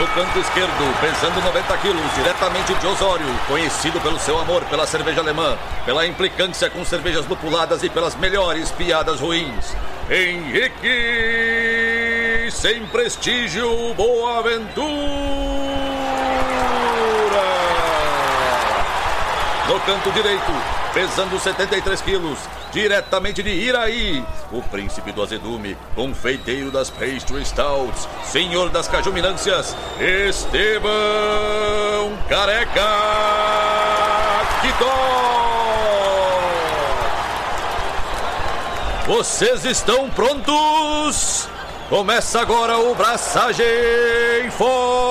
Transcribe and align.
No 0.00 0.06
canto 0.14 0.38
esquerdo, 0.38 0.98
pesando 0.98 1.42
90 1.42 1.76
quilos, 1.76 2.14
diretamente 2.14 2.72
de 2.72 2.86
Osório, 2.86 3.26
conhecido 3.46 4.00
pelo 4.00 4.18
seu 4.18 4.38
amor 4.38 4.64
pela 4.64 4.86
cerveja 4.86 5.20
alemã, 5.20 5.58
pela 5.84 6.06
implicância 6.06 6.70
com 6.70 6.82
cervejas 6.86 7.26
lupuladas 7.26 7.82
e 7.82 7.90
pelas 7.90 8.14
melhores 8.14 8.70
piadas 8.70 9.20
ruins. 9.20 9.76
Henrique, 10.08 10.88
sem 12.50 12.86
prestígio, 12.86 13.92
Boaventura. 13.92 15.69
Canto 19.86 20.12
direito, 20.12 20.52
pesando 20.92 21.38
73 21.38 22.00
quilos, 22.02 22.38
diretamente 22.70 23.42
de 23.42 23.50
Iraí, 23.50 24.24
o 24.52 24.62
príncipe 24.62 25.10
do 25.10 25.22
azedume, 25.22 25.76
confeiteiro 25.94 26.70
das 26.70 26.90
pastry 26.90 27.44
stouts, 27.44 28.06
senhor 28.24 28.68
das 28.68 28.86
cajuminâncias, 28.86 29.74
Estevão 29.98 30.90
Careca 32.28 32.80
Quitó. 34.60 35.20
Vocês 39.06 39.64
estão 39.64 40.08
prontos? 40.10 41.48
Começa 41.88 42.40
agora 42.40 42.78
o 42.78 42.94
Braçagem 42.94 43.64
Forte! 44.52 45.10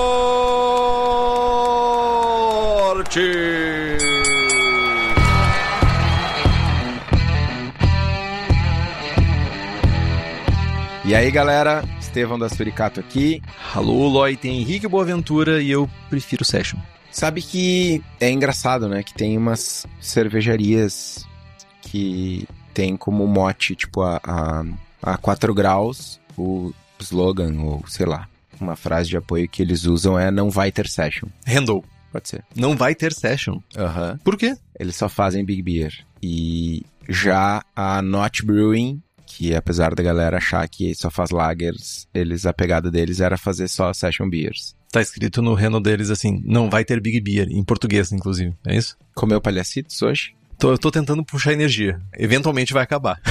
E 11.10 11.14
aí, 11.16 11.28
galera, 11.28 11.82
Estevão 11.98 12.38
da 12.38 12.48
Suricato 12.48 13.00
aqui. 13.00 13.42
Alô, 13.74 14.06
Loi, 14.06 14.36
tem 14.36 14.60
Henrique 14.60 14.86
Boaventura 14.86 15.60
e 15.60 15.68
eu 15.68 15.90
prefiro 16.08 16.44
Session. 16.44 16.78
Sabe 17.10 17.42
que 17.42 18.00
é 18.20 18.30
engraçado, 18.30 18.88
né? 18.88 19.02
Que 19.02 19.12
tem 19.12 19.36
umas 19.36 19.88
cervejarias 20.00 21.26
que 21.82 22.46
tem 22.72 22.96
como 22.96 23.26
mote, 23.26 23.74
tipo, 23.74 24.02
a, 24.02 24.20
a, 24.22 24.64
a 25.02 25.16
4 25.16 25.52
graus, 25.52 26.20
o 26.38 26.72
slogan, 27.00 27.60
ou 27.60 27.82
sei 27.88 28.06
lá, 28.06 28.28
uma 28.60 28.76
frase 28.76 29.08
de 29.08 29.16
apoio 29.16 29.48
que 29.48 29.62
eles 29.62 29.86
usam 29.86 30.16
é 30.16 30.30
não 30.30 30.48
vai 30.48 30.70
ter 30.70 30.86
session. 30.86 31.26
Handle. 31.44 31.84
Pode 32.12 32.28
ser. 32.28 32.44
Não 32.54 32.76
vai 32.76 32.94
ter 32.94 33.12
Session. 33.12 33.58
Aham. 33.76 34.18
Por 34.22 34.36
quê? 34.36 34.56
Eles 34.78 34.94
só 34.94 35.08
fazem 35.08 35.44
Big 35.44 35.62
Beer. 35.62 35.92
E 36.22 36.84
já 37.08 37.64
a 37.74 38.00
Not 38.00 38.44
Brewing, 38.44 39.02
que 39.40 39.54
apesar 39.54 39.94
da 39.94 40.02
galera 40.02 40.36
achar 40.36 40.68
que 40.68 40.94
só 40.94 41.10
faz 41.10 41.30
lagers, 41.30 42.06
eles 42.12 42.44
a 42.44 42.52
pegada 42.52 42.90
deles 42.90 43.20
era 43.20 43.38
fazer 43.38 43.68
só 43.68 43.90
Session 43.90 44.28
Beers. 44.28 44.76
Tá 44.92 45.00
escrito 45.00 45.40
no 45.40 45.54
handle 45.54 45.80
deles 45.80 46.10
assim, 46.10 46.42
não 46.44 46.68
vai 46.68 46.84
ter 46.84 47.00
Big 47.00 47.18
Beer, 47.22 47.48
em 47.50 47.64
português, 47.64 48.12
inclusive. 48.12 48.54
É 48.66 48.76
isso? 48.76 48.98
Comeu 49.14 49.40
palhacitos 49.40 50.02
hoje? 50.02 50.34
Tô, 50.58 50.72
eu 50.72 50.78
tô 50.78 50.90
tentando 50.90 51.24
puxar 51.24 51.54
energia. 51.54 51.98
Eventualmente 52.18 52.74
vai 52.74 52.82
acabar. 52.82 53.18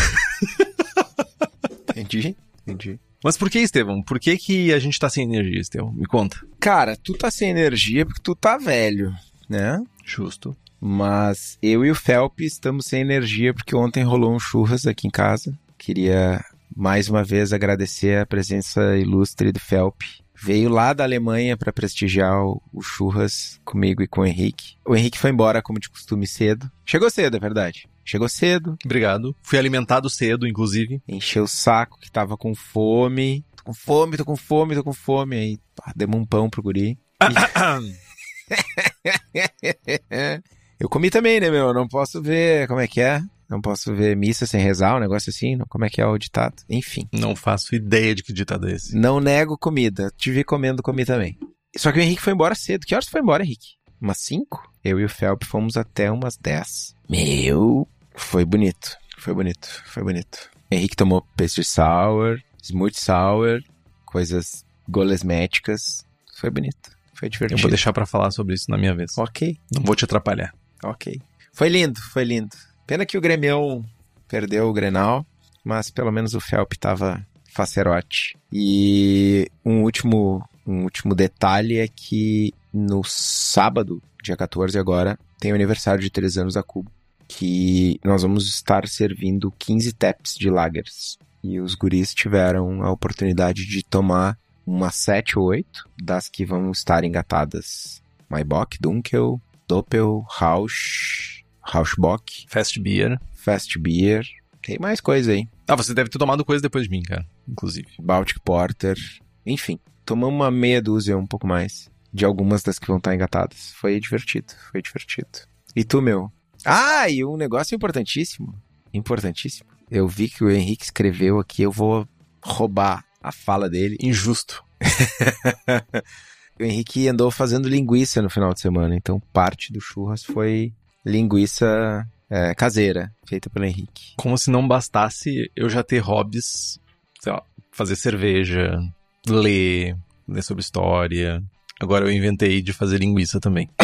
Entendi, 1.95 2.35
entendi. 2.65 2.97
Mas 3.21 3.35
por 3.35 3.49
que, 3.49 3.59
Estevão? 3.59 4.01
Por 4.01 4.19
que, 4.19 4.37
que 4.37 4.73
a 4.73 4.79
gente 4.79 4.97
tá 4.97 5.09
sem 5.09 5.25
energia, 5.25 5.59
Estevão? 5.59 5.91
Me 5.91 6.05
conta. 6.05 6.37
Cara, 6.59 6.95
tu 6.95 7.13
tá 7.13 7.29
sem 7.29 7.49
energia 7.49 8.05
porque 8.05 8.21
tu 8.23 8.33
tá 8.33 8.57
velho, 8.57 9.13
né? 9.49 9.83
Justo. 10.05 10.55
Mas 10.79 11.57
eu 11.61 11.83
e 11.83 11.91
o 11.91 11.95
Felp 11.95 12.39
estamos 12.39 12.85
sem 12.85 13.01
energia 13.01 13.53
porque 13.53 13.75
ontem 13.75 14.01
rolou 14.01 14.33
um 14.33 14.39
churras 14.39 14.87
aqui 14.87 15.07
em 15.07 15.11
casa. 15.11 15.53
Queria 15.79 16.43
mais 16.75 17.09
uma 17.09 17.23
vez 17.23 17.51
agradecer 17.53 18.19
a 18.19 18.25
presença 18.25 18.97
ilustre 18.97 19.51
do 19.51 19.59
Felp. 19.59 20.01
Veio 20.35 20.69
lá 20.69 20.93
da 20.93 21.03
Alemanha 21.03 21.57
para 21.57 21.73
prestigiar 21.73 22.45
o, 22.45 22.61
churras 22.81 23.59
comigo 23.65 24.03
e 24.03 24.07
com 24.07 24.21
o 24.21 24.25
Henrique. 24.25 24.75
O 24.85 24.95
Henrique 24.95 25.17
foi 25.17 25.31
embora, 25.31 25.61
como 25.61 25.79
de 25.79 25.89
costume, 25.89 26.27
cedo. 26.27 26.69
Chegou 26.85 27.09
cedo, 27.09 27.37
é 27.37 27.39
verdade. 27.39 27.89
Chegou 28.05 28.29
cedo, 28.29 28.77
Obrigado. 28.83 29.35
Fui 29.41 29.57
alimentado 29.57 30.09
cedo, 30.09 30.47
inclusive. 30.47 31.01
encheu 31.07 31.43
o 31.43 31.47
saco 31.47 31.99
que 31.99 32.11
tava 32.11 32.37
com 32.37 32.53
fome. 32.53 33.45
Tô 33.55 33.63
com 33.63 33.73
fome, 33.73 34.17
tô 34.17 34.25
com 34.25 34.35
fome, 34.35 34.75
tô 34.75 34.83
com 34.83 34.93
fome. 34.93 35.35
Aí, 35.35 35.59
pá, 35.75 35.91
demos 35.95 36.19
um 36.19 36.25
pão 36.25 36.49
pro 36.49 36.63
guri. 36.63 36.97
Eu 40.79 40.89
comi 40.89 41.09
também, 41.09 41.39
né, 41.39 41.51
meu? 41.51 41.67
Eu 41.67 41.73
Não 41.73 41.87
posso 41.87 42.21
ver 42.21 42.67
como 42.67 42.79
é 42.79 42.87
que 42.87 43.01
é. 43.01 43.21
Não 43.49 43.59
posso 43.59 43.95
ver 43.95 44.15
missa 44.15 44.45
sem 44.45 44.61
rezar, 44.61 44.95
um 44.95 44.99
negócio 44.99 45.29
assim. 45.31 45.55
não- 45.55 45.65
Como 45.67 45.83
é 45.85 45.89
que 45.89 45.99
é 45.99 46.05
o 46.05 46.17
ditado? 46.17 46.61
Enfim. 46.69 47.07
Não 47.11 47.35
faço 47.35 47.73
ideia 47.75 48.13
de 48.13 48.21
que 48.23 48.31
ditado 48.31 48.69
é 48.69 48.73
esse. 48.73 48.95
Não 48.95 49.19
nego 49.19 49.57
comida. 49.57 50.11
Te 50.17 50.31
vi 50.31 50.43
comendo, 50.43 50.83
comi 50.83 51.03
também. 51.03 51.37
Só 51.75 51.91
que 51.91 51.99
o 51.99 52.01
Henrique 52.01 52.21
foi 52.21 52.33
embora 52.33 52.53
cedo. 52.55 52.85
Que 52.85 52.93
horas 52.93 53.05
tu 53.05 53.11
foi 53.11 53.21
embora, 53.21 53.43
Henrique? 53.43 53.69
Umas 53.99 54.19
5? 54.19 54.71
Eu 54.83 54.99
e 54.99 55.03
o 55.05 55.09
Felp 55.09 55.43
fomos 55.43 55.75
até 55.77 56.11
umas 56.11 56.37
10. 56.37 56.95
Meu, 57.09 57.87
foi 58.15 58.45
bonito. 58.45 58.95
Foi 59.17 59.33
bonito. 59.33 59.67
Foi 59.87 60.03
bonito. 60.03 60.49
Henrique 60.71 60.95
tomou 60.95 61.25
pastry 61.35 61.63
sour, 61.65 62.39
smooth 62.61 62.95
sour, 62.97 63.61
coisas 64.05 64.63
golesméticas. 64.87 66.05
Foi 66.35 66.49
bonito. 66.49 66.91
Foi 67.13 67.27
Eu 67.27 67.31
divertido. 67.31 67.61
vou 67.61 67.69
deixar 67.69 67.91
pra 67.91 68.05
falar 68.05 68.31
sobre 68.31 68.53
isso 68.55 68.69
na 68.69 68.77
minha 68.77 68.95
vez. 68.95 69.17
Ok, 69.17 69.57
Não 69.73 69.81
vou 69.83 69.95
te 69.95 70.05
atrapalhar. 70.05 70.53
ok. 70.83 71.19
Foi 71.51 71.67
lindo, 71.67 71.99
foi 72.13 72.23
lindo. 72.23 72.55
Pena 72.89 73.05
que 73.05 73.19
o 73.19 73.21
Grêmio 73.21 73.85
perdeu 74.27 74.67
o 74.67 74.73
Grenal, 74.73 75.23
mas 75.63 75.91
pelo 75.91 76.11
menos 76.11 76.33
o 76.33 76.39
Felp 76.39 76.73
tava 76.73 77.23
facerote. 77.53 78.35
E 78.51 79.47
um 79.63 79.83
último, 79.83 80.43
um 80.65 80.85
último 80.85 81.13
detalhe 81.13 81.77
é 81.77 81.87
que 81.87 82.51
no 82.73 83.03
sábado, 83.03 84.01
dia 84.23 84.35
14 84.35 84.79
agora, 84.79 85.19
tem 85.39 85.51
o 85.51 85.55
aniversário 85.55 86.01
de 86.01 86.09
3 86.09 86.39
anos 86.39 86.55
da 86.55 86.63
Cuba, 86.63 86.89
que 87.27 87.99
nós 88.03 88.23
vamos 88.23 88.47
estar 88.47 88.87
servindo 88.87 89.53
15 89.59 89.93
taps 89.93 90.33
de 90.33 90.49
lagers. 90.49 91.19
E 91.43 91.59
os 91.59 91.75
guris 91.75 92.11
tiveram 92.11 92.81
a 92.81 92.89
oportunidade 92.89 93.67
de 93.67 93.83
tomar 93.83 94.35
umas 94.65 94.95
7 94.95 95.37
ou 95.37 95.45
8 95.45 95.87
das 96.01 96.27
que 96.27 96.43
vão 96.43 96.71
estar 96.71 97.03
engatadas. 97.03 98.01
Maibach, 98.27 98.79
Dunkel, 98.81 99.39
Doppel, 99.67 100.25
Rausch, 100.27 101.38
Rauschbock, 101.69 102.45
Fast 102.47 102.79
Beer. 102.79 103.19
Fast 103.33 103.77
Beer. 103.79 104.25
Tem 104.61 104.77
mais 104.79 104.99
coisa 104.99 105.31
aí. 105.31 105.47
Ah, 105.67 105.75
você 105.75 105.93
deve 105.93 106.09
ter 106.09 106.17
tomado 106.17 106.43
coisa 106.43 106.61
depois 106.61 106.85
de 106.85 106.89
mim, 106.89 107.01
cara. 107.01 107.25
Inclusive. 107.47 107.87
Baltic 107.99 108.39
Porter. 108.43 108.97
Enfim, 109.45 109.79
tomamos 110.05 110.35
uma 110.35 110.51
meia 110.51 110.81
dúzia, 110.81 111.17
um 111.17 111.25
pouco 111.25 111.47
mais, 111.47 111.89
de 112.13 112.25
algumas 112.25 112.63
das 112.63 112.77
que 112.77 112.87
vão 112.87 112.97
estar 112.97 113.13
engatadas. 113.13 113.71
Foi 113.73 113.99
divertido, 113.99 114.53
foi 114.71 114.81
divertido. 114.81 115.27
E 115.75 115.83
tu, 115.83 116.01
meu? 116.01 116.31
Ah, 116.65 117.09
e 117.09 117.23
um 117.23 117.37
negócio 117.37 117.75
importantíssimo. 117.75 118.53
Importantíssimo. 118.93 119.69
Eu 119.89 120.07
vi 120.07 120.29
que 120.29 120.43
o 120.43 120.51
Henrique 120.51 120.85
escreveu 120.85 121.39
aqui, 121.39 121.61
eu 121.61 121.71
vou 121.71 122.07
roubar 122.43 123.05
a 123.21 123.31
fala 123.31 123.69
dele. 123.69 123.97
Injusto. 124.01 124.63
O 126.59 126.63
Henrique 126.63 127.07
andou 127.07 127.31
fazendo 127.31 127.69
linguiça 127.69 128.21
no 128.21 128.29
final 128.29 128.53
de 128.53 128.59
semana, 128.59 128.93
então 128.93 129.17
parte 129.31 129.71
do 129.71 129.79
churras 129.79 130.25
foi 130.25 130.73
linguiça 131.05 132.07
é, 132.29 132.53
caseira, 132.53 133.11
feita 133.25 133.49
pelo 133.49 133.65
Henrique. 133.65 134.13
Como 134.17 134.37
se 134.37 134.51
não 134.51 134.67
bastasse 134.67 135.51
eu 135.55 135.69
já 135.69 135.83
ter 135.83 135.99
hobbies, 135.99 136.79
sei 137.19 137.31
lá, 137.31 137.41
fazer 137.71 137.95
cerveja, 137.95 138.79
ler, 139.27 139.95
ler 140.27 140.43
sobre 140.43 140.61
história. 140.61 141.43
Agora 141.79 142.05
eu 142.05 142.11
inventei 142.11 142.61
de 142.61 142.73
fazer 142.73 142.99
linguiça 142.99 143.39
também. 143.39 143.69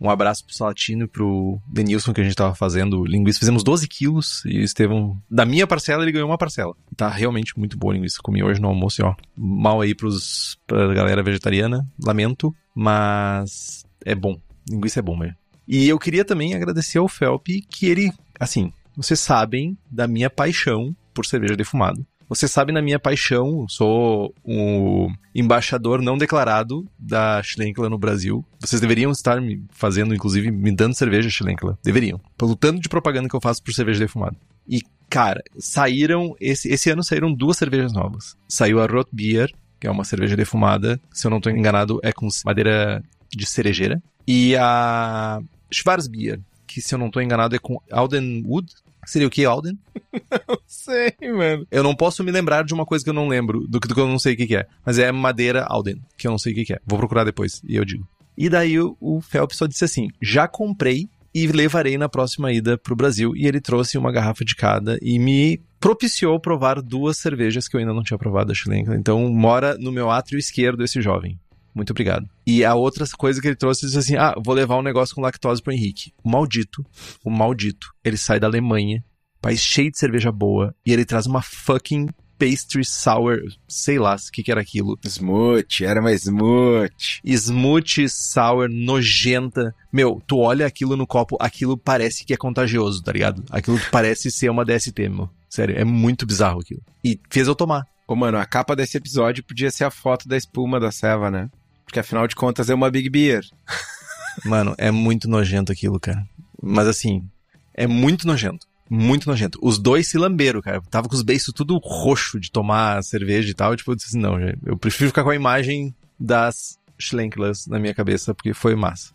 Um 0.00 0.08
abraço 0.08 0.44
pro 0.44 0.54
Salatino 0.54 1.04
e 1.04 1.08
pro 1.08 1.58
Denilson 1.66 2.12
que 2.12 2.20
a 2.20 2.24
gente 2.24 2.36
tava 2.36 2.54
fazendo 2.54 3.04
linguiça. 3.04 3.40
Fizemos 3.40 3.64
12 3.64 3.88
quilos 3.88 4.42
e 4.46 4.60
o 4.60 4.62
Estevão, 4.62 5.20
da 5.28 5.44
minha 5.44 5.66
parcela, 5.66 6.04
ele 6.04 6.12
ganhou 6.12 6.28
uma 6.28 6.38
parcela. 6.38 6.72
Tá 6.96 7.08
realmente 7.08 7.58
muito 7.58 7.76
boa 7.76 7.92
a 7.92 7.96
linguiça. 7.96 8.20
Comi 8.22 8.44
hoje 8.44 8.60
no 8.60 8.68
almoço 8.68 9.00
e 9.00 9.04
ó, 9.04 9.14
mal 9.36 9.80
aí 9.80 9.94
pros, 9.94 10.56
pra 10.66 10.94
galera 10.94 11.22
vegetariana, 11.22 11.84
lamento, 12.02 12.54
mas 12.74 13.84
é 14.04 14.14
bom. 14.14 14.40
Linguiça 14.70 15.00
é 15.00 15.02
bom 15.02 15.16
mesmo. 15.16 15.36
E 15.66 15.88
eu 15.88 15.98
queria 15.98 16.24
também 16.24 16.54
agradecer 16.54 16.98
ao 16.98 17.08
Felp 17.08 17.46
que 17.68 17.86
ele, 17.86 18.12
assim, 18.38 18.72
vocês 18.96 19.20
sabem 19.20 19.76
da 19.90 20.06
minha 20.06 20.30
paixão 20.30 20.94
por 21.12 21.26
cerveja 21.26 21.56
defumada. 21.56 22.04
Vocês 22.28 22.50
sabem 22.50 22.74
da 22.74 22.82
minha 22.82 22.98
paixão, 22.98 23.66
sou 23.68 24.34
o 24.44 25.08
embaixador 25.32 26.02
não 26.02 26.18
declarado 26.18 26.84
da 26.98 27.40
Schlenkla 27.42 27.88
no 27.88 27.98
Brasil. 27.98 28.44
Vocês 28.58 28.80
deveriam 28.80 29.12
estar 29.12 29.40
me 29.40 29.62
fazendo, 29.70 30.12
inclusive, 30.12 30.50
me 30.50 30.74
dando 30.74 30.96
cerveja 30.96 31.30
Schlenkla. 31.30 31.78
Deveriam. 31.84 32.20
Pelo 32.36 32.56
tanto 32.56 32.80
de 32.80 32.88
propaganda 32.88 33.28
que 33.28 33.36
eu 33.36 33.40
faço 33.40 33.62
por 33.62 33.72
cerveja 33.72 34.00
defumada. 34.00 34.36
E, 34.68 34.82
cara, 35.08 35.40
saíram, 35.56 36.34
esse, 36.40 36.68
esse 36.68 36.90
ano 36.90 37.04
saíram 37.04 37.32
duas 37.32 37.56
cervejas 37.56 37.92
novas. 37.92 38.36
Saiu 38.48 38.80
a 38.80 38.86
Rot 38.86 39.08
Beer, 39.12 39.52
que 39.78 39.86
é 39.86 39.90
uma 39.90 40.04
cerveja 40.04 40.36
defumada, 40.36 41.00
se 41.12 41.26
eu 41.26 41.30
não 41.30 41.38
estou 41.38 41.52
enganado, 41.52 42.00
é 42.02 42.12
com 42.12 42.26
madeira 42.44 43.04
de 43.30 43.46
cerejeira. 43.46 44.02
E 44.26 44.56
a 44.56 45.40
Schwarzbier, 45.70 46.40
que 46.66 46.80
se 46.80 46.94
eu 46.94 46.98
não 46.98 47.06
estou 47.06 47.22
enganado 47.22 47.54
é 47.54 47.58
com 47.58 47.80
Aldenwood, 47.90 48.72
Seria 49.06 49.28
o 49.28 49.30
que, 49.30 49.44
Alden? 49.44 49.78
Não 50.48 50.58
sei, 50.66 51.14
mano. 51.22 51.64
Eu 51.70 51.84
não 51.84 51.94
posso 51.94 52.24
me 52.24 52.32
lembrar 52.32 52.64
de 52.64 52.74
uma 52.74 52.84
coisa 52.84 53.04
que 53.04 53.08
eu 53.08 53.14
não 53.14 53.28
lembro, 53.28 53.60
do 53.68 53.78
que, 53.78 53.86
do 53.86 53.94
que 53.94 54.00
eu 54.00 54.08
não 54.08 54.18
sei 54.18 54.34
o 54.34 54.36
que, 54.36 54.48
que 54.48 54.56
é. 54.56 54.66
Mas 54.84 54.98
é 54.98 55.12
madeira 55.12 55.64
Alden, 55.64 56.02
que 56.18 56.26
eu 56.26 56.30
não 56.32 56.38
sei 56.38 56.52
o 56.52 56.56
que, 56.56 56.64
que 56.64 56.72
é. 56.72 56.80
Vou 56.84 56.98
procurar 56.98 57.22
depois 57.22 57.62
e 57.68 57.76
eu 57.76 57.84
digo. 57.84 58.06
E 58.36 58.48
daí 58.48 58.80
o, 58.80 58.96
o 59.00 59.20
Phelps 59.20 59.56
só 59.56 59.66
disse 59.66 59.84
assim: 59.84 60.08
já 60.20 60.48
comprei 60.48 61.08
e 61.32 61.46
levarei 61.46 61.96
na 61.96 62.08
próxima 62.08 62.52
ida 62.52 62.76
pro 62.76 62.96
Brasil. 62.96 63.36
E 63.36 63.46
ele 63.46 63.60
trouxe 63.60 63.96
uma 63.96 64.10
garrafa 64.10 64.44
de 64.44 64.56
cada 64.56 64.98
e 65.00 65.18
me 65.18 65.60
propiciou 65.78 66.40
provar 66.40 66.82
duas 66.82 67.16
cervejas 67.18 67.68
que 67.68 67.76
eu 67.76 67.80
ainda 67.80 67.94
não 67.94 68.02
tinha 68.02 68.18
provado 68.18 68.48
da 68.48 68.54
Schlenker. 68.54 68.94
Então 68.94 69.28
mora 69.30 69.76
no 69.78 69.92
meu 69.92 70.10
átrio 70.10 70.38
esquerdo 70.38 70.82
esse 70.82 71.00
jovem. 71.00 71.38
Muito 71.76 71.90
obrigado. 71.90 72.26
E 72.46 72.64
a 72.64 72.74
outra 72.74 73.04
coisa 73.18 73.38
que 73.38 73.46
ele 73.46 73.54
trouxe 73.54 73.84
disse 73.84 73.98
assim: 73.98 74.16
Ah, 74.16 74.34
vou 74.42 74.54
levar 74.54 74.78
um 74.78 74.82
negócio 74.82 75.14
com 75.14 75.20
lactose 75.20 75.62
pro 75.62 75.74
Henrique. 75.74 76.10
O 76.24 76.30
maldito, 76.30 76.82
o 77.22 77.30
maldito, 77.30 77.92
ele 78.02 78.16
sai 78.16 78.40
da 78.40 78.46
Alemanha, 78.46 79.04
país 79.42 79.60
cheio 79.60 79.90
de 79.90 79.98
cerveja 79.98 80.32
boa, 80.32 80.74
e 80.86 80.90
ele 80.90 81.04
traz 81.04 81.26
uma 81.26 81.42
fucking 81.42 82.08
pastry 82.38 82.82
sour, 82.82 83.40
sei 83.68 83.98
lá 83.98 84.14
o 84.14 84.32
que, 84.32 84.42
que 84.42 84.50
era 84.50 84.60
aquilo. 84.60 84.98
Smooth, 85.04 85.84
era 85.84 86.00
uma 86.00 86.12
smooth. 86.12 86.90
Smooth 87.22 88.08
sour, 88.08 88.70
nojenta. 88.70 89.74
Meu, 89.92 90.22
tu 90.26 90.38
olha 90.38 90.66
aquilo 90.66 90.96
no 90.96 91.06
copo, 91.06 91.36
aquilo 91.38 91.76
parece 91.76 92.24
que 92.24 92.32
é 92.32 92.36
contagioso, 92.38 93.02
tá 93.02 93.12
ligado? 93.12 93.44
Aquilo 93.50 93.78
parece 93.92 94.30
ser 94.30 94.48
uma 94.48 94.64
DST, 94.64 95.08
meu. 95.10 95.28
Sério, 95.50 95.76
é 95.76 95.84
muito 95.84 96.24
bizarro 96.24 96.60
aquilo. 96.60 96.80
E 97.04 97.20
fez 97.30 97.46
eu 97.46 97.54
tomar. 97.54 97.86
Ô, 98.08 98.14
mano, 98.14 98.38
a 98.38 98.46
capa 98.46 98.76
desse 98.76 98.96
episódio 98.96 99.42
podia 99.42 99.70
ser 99.70 99.84
a 99.84 99.90
foto 99.90 100.28
da 100.28 100.36
espuma 100.36 100.78
da 100.78 100.92
ceva, 100.92 101.30
né? 101.30 101.50
Porque 101.86 102.00
afinal 102.00 102.26
de 102.26 102.34
contas 102.34 102.68
é 102.68 102.74
uma 102.74 102.90
Big 102.90 103.08
Beer. 103.08 103.42
Mano, 104.44 104.74
é 104.76 104.90
muito 104.90 105.28
nojento 105.28 105.72
aquilo, 105.72 105.98
cara. 105.98 106.26
Mas 106.62 106.86
assim, 106.86 107.26
é 107.72 107.86
muito 107.86 108.26
nojento. 108.26 108.66
Muito 108.90 109.28
nojento. 109.28 109.58
Os 109.62 109.78
dois 109.78 110.08
se 110.08 110.18
lamberam, 110.18 110.60
cara. 110.60 110.82
Tava 110.90 111.08
com 111.08 111.14
os 111.14 111.22
beiços 111.22 111.54
tudo 111.54 111.78
roxo 111.78 112.38
de 112.38 112.50
tomar 112.50 113.02
cerveja 113.02 113.50
e 113.50 113.54
tal. 113.54 113.74
Tipo, 113.74 113.92
eu 113.92 113.96
disse 113.96 114.08
assim, 114.08 114.18
não, 114.18 114.38
eu 114.64 114.76
prefiro 114.76 115.10
ficar 115.10 115.24
com 115.24 115.30
a 115.30 115.34
imagem 115.34 115.94
das 116.18 116.78
Schlenklers 116.98 117.66
na 117.66 117.78
minha 117.78 117.94
cabeça, 117.94 118.34
porque 118.34 118.52
foi 118.52 118.74
massa. 118.74 119.12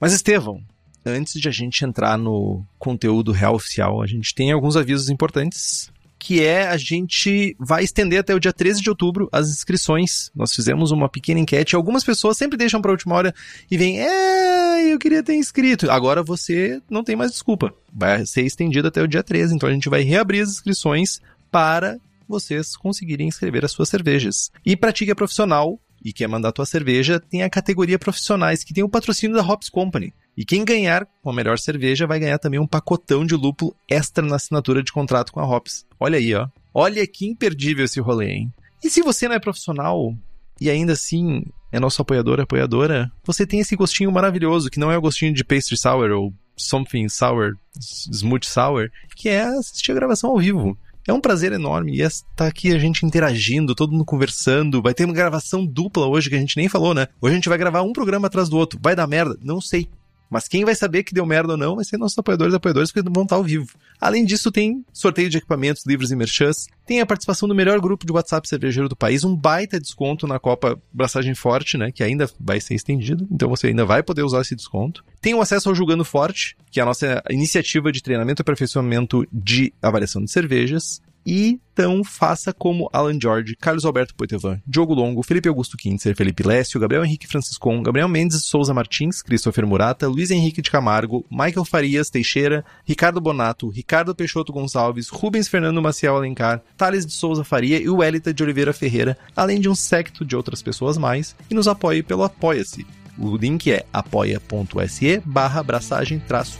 Mas, 0.00 0.12
Estevão, 0.12 0.62
antes 1.04 1.40
de 1.40 1.48
a 1.48 1.52
gente 1.52 1.84
entrar 1.84 2.16
no 2.16 2.64
conteúdo 2.78 3.32
real 3.32 3.54
oficial, 3.54 4.02
a 4.02 4.06
gente 4.06 4.34
tem 4.34 4.52
alguns 4.52 4.76
avisos 4.76 5.08
importantes 5.08 5.90
que 6.24 6.42
é 6.42 6.66
a 6.68 6.78
gente 6.78 7.54
vai 7.60 7.84
estender 7.84 8.18
até 8.18 8.34
o 8.34 8.40
dia 8.40 8.50
13 8.50 8.80
de 8.80 8.88
outubro 8.88 9.28
as 9.30 9.50
inscrições. 9.50 10.30
Nós 10.34 10.54
fizemos 10.54 10.90
uma 10.90 11.06
pequena 11.06 11.38
enquete. 11.38 11.76
Algumas 11.76 12.02
pessoas 12.02 12.38
sempre 12.38 12.56
deixam 12.56 12.80
para 12.80 12.90
última 12.90 13.14
hora 13.14 13.34
e 13.70 13.76
vêm, 13.76 14.00
é, 14.00 14.90
eu 14.90 14.98
queria 14.98 15.22
ter 15.22 15.34
inscrito. 15.34 15.90
Agora 15.90 16.22
você 16.22 16.80
não 16.88 17.04
tem 17.04 17.14
mais 17.14 17.30
desculpa. 17.30 17.74
Vai 17.92 18.24
ser 18.24 18.40
estendido 18.40 18.88
até 18.88 19.02
o 19.02 19.06
dia 19.06 19.22
13. 19.22 19.54
Então 19.54 19.68
a 19.68 19.72
gente 19.72 19.90
vai 19.90 20.00
reabrir 20.00 20.42
as 20.42 20.48
inscrições 20.48 21.20
para 21.50 21.98
vocês 22.26 22.74
conseguirem 22.74 23.28
inscrever 23.28 23.62
as 23.62 23.72
suas 23.72 23.90
cervejas. 23.90 24.50
E 24.64 24.74
para 24.74 24.94
ti 24.94 25.04
que 25.04 25.10
é 25.10 25.14
profissional 25.14 25.78
e 26.02 26.10
quer 26.10 26.26
mandar 26.26 26.52
tua 26.52 26.64
cerveja, 26.64 27.20
tem 27.20 27.42
a 27.42 27.50
categoria 27.50 27.98
profissionais, 27.98 28.64
que 28.64 28.72
tem 28.72 28.82
o 28.82 28.88
patrocínio 28.88 29.36
da 29.36 29.42
Hops 29.42 29.68
Company. 29.68 30.14
E 30.36 30.44
quem 30.44 30.64
ganhar 30.64 31.06
com 31.22 31.30
a 31.30 31.32
melhor 31.32 31.58
cerveja 31.58 32.06
vai 32.06 32.18
ganhar 32.18 32.38
também 32.38 32.58
um 32.58 32.66
pacotão 32.66 33.24
de 33.24 33.34
lúpulo 33.34 33.74
extra 33.88 34.24
na 34.24 34.36
assinatura 34.36 34.82
de 34.82 34.92
contrato 34.92 35.32
com 35.32 35.40
a 35.40 35.48
Hops. 35.48 35.86
Olha 35.98 36.18
aí, 36.18 36.34
ó. 36.34 36.48
Olha 36.72 37.06
que 37.06 37.26
imperdível 37.26 37.84
esse 37.84 38.00
rolê, 38.00 38.32
hein? 38.32 38.52
E 38.82 38.90
se 38.90 39.00
você 39.00 39.28
não 39.28 39.36
é 39.36 39.40
profissional 39.40 40.14
e 40.60 40.68
ainda 40.68 40.92
assim 40.92 41.44
é 41.70 41.80
nosso 41.80 42.02
apoiador, 42.02 42.40
apoiadora, 42.40 43.10
você 43.24 43.46
tem 43.46 43.60
esse 43.60 43.76
gostinho 43.76 44.10
maravilhoso, 44.12 44.70
que 44.70 44.78
não 44.78 44.90
é 44.90 44.98
o 44.98 45.00
gostinho 45.00 45.32
de 45.32 45.44
pastry 45.44 45.76
sour 45.76 46.10
ou 46.10 46.32
something 46.56 47.08
sour, 47.08 47.54
smooth 47.78 48.46
sour, 48.46 48.90
que 49.16 49.28
é 49.28 49.42
assistir 49.42 49.92
a 49.92 49.94
gravação 49.96 50.30
ao 50.30 50.38
vivo. 50.38 50.76
É 51.06 51.12
um 51.12 51.20
prazer 51.20 51.52
enorme 51.52 51.96
e 51.96 52.00
estar 52.00 52.46
aqui 52.46 52.72
a 52.72 52.78
gente 52.78 53.04
interagindo, 53.04 53.74
todo 53.74 53.92
mundo 53.92 54.04
conversando. 54.04 54.80
Vai 54.80 54.94
ter 54.94 55.04
uma 55.04 55.12
gravação 55.12 55.66
dupla 55.66 56.06
hoje 56.06 56.30
que 56.30 56.36
a 56.36 56.38
gente 56.38 56.56
nem 56.56 56.68
falou, 56.68 56.94
né? 56.94 57.08
Hoje 57.20 57.32
a 57.32 57.36
gente 57.36 57.48
vai 57.48 57.58
gravar 57.58 57.82
um 57.82 57.92
programa 57.92 58.26
atrás 58.26 58.48
do 58.48 58.56
outro. 58.56 58.78
Vai 58.82 58.96
dar 58.96 59.06
merda? 59.06 59.36
Não 59.42 59.60
sei. 59.60 59.88
Mas 60.34 60.48
quem 60.48 60.64
vai 60.64 60.74
saber 60.74 61.04
que 61.04 61.14
deu 61.14 61.24
merda 61.24 61.52
ou 61.52 61.56
não 61.56 61.76
vai 61.76 61.84
ser 61.84 61.96
nossos 61.96 62.18
apoiadores 62.18 62.52
e 62.52 62.56
apoiadores 62.56 62.90
que 62.90 63.00
vão 63.00 63.22
estar 63.22 63.36
ao 63.36 63.44
vivo. 63.44 63.68
Além 64.00 64.24
disso, 64.24 64.50
tem 64.50 64.84
sorteio 64.92 65.30
de 65.30 65.38
equipamentos, 65.38 65.86
livros 65.86 66.10
e 66.10 66.16
merchans. 66.16 66.66
Tem 66.84 67.00
a 67.00 67.06
participação 67.06 67.48
do 67.48 67.54
melhor 67.54 67.78
grupo 67.80 68.04
de 68.04 68.10
WhatsApp 68.10 68.48
cervejeiro 68.48 68.88
do 68.88 68.96
país, 68.96 69.22
um 69.22 69.36
baita 69.36 69.78
desconto 69.78 70.26
na 70.26 70.40
Copa 70.40 70.76
Braçagem 70.92 71.36
Forte, 71.36 71.78
né? 71.78 71.92
Que 71.92 72.02
ainda 72.02 72.28
vai 72.40 72.60
ser 72.60 72.74
estendido, 72.74 73.28
então 73.30 73.48
você 73.48 73.68
ainda 73.68 73.84
vai 73.84 74.02
poder 74.02 74.24
usar 74.24 74.40
esse 74.40 74.56
desconto. 74.56 75.04
Tem 75.20 75.34
o 75.34 75.40
acesso 75.40 75.68
ao 75.68 75.74
Julgando 75.74 76.04
Forte, 76.04 76.56
que 76.68 76.80
é 76.80 76.82
a 76.82 76.86
nossa 76.86 77.22
iniciativa 77.30 77.92
de 77.92 78.02
treinamento 78.02 78.40
e 78.40 78.42
aperfeiçoamento 78.42 79.24
de 79.32 79.72
avaliação 79.80 80.24
de 80.24 80.32
cervejas. 80.32 81.00
Então 81.26 82.04
faça 82.04 82.52
como 82.52 82.88
Alan 82.92 83.18
George, 83.20 83.56
Carlos 83.56 83.84
Alberto 83.84 84.14
Poitevin, 84.14 84.60
Diogo 84.66 84.94
Longo, 84.94 85.22
Felipe 85.22 85.48
Augusto 85.48 85.76
Kintzer, 85.76 86.14
Felipe 86.14 86.46
Lécio, 86.46 86.78
Gabriel 86.78 87.04
Henrique 87.04 87.26
Franciscon, 87.26 87.82
Gabriel 87.82 88.08
Mendes 88.08 88.44
Souza 88.44 88.74
Martins, 88.74 89.22
Christopher 89.22 89.66
Murata, 89.66 90.06
Luiz 90.06 90.30
Henrique 90.30 90.62
de 90.62 90.70
Camargo, 90.70 91.24
Michael 91.30 91.64
Farias 91.64 92.10
Teixeira, 92.10 92.64
Ricardo 92.84 93.20
Bonato, 93.20 93.68
Ricardo 93.68 94.14
Peixoto 94.14 94.52
Gonçalves, 94.52 95.08
Rubens 95.08 95.48
Fernando 95.48 95.82
Maciel 95.82 96.16
Alencar, 96.16 96.62
Thales 96.76 97.06
de 97.06 97.12
Souza 97.12 97.42
Faria 97.42 97.80
e 97.80 97.88
o 97.88 98.02
Elita 98.02 98.32
de 98.32 98.42
Oliveira 98.42 98.72
Ferreira, 98.72 99.16
além 99.34 99.60
de 99.60 99.68
um 99.68 99.74
secto 99.74 100.24
de 100.24 100.36
outras 100.36 100.62
pessoas 100.62 100.96
mais, 100.96 101.34
e 101.50 101.54
nos 101.54 101.66
apoie 101.66 102.02
pelo 102.02 102.22
Apoia-se. 102.22 102.86
O 103.18 103.36
link 103.36 103.70
é 103.70 103.84
apoia.se 103.92 105.22
barra 105.24 105.64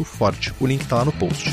forte. 0.05 0.53
O 0.61 0.67
link 0.67 0.87
tá 0.87 0.97
lá 0.97 1.05
no 1.05 1.13
post. 1.13 1.51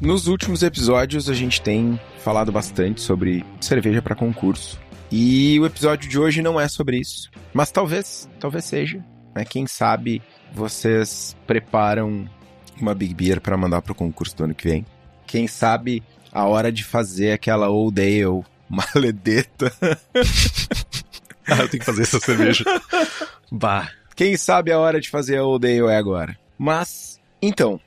Nos 0.00 0.28
últimos 0.28 0.62
episódios 0.62 1.28
a 1.28 1.34
gente 1.34 1.60
tem 1.60 2.00
falado 2.24 2.50
bastante 2.50 3.02
sobre 3.02 3.44
cerveja 3.60 4.00
para 4.00 4.14
concurso. 4.14 4.80
E 5.12 5.60
o 5.60 5.66
episódio 5.66 6.08
de 6.08 6.18
hoje 6.18 6.40
não 6.40 6.58
é 6.58 6.68
sobre 6.68 6.98
isso, 6.98 7.30
mas 7.52 7.70
talvez, 7.70 8.26
talvez 8.38 8.64
seja. 8.64 9.04
Né? 9.34 9.44
Quem 9.44 9.66
sabe 9.66 10.22
vocês 10.54 11.36
preparam 11.46 12.26
uma 12.80 12.94
Big 12.94 13.12
Beer 13.12 13.42
para 13.42 13.58
mandar 13.58 13.82
pro 13.82 13.94
concurso 13.94 14.34
do 14.38 14.44
ano 14.44 14.54
que 14.54 14.68
vem. 14.68 14.86
Quem 15.26 15.46
sabe 15.46 16.02
a 16.32 16.46
hora 16.46 16.72
de 16.72 16.82
fazer 16.82 17.32
aquela 17.32 17.68
Old 17.68 18.00
Ale 18.00 18.42
maledeta. 18.70 19.70
ah, 21.46 21.58
eu 21.58 21.68
tenho 21.68 21.80
que 21.80 21.84
fazer 21.84 22.02
essa 22.02 22.18
cerveja. 22.18 22.64
bah. 23.52 23.90
Quem 24.16 24.34
sabe 24.36 24.72
a 24.72 24.78
hora 24.78 24.98
de 24.98 25.10
fazer 25.10 25.36
a 25.36 25.44
Old 25.44 25.66
Ale 25.66 25.92
é 25.92 25.96
agora. 25.96 26.38
Mas, 26.58 27.20
então, 27.42 27.78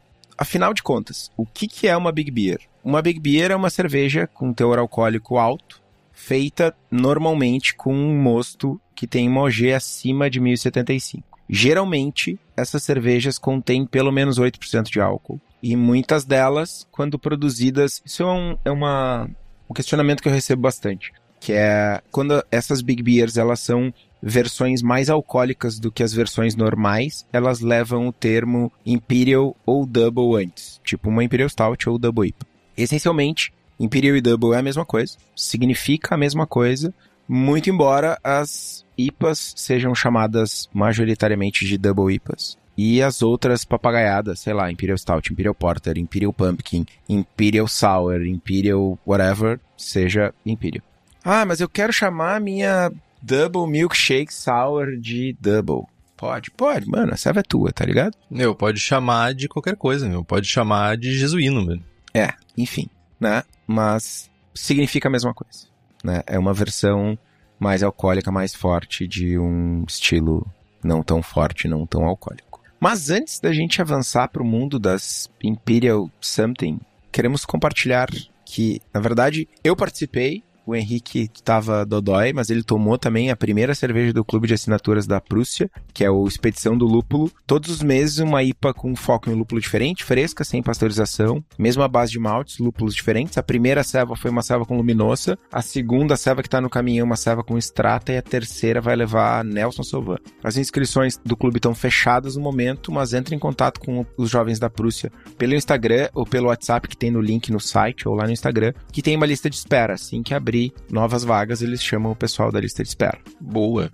Afinal 0.43 0.73
de 0.73 0.83
contas, 0.83 1.31
o 1.37 1.45
que, 1.45 1.69
que 1.69 1.87
é 1.87 1.95
uma 1.95 2.11
Big 2.11 2.29
Beer? 2.29 2.59
Uma 2.83 3.01
Big 3.01 3.17
Beer 3.17 3.49
é 3.51 3.55
uma 3.55 3.69
cerveja 3.69 4.27
com 4.27 4.51
teor 4.51 4.77
alcoólico 4.77 5.37
alto, 5.37 5.81
feita 6.11 6.75
normalmente 6.91 7.73
com 7.73 7.95
um 7.95 8.21
mosto 8.21 8.77
que 8.93 9.07
tem 9.07 9.29
uma 9.29 9.39
OG 9.43 9.71
acima 9.71 10.29
de 10.29 10.41
1075. 10.41 11.39
Geralmente, 11.49 12.37
essas 12.57 12.83
cervejas 12.83 13.37
contêm 13.37 13.85
pelo 13.85 14.11
menos 14.11 14.37
8% 14.37 14.91
de 14.91 14.99
álcool. 14.99 15.39
E 15.61 15.77
muitas 15.77 16.25
delas, 16.25 16.85
quando 16.91 17.17
produzidas, 17.17 18.01
isso 18.05 18.23
é, 18.23 18.25
um, 18.25 18.57
é 18.65 18.69
uma, 18.69 19.29
um 19.69 19.73
questionamento 19.73 20.21
que 20.21 20.27
eu 20.27 20.33
recebo 20.33 20.63
bastante, 20.63 21.13
que 21.43 21.51
é 21.51 22.01
quando 22.09 22.41
essas 22.49 22.81
Big 22.81 23.03
Beers 23.03 23.35
elas 23.35 23.59
são 23.59 23.93
versões 24.21 24.81
mais 24.81 25.09
alcoólicas 25.09 25.77
do 25.77 25.91
que 25.91 26.01
as 26.01 26.13
versões 26.13 26.55
normais, 26.55 27.25
elas 27.33 27.59
levam 27.59 28.07
o 28.07 28.13
termo 28.13 28.71
Imperial 28.85 29.53
ou 29.65 29.85
Double 29.85 30.41
antes, 30.41 30.79
tipo 30.85 31.09
uma 31.09 31.21
Imperial 31.21 31.49
Stout 31.49 31.89
ou 31.89 31.99
Double 31.99 32.29
IPA. 32.29 32.47
Essencialmente, 32.77 33.53
Imperial 33.77 34.15
e 34.15 34.21
Double 34.21 34.53
é 34.53 34.59
a 34.59 34.61
mesma 34.61 34.85
coisa, 34.85 35.17
significa 35.35 36.15
a 36.15 36.17
mesma 36.17 36.47
coisa, 36.47 36.93
muito 37.27 37.69
embora 37.69 38.17
as 38.23 38.85
IPAs 38.97 39.53
sejam 39.57 39.93
chamadas 39.93 40.69
majoritariamente 40.73 41.65
de 41.65 41.77
Double 41.77 42.15
IPAs. 42.15 42.57
E 42.77 43.01
as 43.03 43.21
outras 43.21 43.65
papagaiadas, 43.65 44.39
sei 44.39 44.53
lá, 44.53 44.71
Imperial 44.71 44.97
Stout, 44.97 45.31
Imperial 45.31 45.53
Porter, 45.53 45.97
Imperial 45.97 46.31
Pumpkin, 46.31 46.85
Imperial 47.09 47.67
Sour, 47.67 48.25
Imperial 48.25 48.97
whatever, 49.05 49.59
seja 49.75 50.33
Imperial. 50.45 50.92
Ah, 51.23 51.45
mas 51.45 51.61
eu 51.61 51.69
quero 51.69 51.93
chamar 51.93 52.35
a 52.35 52.39
minha 52.39 52.91
Double 53.21 53.67
Milkshake 53.67 54.33
Sour 54.33 54.97
de 54.97 55.35
Double. 55.39 55.87
Pode, 56.17 56.51
pode, 56.51 56.87
mano, 56.87 57.13
a 57.13 57.17
serva 57.17 57.39
é 57.39 57.43
tua, 57.43 57.71
tá 57.71 57.85
ligado? 57.85 58.15
Meu, 58.29 58.53
pode 58.55 58.79
chamar 58.79 59.33
de 59.33 59.47
qualquer 59.47 59.75
coisa, 59.75 60.07
meu. 60.07 60.23
Pode 60.23 60.47
chamar 60.47 60.97
de 60.97 61.17
jesuíno, 61.17 61.65
velho. 61.65 61.83
É, 62.13 62.33
enfim, 62.57 62.87
né? 63.19 63.43
Mas 63.65 64.29
significa 64.53 65.07
a 65.07 65.11
mesma 65.11 65.33
coisa, 65.33 65.67
né? 66.03 66.21
É 66.27 66.37
uma 66.37 66.53
versão 66.53 67.17
mais 67.59 67.81
alcoólica, 67.81 68.31
mais 68.31 68.53
forte 68.53 69.07
de 69.07 69.37
um 69.37 69.83
estilo 69.87 70.45
não 70.83 71.01
tão 71.01 71.21
forte, 71.21 71.67
não 71.67 71.85
tão 71.85 72.03
alcoólico. 72.03 72.61
Mas 72.79 73.09
antes 73.09 73.39
da 73.39 73.53
gente 73.53 73.81
avançar 73.81 74.27
para 74.27 74.43
o 74.43 74.45
mundo 74.45 74.77
das 74.77 75.29
Imperial 75.41 76.11
Something, 76.19 76.79
queremos 77.11 77.45
compartilhar 77.45 78.09
que, 78.45 78.81
na 78.93 78.99
verdade, 78.99 79.47
eu 79.63 79.75
participei 79.75 80.43
o 80.65 80.75
Henrique 80.75 81.29
estava 81.33 81.85
dodói, 81.85 82.33
mas 82.33 82.49
ele 82.49 82.63
tomou 82.63 82.97
também 82.97 83.29
a 83.29 83.35
primeira 83.35 83.75
cerveja 83.75 84.13
do 84.13 84.23
clube 84.23 84.47
de 84.47 84.53
assinaturas 84.53 85.05
da 85.05 85.19
Prússia, 85.19 85.69
que 85.93 86.03
é 86.03 86.09
o 86.09 86.25
Expedição 86.27 86.77
do 86.77 86.85
Lúpulo. 86.85 87.31
Todos 87.45 87.69
os 87.69 87.83
meses 87.83 88.19
uma 88.19 88.43
IPA 88.43 88.73
com 88.73 88.95
foco 88.95 89.29
em 89.29 89.33
lúpulo 89.33 89.59
diferente, 89.59 90.03
fresca, 90.03 90.43
sem 90.43 90.63
pasteurização, 90.63 91.43
mesma 91.57 91.87
base 91.87 92.11
de 92.11 92.19
maltes, 92.19 92.59
lúpulos 92.59 92.95
diferentes. 92.95 93.37
A 93.37 93.43
primeira 93.43 93.83
ceva 93.83 94.15
foi 94.15 94.31
uma 94.31 94.41
ceva 94.41 94.65
com 94.65 94.77
luminosa, 94.77 95.37
a 95.51 95.61
segunda 95.61 96.15
ceva 96.15 96.41
que 96.41 96.47
está 96.47 96.61
no 96.61 96.69
caminho 96.69 97.01
é 97.01 97.03
uma 97.03 97.15
ceva 97.15 97.43
com 97.43 97.57
extrata 97.57 98.13
e 98.13 98.17
a 98.17 98.21
terceira 98.21 98.79
vai 98.79 98.95
levar 98.95 99.43
Nelson 99.43 99.83
Sauvan. 99.83 100.17
As 100.43 100.57
inscrições 100.57 101.17
do 101.17 101.35
clube 101.35 101.57
estão 101.57 101.75
fechadas 101.75 102.35
no 102.35 102.41
momento, 102.41 102.91
mas 102.91 103.13
entre 103.13 103.35
em 103.35 103.39
contato 103.39 103.79
com 103.79 104.05
os 104.17 104.29
jovens 104.29 104.59
da 104.59 104.69
Prússia 104.69 105.11
pelo 105.37 105.55
Instagram 105.55 106.09
ou 106.13 106.25
pelo 106.25 106.47
WhatsApp 106.47 106.87
que 106.87 106.97
tem 106.97 107.11
no 107.11 107.21
link 107.21 107.51
no 107.51 107.59
site 107.59 108.07
ou 108.07 108.15
lá 108.15 108.25
no 108.25 108.31
Instagram, 108.31 108.73
que 108.91 109.01
tem 109.01 109.15
uma 109.15 109.25
lista 109.25 109.49
de 109.49 109.55
espera. 109.55 109.93
Assim 109.93 110.23
que 110.23 110.33
abrir 110.33 110.52
novas 110.89 111.23
vagas, 111.23 111.61
eles 111.61 111.83
chamam 111.83 112.11
o 112.11 112.15
pessoal 112.15 112.51
da 112.51 112.59
lista 112.59 112.83
de 112.83 112.89
espera. 112.89 113.19
Boa. 113.39 113.91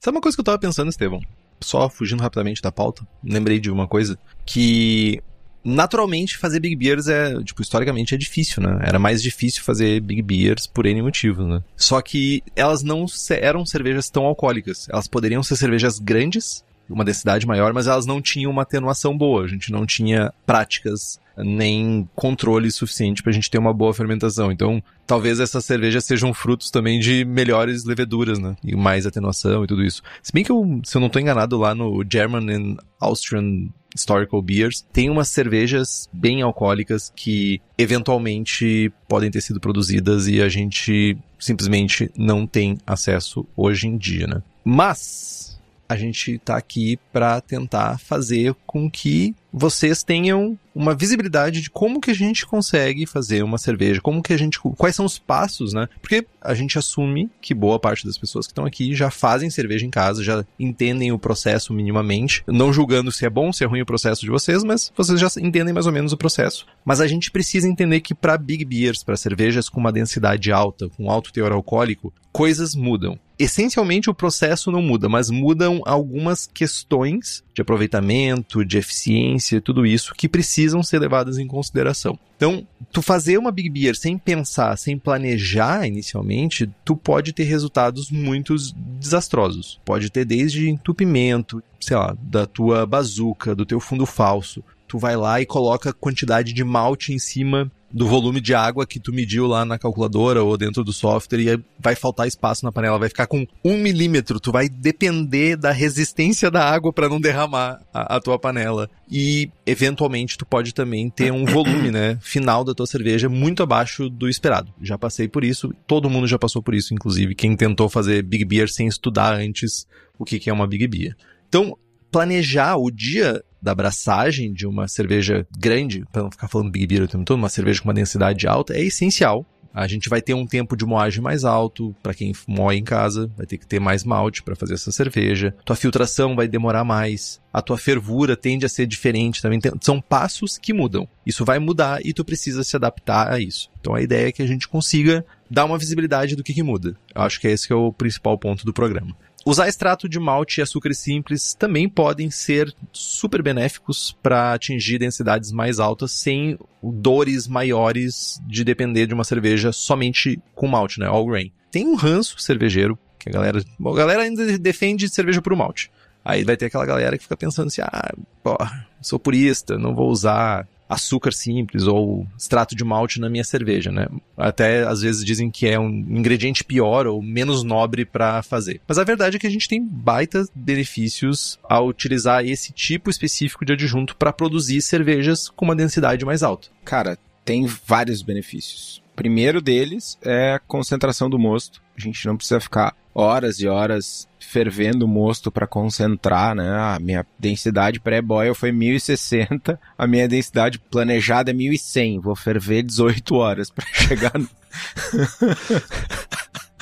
Sabe 0.00 0.16
uma 0.16 0.20
coisa 0.20 0.36
que 0.36 0.40
eu 0.40 0.44
tava 0.44 0.58
pensando, 0.58 0.90
Estevão? 0.90 1.20
Só 1.60 1.88
fugindo 1.88 2.22
rapidamente 2.22 2.62
da 2.62 2.70
pauta, 2.70 3.06
lembrei 3.24 3.58
de 3.58 3.70
uma 3.70 3.88
coisa 3.88 4.18
que 4.44 5.22
naturalmente 5.66 6.38
fazer 6.38 6.60
big 6.60 6.76
beers 6.76 7.08
é, 7.08 7.42
tipo, 7.42 7.60
historicamente 7.60 8.14
é 8.14 8.18
difícil, 8.18 8.62
né? 8.62 8.78
Era 8.82 9.00
mais 9.00 9.20
difícil 9.20 9.64
fazer 9.64 10.00
big 10.00 10.22
beers 10.22 10.66
por 10.66 10.86
N 10.86 11.02
motivos, 11.02 11.44
né? 11.44 11.60
Só 11.76 12.00
que 12.00 12.42
elas 12.54 12.84
não 12.84 13.06
eram 13.30 13.66
cervejas 13.66 14.08
tão 14.08 14.24
alcoólicas. 14.24 14.88
Elas 14.88 15.08
poderiam 15.08 15.42
ser 15.42 15.56
cervejas 15.56 15.98
grandes, 15.98 16.64
uma 16.88 17.04
densidade 17.04 17.46
maior, 17.46 17.72
mas 17.72 17.86
elas 17.86 18.06
não 18.06 18.20
tinham 18.20 18.50
uma 18.50 18.62
atenuação 18.62 19.16
boa. 19.16 19.44
A 19.44 19.48
gente 19.48 19.72
não 19.72 19.86
tinha 19.86 20.32
práticas 20.44 21.20
nem 21.36 22.08
controle 22.14 22.70
suficiente 22.70 23.22
para 23.22 23.30
a 23.30 23.34
gente 23.34 23.50
ter 23.50 23.58
uma 23.58 23.72
boa 23.72 23.92
fermentação. 23.92 24.50
Então, 24.50 24.82
talvez 25.06 25.38
essas 25.38 25.64
cervejas 25.64 26.04
sejam 26.04 26.32
frutos 26.32 26.70
também 26.70 26.98
de 26.98 27.24
melhores 27.24 27.84
leveduras, 27.84 28.38
né? 28.38 28.56
E 28.64 28.74
mais 28.74 29.06
atenuação 29.06 29.64
e 29.64 29.66
tudo 29.66 29.84
isso. 29.84 30.02
Se 30.22 30.32
bem 30.32 30.42
que 30.42 30.50
eu, 30.50 30.80
se 30.84 30.96
eu 30.96 31.00
não 31.00 31.08
estou 31.08 31.20
enganado, 31.20 31.58
lá 31.58 31.74
no 31.74 32.02
German 32.10 32.50
and 32.50 32.76
Austrian 32.98 33.68
Historical 33.94 34.42
Beers, 34.42 34.84
tem 34.92 35.10
umas 35.10 35.28
cervejas 35.28 36.08
bem 36.12 36.42
alcoólicas 36.42 37.12
que 37.14 37.60
eventualmente 37.78 38.92
podem 39.08 39.30
ter 39.30 39.40
sido 39.40 39.60
produzidas 39.60 40.28
e 40.28 40.40
a 40.40 40.48
gente 40.48 41.16
simplesmente 41.38 42.10
não 42.16 42.46
tem 42.46 42.78
acesso 42.86 43.46
hoje 43.56 43.86
em 43.86 43.96
dia, 43.96 44.26
né? 44.26 44.42
Mas 44.64 45.45
a 45.88 45.96
gente 45.96 46.32
está 46.32 46.56
aqui 46.56 46.98
para 47.12 47.40
tentar 47.40 47.98
fazer 47.98 48.54
com 48.66 48.90
que 48.90 49.34
vocês 49.52 50.02
tenham 50.02 50.58
uma 50.74 50.94
visibilidade 50.94 51.62
de 51.62 51.70
como 51.70 51.98
que 51.98 52.10
a 52.10 52.14
gente 52.14 52.44
consegue 52.44 53.06
fazer 53.06 53.42
uma 53.42 53.56
cerveja, 53.56 54.02
como 54.02 54.22
que 54.22 54.34
a 54.34 54.36
gente, 54.36 54.58
quais 54.76 54.94
são 54.94 55.06
os 55.06 55.18
passos, 55.18 55.72
né? 55.72 55.88
Porque 56.02 56.26
a 56.42 56.52
gente 56.52 56.78
assume 56.78 57.30
que 57.40 57.54
boa 57.54 57.80
parte 57.80 58.04
das 58.04 58.18
pessoas 58.18 58.46
que 58.46 58.52
estão 58.52 58.66
aqui 58.66 58.94
já 58.94 59.10
fazem 59.10 59.48
cerveja 59.48 59.86
em 59.86 59.90
casa, 59.90 60.22
já 60.22 60.44
entendem 60.60 61.12
o 61.12 61.18
processo 61.18 61.72
minimamente, 61.72 62.44
não 62.46 62.70
julgando 62.70 63.10
se 63.10 63.24
é 63.24 63.30
bom, 63.30 63.50
se 63.50 63.64
é 63.64 63.66
ruim 63.66 63.80
o 63.80 63.86
processo 63.86 64.20
de 64.20 64.30
vocês, 64.30 64.62
mas 64.62 64.92
vocês 64.94 65.18
já 65.18 65.28
entendem 65.40 65.72
mais 65.72 65.86
ou 65.86 65.92
menos 65.92 66.12
o 66.12 66.18
processo. 66.18 66.66
Mas 66.84 67.00
a 67.00 67.06
gente 67.06 67.30
precisa 67.30 67.66
entender 67.66 68.00
que 68.00 68.14
para 68.14 68.36
big 68.36 68.62
beers, 68.64 69.02
para 69.02 69.16
cervejas 69.16 69.70
com 69.70 69.80
uma 69.80 69.92
densidade 69.92 70.52
alta, 70.52 70.90
com 70.90 71.10
alto 71.10 71.32
teor 71.32 71.52
alcoólico, 71.52 72.12
coisas 72.30 72.74
mudam 72.74 73.18
essencialmente 73.38 74.10
o 74.10 74.14
processo 74.14 74.70
não 74.70 74.82
muda, 74.82 75.08
mas 75.08 75.30
mudam 75.30 75.82
algumas 75.84 76.46
questões 76.46 77.44
de 77.54 77.62
aproveitamento, 77.62 78.64
de 78.64 78.78
eficiência, 78.78 79.60
tudo 79.60 79.86
isso 79.86 80.14
que 80.14 80.28
precisam 80.28 80.82
ser 80.82 80.98
levadas 80.98 81.38
em 81.38 81.46
consideração. 81.46 82.18
Então, 82.36 82.66
tu 82.92 83.00
fazer 83.00 83.38
uma 83.38 83.50
Big 83.50 83.70
Beer 83.70 83.96
sem 83.96 84.18
pensar, 84.18 84.76
sem 84.76 84.98
planejar 84.98 85.86
inicialmente, 85.86 86.70
tu 86.84 86.94
pode 86.94 87.32
ter 87.32 87.44
resultados 87.44 88.10
muito 88.10 88.54
desastrosos. 88.98 89.80
Pode 89.84 90.10
ter 90.10 90.24
desde 90.24 90.68
entupimento, 90.68 91.62
sei 91.80 91.96
lá, 91.96 92.16
da 92.20 92.46
tua 92.46 92.84
bazuca, 92.84 93.54
do 93.54 93.64
teu 93.64 93.80
fundo 93.80 94.04
falso. 94.04 94.62
Tu 94.86 94.98
vai 94.98 95.16
lá 95.16 95.40
e 95.40 95.46
coloca 95.46 95.92
quantidade 95.92 96.52
de 96.52 96.64
malte 96.64 97.12
em 97.12 97.18
cima 97.18 97.70
do 97.92 98.06
volume 98.06 98.40
de 98.40 98.54
água 98.54 98.86
que 98.86 99.00
tu 99.00 99.12
mediu 99.12 99.46
lá 99.46 99.64
na 99.64 99.78
calculadora 99.78 100.42
ou 100.42 100.56
dentro 100.56 100.84
do 100.84 100.92
software 100.92 101.40
e 101.40 101.64
vai 101.78 101.94
faltar 101.94 102.26
espaço 102.26 102.64
na 102.64 102.72
panela, 102.72 102.98
vai 102.98 103.08
ficar 103.08 103.26
com 103.26 103.46
um 103.64 103.76
milímetro, 103.76 104.40
tu 104.40 104.52
vai 104.52 104.68
depender 104.68 105.56
da 105.56 105.70
resistência 105.70 106.50
da 106.50 106.62
água 106.62 106.92
para 106.92 107.08
não 107.08 107.20
derramar 107.20 107.80
a, 107.94 108.16
a, 108.16 108.20
tua 108.20 108.38
panela. 108.38 108.90
E 109.10 109.50
eventualmente 109.64 110.36
tu 110.36 110.44
pode 110.44 110.74
também 110.74 111.08
ter 111.08 111.32
um 111.32 111.44
volume, 111.44 111.90
né, 111.90 112.18
final 112.20 112.64
da 112.64 112.74
tua 112.74 112.86
cerveja 112.86 113.28
muito 113.28 113.62
abaixo 113.62 114.10
do 114.10 114.28
esperado. 114.28 114.72
Já 114.82 114.98
passei 114.98 115.28
por 115.28 115.44
isso, 115.44 115.72
todo 115.86 116.10
mundo 116.10 116.26
já 116.26 116.38
passou 116.38 116.62
por 116.62 116.74
isso, 116.74 116.92
inclusive 116.92 117.34
quem 117.34 117.56
tentou 117.56 117.88
fazer 117.88 118.22
Big 118.22 118.44
Beer 118.44 118.68
sem 118.68 118.86
estudar 118.86 119.34
antes 119.34 119.86
o 120.18 120.24
que, 120.24 120.38
que 120.38 120.50
é 120.50 120.52
uma 120.52 120.66
Big 120.66 120.86
Beer. 120.86 121.16
Então, 121.48 121.78
planejar 122.10 122.76
o 122.76 122.90
dia 122.90 123.42
da 123.66 123.72
abraçagem 123.72 124.52
de 124.52 124.64
uma 124.64 124.86
cerveja 124.86 125.44
grande, 125.58 126.04
para 126.12 126.22
não 126.22 126.30
ficar 126.30 126.46
falando 126.46 126.70
Big 126.70 126.86
Beer 126.86 127.02
o 127.02 127.08
tempo 127.08 127.24
todo, 127.24 127.36
uma 127.36 127.48
cerveja 127.48 127.82
com 127.82 127.88
uma 127.88 127.94
densidade 127.94 128.46
alta, 128.46 128.74
é 128.74 128.80
essencial. 128.80 129.44
A 129.74 129.88
gente 129.88 130.08
vai 130.08 130.22
ter 130.22 130.34
um 130.34 130.46
tempo 130.46 130.76
de 130.76 130.86
moagem 130.86 131.20
mais 131.20 131.44
alto, 131.44 131.94
para 132.00 132.14
quem 132.14 132.32
moe 132.46 132.76
em 132.76 132.84
casa, 132.84 133.28
vai 133.36 133.44
ter 133.44 133.58
que 133.58 133.66
ter 133.66 133.80
mais 133.80 134.04
malte 134.04 134.42
para 134.42 134.54
fazer 134.54 134.74
essa 134.74 134.92
cerveja. 134.92 135.52
Tua 135.64 135.74
filtração 135.74 136.36
vai 136.36 136.46
demorar 136.46 136.84
mais, 136.84 137.42
a 137.52 137.60
tua 137.60 137.76
fervura 137.76 138.36
tende 138.36 138.64
a 138.64 138.68
ser 138.68 138.86
diferente 138.86 139.42
também. 139.42 139.60
São 139.82 140.00
passos 140.00 140.56
que 140.56 140.72
mudam. 140.72 141.06
Isso 141.26 141.44
vai 141.44 141.58
mudar 141.58 142.00
e 142.06 142.14
tu 142.14 142.24
precisa 142.24 142.62
se 142.62 142.76
adaptar 142.76 143.30
a 143.32 143.40
isso. 143.40 143.68
Então 143.80 143.94
a 143.94 144.00
ideia 144.00 144.28
é 144.28 144.32
que 144.32 144.42
a 144.42 144.46
gente 144.46 144.68
consiga 144.68 145.26
dar 145.50 145.64
uma 145.64 145.76
visibilidade 145.76 146.36
do 146.36 146.44
que, 146.44 146.54
que 146.54 146.62
muda. 146.62 146.96
Eu 147.14 147.22
acho 147.22 147.40
que 147.40 147.48
esse 147.48 147.66
que 147.66 147.72
é 147.72 147.76
o 147.76 147.92
principal 147.92 148.38
ponto 148.38 148.64
do 148.64 148.72
programa. 148.72 149.14
Usar 149.48 149.68
extrato 149.68 150.08
de 150.08 150.18
malte 150.18 150.58
e 150.58 150.62
açúcares 150.62 150.98
simples 150.98 151.54
também 151.54 151.88
podem 151.88 152.32
ser 152.32 152.74
super 152.92 153.40
benéficos 153.44 154.10
para 154.20 154.52
atingir 154.52 154.98
densidades 154.98 155.52
mais 155.52 155.78
altas 155.78 156.10
sem 156.10 156.58
dores 156.82 157.46
maiores 157.46 158.42
de 158.44 158.64
depender 158.64 159.06
de 159.06 159.14
uma 159.14 159.22
cerveja 159.22 159.70
somente 159.70 160.42
com 160.52 160.66
malte, 160.66 160.98
né? 160.98 161.06
All 161.06 161.24
grain. 161.24 161.52
Tem 161.70 161.86
um 161.86 161.94
ranço 161.94 162.40
cervejeiro 162.40 162.98
que 163.20 163.28
a 163.28 163.32
galera, 163.32 163.62
a 163.62 163.94
galera 163.94 164.22
ainda 164.24 164.58
defende 164.58 165.08
cerveja 165.08 165.40
por 165.40 165.54
malte. 165.54 165.92
Aí 166.24 166.42
vai 166.42 166.56
ter 166.56 166.66
aquela 166.66 166.84
galera 166.84 167.16
que 167.16 167.22
fica 167.22 167.36
pensando 167.36 167.68
assim: 167.68 167.82
"Ah, 167.82 168.12
pô, 168.42 168.58
sou 169.00 169.16
purista, 169.16 169.78
não 169.78 169.94
vou 169.94 170.10
usar 170.10 170.66
açúcar 170.88 171.32
simples 171.32 171.84
ou 171.84 172.26
extrato 172.38 172.74
de 172.74 172.84
malte 172.84 173.20
na 173.20 173.28
minha 173.28 173.44
cerveja, 173.44 173.90
né? 173.90 174.06
Até 174.36 174.84
às 174.84 175.00
vezes 175.00 175.24
dizem 175.24 175.50
que 175.50 175.66
é 175.66 175.78
um 175.78 175.88
ingrediente 175.88 176.64
pior 176.64 177.06
ou 177.06 177.20
menos 177.20 177.62
nobre 177.62 178.04
para 178.04 178.42
fazer. 178.42 178.80
Mas 178.86 178.98
a 178.98 179.04
verdade 179.04 179.36
é 179.36 179.38
que 179.38 179.46
a 179.46 179.50
gente 179.50 179.68
tem 179.68 179.82
baitas 179.84 180.50
benefícios 180.54 181.58
ao 181.64 181.88
utilizar 181.88 182.44
esse 182.44 182.72
tipo 182.72 183.10
específico 183.10 183.64
de 183.64 183.72
adjunto 183.72 184.16
para 184.16 184.32
produzir 184.32 184.80
cervejas 184.80 185.48
com 185.48 185.64
uma 185.64 185.76
densidade 185.76 186.24
mais 186.24 186.42
alta. 186.42 186.68
Cara, 186.84 187.18
tem 187.44 187.66
vários 187.66 188.22
benefícios. 188.22 189.02
primeiro 189.14 189.62
deles 189.62 190.18
é 190.22 190.54
a 190.54 190.58
concentração 190.58 191.30
do 191.30 191.38
mosto. 191.38 191.82
A 191.96 192.00
gente 192.00 192.26
não 192.26 192.36
precisa 192.36 192.60
ficar 192.60 192.94
horas 193.14 193.60
e 193.60 193.66
horas 193.66 194.28
fervendo 194.46 195.04
o 195.04 195.08
mosto 195.08 195.50
para 195.50 195.66
concentrar, 195.66 196.54
né? 196.54 196.68
A 196.68 196.98
minha 197.00 197.26
densidade 197.38 198.00
pré-boil 198.00 198.54
foi 198.54 198.72
1060, 198.72 199.78
a 199.96 200.06
minha 200.06 200.28
densidade 200.28 200.78
planejada 200.78 201.50
é 201.50 201.54
1100. 201.54 202.20
Vou 202.20 202.36
ferver 202.36 202.82
18 202.82 203.34
horas 203.34 203.70
para 203.70 203.86
chegar 203.92 204.38
no... 204.38 204.48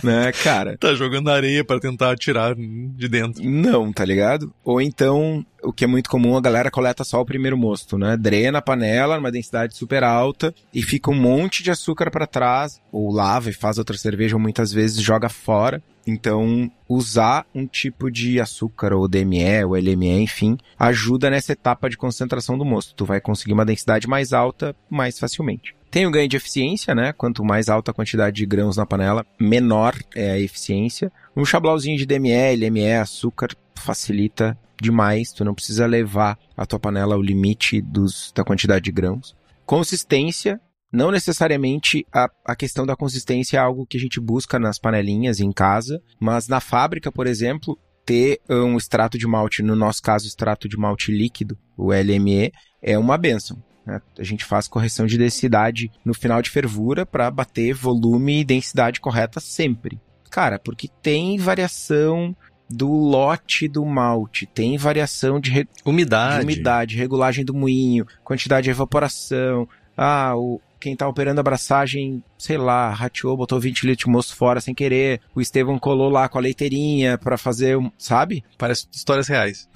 né, 0.05 0.31
cara? 0.33 0.77
Tá 0.79 0.95
jogando 0.95 1.31
areia 1.31 1.65
para 1.65 1.81
tentar 1.81 2.17
tirar 2.17 2.55
de 2.55 3.09
dentro. 3.09 3.43
Não, 3.43 3.93
tá 3.93 4.05
ligado? 4.05 4.53
Ou 4.63 4.81
então, 4.81 5.45
o 5.63 5.73
que 5.73 5.85
é 5.85 5.87
muito 5.87 6.11
comum, 6.11 6.37
a 6.37 6.41
galera 6.41 6.71
coleta 6.71 7.05
só 7.05 7.21
o 7.21 7.27
primeiro 7.27 7.57
mosto, 7.57 7.99
né? 7.99 8.17
Drena 8.17 8.59
a 8.59 8.63
panela 8.63 9.17
numa 9.17 9.33
densidade 9.33 9.77
super 9.77 10.05
alta 10.05 10.55
e 10.73 10.83
fica 10.83 11.11
um 11.11 11.21
monte 11.21 11.63
de 11.63 11.71
açúcar 11.71 12.11
para 12.11 12.27
trás, 12.27 12.81
ou 12.93 13.13
lava 13.13 13.51
e 13.51 13.55
faz 13.55 13.79
outra 13.79 13.97
cerveja, 13.97 14.37
ou 14.37 14.41
muitas 14.41 14.73
vezes 14.73 15.01
joga 15.01 15.29
fora. 15.29 15.83
Então, 16.07 16.71
usar 16.87 17.47
um 17.55 17.67
tipo 17.67 18.11
de 18.11 18.39
açúcar, 18.39 18.93
ou 18.93 19.09
DME, 19.09 19.65
ou 19.65 19.75
LME, 19.75 20.21
enfim, 20.21 20.59
ajuda 20.79 21.31
nessa 21.31 21.53
etapa 21.53 21.89
de 21.89 21.97
concentração 21.97 22.59
do 22.59 22.65
mosto. 22.65 22.95
Tu 22.95 23.05
vai 23.07 23.21
conseguir 23.21 23.55
uma 23.55 23.65
densidade 23.65 24.07
mais 24.07 24.33
alta 24.33 24.77
mais 24.91 25.19
facilmente. 25.19 25.75
Tem 25.95 26.09
o 26.09 26.11
ganho 26.11 26.29
de 26.29 26.37
eficiência, 26.37 26.93
né? 26.93 27.13
Quanto 27.13 27.45
mais 27.45 27.69
alta 27.69 27.93
a 27.93 27.95
quantidade 27.95 28.35
de 28.35 28.45
grãos 28.45 28.77
na 28.77 28.85
panela, 28.85 29.25
menor 29.41 29.95
é 30.13 30.33
a 30.33 30.41
eficiência. 30.41 31.13
Um 31.37 31.45
chablauzinho 31.45 31.97
de 31.97 32.05
DME, 32.05 32.57
LME, 32.57 32.95
açúcar 32.95 33.51
facilita 33.77 34.59
demais. 34.83 35.31
Tu 35.31 35.45
não 35.45 35.55
precisa 35.55 35.87
levar 35.87 36.37
a 36.57 36.67
tua 36.67 36.81
panela 36.81 37.15
ao 37.15 37.23
limite 37.23 37.81
dos, 37.81 38.33
da 38.35 38.43
quantidade 38.43 38.87
de 38.87 38.91
grãos. 38.91 39.37
Consistência, 39.65 40.61
não 40.93 41.13
necessariamente 41.13 42.05
a, 42.13 42.29
a 42.45 42.57
questão 42.57 42.85
da 42.85 42.97
consistência 42.97 43.59
é 43.59 43.61
algo 43.61 43.87
que 43.87 43.97
a 43.97 44.01
gente 44.01 44.19
busca 44.19 44.59
nas 44.59 44.81
panelinhas 44.81 45.39
em 45.39 45.53
casa, 45.53 46.03
mas 46.19 46.49
na 46.49 46.59
fábrica, 46.59 47.13
por 47.13 47.29
exemplo, 47.29 47.79
ter 48.05 48.41
um 48.51 48.77
extrato 48.77 49.17
de 49.17 49.29
malte, 49.29 49.63
no 49.63 49.77
nosso 49.77 50.03
caso, 50.03 50.27
extrato 50.27 50.69
de 50.69 50.77
malte 50.77 51.13
líquido, 51.13 51.57
o 51.77 51.93
LME, 51.93 52.51
é 52.83 52.99
uma 52.99 53.17
benção 53.17 53.63
Né? 53.87 54.01
A 54.19 54.23
gente 54.23 54.45
faz 54.45 54.67
correção 54.67 55.07
de 55.07 55.19
densidade 55.19 55.91
no 56.05 56.15
final 56.15 56.41
de 56.41 56.51
fervura 56.51 57.05
para 57.05 57.31
bater 57.31 57.75
volume 57.75 58.41
e 58.41 58.45
densidade 58.45 59.01
correta 59.01 59.41
sempre. 59.41 60.01
Cara, 60.31 60.59
porque 60.59 60.89
tem 61.03 61.39
variação 61.39 62.35
do 62.69 62.91
lote 62.91 63.69
do 63.69 63.85
malte, 63.85 64.47
tem 64.47 64.77
variação 64.77 65.39
de, 65.39 65.51
re... 65.51 65.69
Umidade. 65.85 66.39
de 66.39 66.45
umidade, 66.45 66.97
regulagem 66.97 67.45
do 67.45 67.55
moinho, 67.55 68.07
quantidade 68.25 68.65
de 68.65 68.71
evaporação. 68.71 69.69
Ah, 69.97 70.35
o, 70.35 70.61
quem 70.85 70.95
tá 70.95 71.09
operando 71.09 71.41
a 71.41 71.43
abraçagem, 71.43 72.23
sei 72.37 72.59
lá, 72.59 72.91
rateou, 72.91 73.35
botou 73.39 73.59
20 73.59 73.87
litros 73.87 74.05
de 74.05 74.11
moço 74.11 74.37
fora 74.37 74.61
sem 74.61 74.75
querer. 74.75 75.19
O 75.35 75.41
Estevão 75.41 75.79
colou 75.79 76.11
lá 76.11 76.29
com 76.29 76.37
a 76.37 76.43
leiteirinha 76.43 77.17
para 77.17 77.39
fazer, 77.39 77.79
um, 77.79 77.91
sabe? 77.97 78.45
Parece 78.59 78.87
histórias 78.93 79.27
reais. 79.27 79.67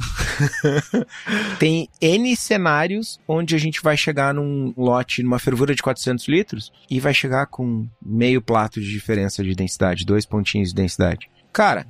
Tem 1.59 1.89
N 1.99 2.37
cenários 2.37 3.19
onde 3.27 3.55
a 3.55 3.59
gente 3.59 3.81
vai 3.83 3.97
chegar 3.97 4.35
num 4.35 4.75
lote, 4.77 5.23
numa 5.23 5.39
fervura 5.39 5.75
de 5.75 5.83
400 5.83 6.29
litros 6.29 6.71
e 6.91 7.01
vai 7.01 7.15
chegar 7.15 7.47
com 7.47 7.89
meio 8.05 8.43
plato 8.43 8.79
de 8.79 8.91
diferença 8.91 9.43
de 9.43 9.55
densidade, 9.55 10.05
dois 10.05 10.27
pontinhos 10.27 10.69
de 10.69 10.75
densidade. 10.75 11.31
Cara, 11.51 11.87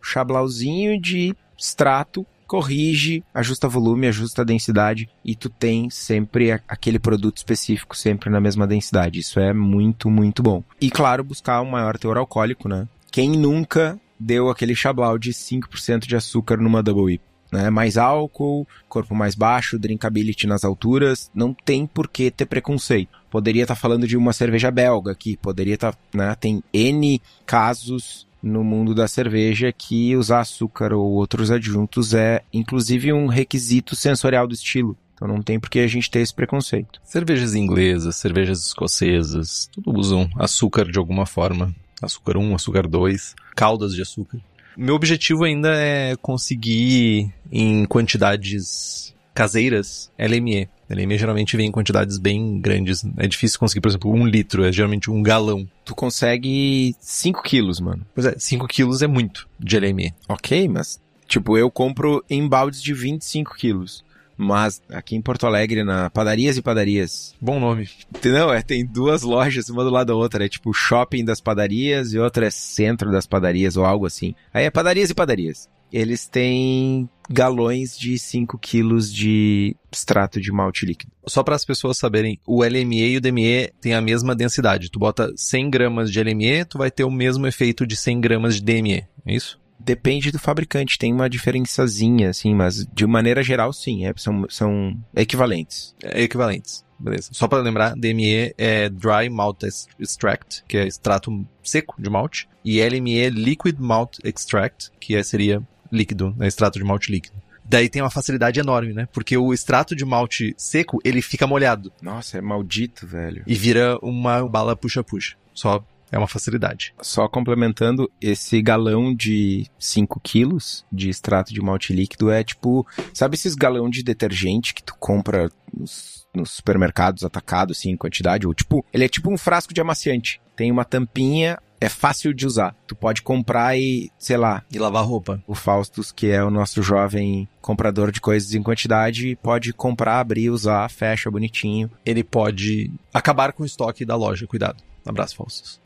chablauzinho 0.00 1.00
de 1.00 1.34
extrato 1.58 2.24
corrige, 2.46 3.22
ajusta 3.32 3.68
volume, 3.68 4.06
ajusta 4.06 4.44
densidade 4.44 5.08
e 5.24 5.34
tu 5.34 5.48
tem 5.48 5.90
sempre 5.90 6.52
aquele 6.52 6.98
produto 6.98 7.38
específico 7.38 7.96
sempre 7.96 8.30
na 8.30 8.40
mesma 8.40 8.66
densidade. 8.66 9.20
Isso 9.20 9.40
é 9.40 9.52
muito, 9.52 10.10
muito 10.10 10.42
bom. 10.42 10.62
E 10.80 10.90
claro, 10.90 11.24
buscar 11.24 11.60
um 11.62 11.70
maior 11.70 11.98
teor 11.98 12.16
alcoólico, 12.16 12.68
né? 12.68 12.86
Quem 13.10 13.30
nunca 13.30 13.98
deu 14.18 14.50
aquele 14.50 14.74
chablau 14.74 15.18
de 15.18 15.32
5% 15.32 16.06
de 16.06 16.16
açúcar 16.16 16.56
numa 16.56 16.82
Double 16.82 17.14
IPA? 17.14 17.24
Né? 17.52 17.70
Mais 17.70 17.96
álcool, 17.96 18.66
corpo 18.88 19.14
mais 19.14 19.36
baixo, 19.36 19.78
drinkability 19.78 20.46
nas 20.46 20.64
alturas, 20.64 21.30
não 21.32 21.54
tem 21.54 21.86
por 21.86 22.08
que 22.08 22.28
ter 22.28 22.46
preconceito. 22.46 23.16
Poderia 23.30 23.62
estar 23.62 23.76
tá 23.76 23.80
falando 23.80 24.08
de 24.08 24.16
uma 24.16 24.32
cerveja 24.32 24.72
belga 24.72 25.12
aqui, 25.12 25.36
poderia 25.36 25.74
estar, 25.74 25.92
tá, 25.92 25.98
né? 26.12 26.34
Tem 26.34 26.62
N 26.72 27.22
casos 27.46 28.26
no 28.44 28.62
mundo 28.62 28.94
da 28.94 29.08
cerveja 29.08 29.72
que 29.72 30.14
usar 30.14 30.40
açúcar 30.40 30.92
ou 30.92 31.12
outros 31.12 31.50
adjuntos 31.50 32.12
é, 32.12 32.42
inclusive, 32.52 33.12
um 33.12 33.26
requisito 33.26 33.96
sensorial 33.96 34.46
do 34.46 34.54
estilo. 34.54 34.96
Então 35.14 35.26
não 35.26 35.42
tem 35.42 35.58
por 35.58 35.70
que 35.70 35.78
a 35.78 35.86
gente 35.86 36.10
ter 36.10 36.20
esse 36.20 36.34
preconceito. 36.34 37.00
Cervejas 37.02 37.54
inglesas, 37.54 38.16
cervejas 38.16 38.66
escocesas, 38.66 39.68
tudo 39.72 39.92
usam 39.98 40.28
açúcar 40.36 40.84
de 40.90 40.98
alguma 40.98 41.24
forma. 41.24 41.74
Açúcar 42.02 42.36
1, 42.36 42.54
açúcar 42.54 42.86
2, 42.86 43.34
caldas 43.56 43.94
de 43.94 44.02
açúcar. 44.02 44.38
Meu 44.76 44.94
objetivo 44.94 45.44
ainda 45.44 45.72
é 45.74 46.16
conseguir 46.16 47.32
em 47.50 47.86
quantidades 47.86 49.13
caseiras 49.34 50.10
LME. 50.18 50.68
LME 50.88 51.18
geralmente 51.18 51.56
vem 51.56 51.66
em 51.66 51.72
quantidades 51.72 52.18
bem 52.18 52.60
grandes. 52.60 53.04
É 53.16 53.26
difícil 53.26 53.58
conseguir, 53.58 53.80
por 53.80 53.88
exemplo, 53.88 54.12
um 54.12 54.26
litro, 54.26 54.64
é 54.64 54.72
geralmente 54.72 55.10
um 55.10 55.22
galão. 55.22 55.68
Tu 55.84 55.94
consegue 55.94 56.94
5 57.00 57.42
quilos, 57.42 57.80
mano. 57.80 58.06
Pois 58.14 58.26
é, 58.26 58.34
5 58.38 58.66
quilos 58.68 59.02
é 59.02 59.06
muito 59.06 59.48
de 59.58 59.78
LME. 59.78 60.14
Ok, 60.28 60.68
mas, 60.68 61.00
tipo, 61.26 61.58
eu 61.58 61.70
compro 61.70 62.24
em 62.30 62.46
baldes 62.46 62.82
de 62.82 62.94
25 62.94 63.56
quilos. 63.56 64.04
Mas 64.36 64.82
aqui 64.90 65.14
em 65.14 65.22
Porto 65.22 65.46
Alegre, 65.46 65.84
na 65.84 66.10
Padarias 66.10 66.56
e 66.56 66.62
Padarias. 66.62 67.34
Bom 67.40 67.60
nome. 67.60 67.88
Não, 68.24 68.52
é, 68.52 68.62
tem 68.62 68.84
duas 68.84 69.22
lojas, 69.22 69.68
uma 69.68 69.84
do 69.84 69.90
lado 69.90 70.08
da 70.08 70.14
outra. 70.14 70.44
É 70.44 70.48
tipo 70.48 70.72
shopping 70.72 71.24
das 71.24 71.40
padarias 71.40 72.12
e 72.12 72.18
outra 72.18 72.46
é 72.46 72.50
centro 72.50 73.12
das 73.12 73.26
padarias 73.26 73.76
ou 73.76 73.84
algo 73.84 74.06
assim. 74.06 74.34
Aí 74.52 74.64
é 74.64 74.70
Padarias 74.70 75.10
e 75.10 75.14
Padarias 75.14 75.68
eles 75.94 76.26
têm 76.26 77.08
galões 77.30 77.96
de 77.96 78.18
5 78.18 78.58
quilos 78.58 79.12
de 79.14 79.76
extrato 79.92 80.40
de 80.40 80.50
malte 80.50 80.84
líquido. 80.84 81.12
Só 81.24 81.44
para 81.44 81.54
as 81.54 81.64
pessoas 81.64 81.96
saberem, 81.96 82.40
o 82.44 82.64
LME 82.64 83.12
e 83.12 83.16
o 83.16 83.20
DME 83.20 83.72
têm 83.80 83.94
a 83.94 84.00
mesma 84.00 84.34
densidade. 84.34 84.90
Tu 84.90 84.98
bota 84.98 85.32
100 85.36 85.70
gramas 85.70 86.10
de 86.10 86.20
LME, 86.20 86.64
tu 86.64 86.78
vai 86.78 86.90
ter 86.90 87.04
o 87.04 87.10
mesmo 87.10 87.46
efeito 87.46 87.86
de 87.86 87.96
100 87.96 88.20
gramas 88.20 88.56
de 88.56 88.62
DME, 88.62 89.06
é 89.24 89.34
isso? 89.34 89.60
Depende 89.78 90.32
do 90.32 90.38
fabricante, 90.38 90.98
tem 90.98 91.12
uma 91.12 91.30
diferençazinha, 91.30 92.30
assim, 92.30 92.54
mas 92.54 92.84
de 92.92 93.06
maneira 93.06 93.42
geral, 93.42 93.72
sim, 93.72 94.04
é, 94.04 94.12
são, 94.16 94.46
são 94.48 94.98
equivalentes. 95.14 95.94
É, 96.02 96.22
equivalentes. 96.22 96.84
Beleza. 96.98 97.28
Só 97.32 97.46
para 97.46 97.62
lembrar, 97.62 97.94
DME 97.94 98.54
é 98.58 98.88
Dry 98.88 99.28
Malt 99.30 99.62
Extract, 99.98 100.64
que 100.66 100.76
é 100.76 100.86
extrato 100.86 101.46
seco 101.62 101.94
de 102.00 102.08
malte, 102.08 102.48
e 102.64 102.82
LME 102.82 103.30
Liquid 103.30 103.78
Malt 103.78 104.18
Extract, 104.24 104.90
que 104.98 105.14
é, 105.14 105.22
seria 105.22 105.62
líquido, 105.94 106.34
né, 106.36 106.46
extrato 106.46 106.78
de 106.78 106.84
malte 106.84 107.10
líquido. 107.10 107.36
Daí 107.64 107.88
tem 107.88 108.02
uma 108.02 108.10
facilidade 108.10 108.60
enorme, 108.60 108.92
né? 108.92 109.08
Porque 109.10 109.38
o 109.38 109.54
extrato 109.54 109.96
de 109.96 110.04
malte 110.04 110.54
seco, 110.58 111.00
ele 111.02 111.22
fica 111.22 111.46
molhado. 111.46 111.90
Nossa, 112.02 112.36
é 112.36 112.40
maldito, 112.40 113.06
velho. 113.06 113.42
E 113.46 113.54
vira 113.54 113.98
uma 114.02 114.46
bala 114.46 114.76
puxa-puxa. 114.76 115.36
Só 115.54 115.82
é 116.12 116.18
uma 116.18 116.28
facilidade. 116.28 116.94
Só 117.00 117.26
complementando, 117.26 118.10
esse 118.20 118.60
galão 118.62 119.14
de 119.14 119.66
5 119.78 120.20
quilos 120.20 120.84
de 120.92 121.08
extrato 121.08 121.52
de 121.52 121.60
malte 121.60 121.92
líquido 121.92 122.30
é 122.30 122.44
tipo, 122.44 122.86
sabe 123.12 123.34
esses 123.34 123.54
galão 123.54 123.90
de 123.90 124.02
detergente 124.02 124.74
que 124.74 124.82
tu 124.82 124.94
compra 124.98 125.50
nos, 125.72 126.26
nos 126.32 126.52
supermercados 126.52 127.24
atacados, 127.24 127.78
assim, 127.78 127.90
em 127.90 127.96
quantidade? 127.96 128.46
Ou 128.46 128.54
tipo, 128.54 128.84
ele 128.92 129.04
é 129.04 129.08
tipo 129.08 129.32
um 129.32 129.38
frasco 129.38 129.74
de 129.74 129.80
amaciante. 129.80 130.40
Tem 130.54 130.70
uma 130.70 130.84
tampinha, 130.84 131.58
é 131.84 131.88
fácil 131.88 132.32
de 132.32 132.46
usar. 132.46 132.74
Tu 132.86 132.94
pode 132.94 133.22
comprar 133.22 133.76
e, 133.78 134.10
sei 134.18 134.36
lá. 134.36 134.62
E 134.70 134.78
lavar 134.78 135.04
roupa. 135.04 135.42
O 135.46 135.54
Faustus, 135.54 136.12
que 136.12 136.28
é 136.30 136.42
o 136.42 136.50
nosso 136.50 136.82
jovem 136.82 137.48
comprador 137.60 138.10
de 138.10 138.20
coisas 138.20 138.54
em 138.54 138.62
quantidade, 138.62 139.38
pode 139.42 139.72
comprar, 139.72 140.20
abrir, 140.20 140.50
usar, 140.50 140.90
fecha 140.90 141.30
bonitinho. 141.30 141.90
Ele 142.04 142.22
pode 142.22 142.90
acabar 143.12 143.52
com 143.52 143.62
o 143.62 143.66
estoque 143.66 144.04
da 144.04 144.16
loja. 144.16 144.46
Cuidado. 144.46 144.82
Um 145.06 145.10
abraço, 145.10 145.36
Faustus. 145.36 145.80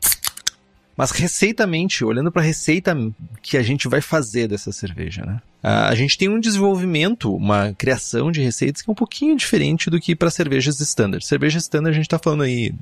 Mas 0.99 1.11
receitamente, 1.11 2.03
olhando 2.03 2.29
para 2.29 2.41
a 2.41 2.45
receita 2.45 2.93
que 3.41 3.55
a 3.55 3.63
gente 3.63 3.87
vai 3.87 4.01
fazer 4.01 4.49
dessa 4.49 4.69
cerveja, 4.69 5.25
né? 5.25 5.39
a 5.63 5.95
gente 5.95 6.17
tem 6.17 6.27
um 6.27 6.41
desenvolvimento, 6.41 7.33
uma 7.33 7.73
criação 7.73 8.29
de 8.29 8.41
receitas 8.41 8.81
que 8.81 8.89
é 8.89 8.91
um 8.91 8.95
pouquinho 8.95 9.33
diferente 9.37 9.89
do 9.89 9.97
que 9.97 10.13
para 10.13 10.29
cervejas 10.29 10.77
standard. 10.81 11.25
Cerveja 11.25 11.57
standard 11.57 11.91
a 11.91 11.95
gente 11.95 12.05
está 12.05 12.19
falando 12.19 12.43
aí 12.43 12.73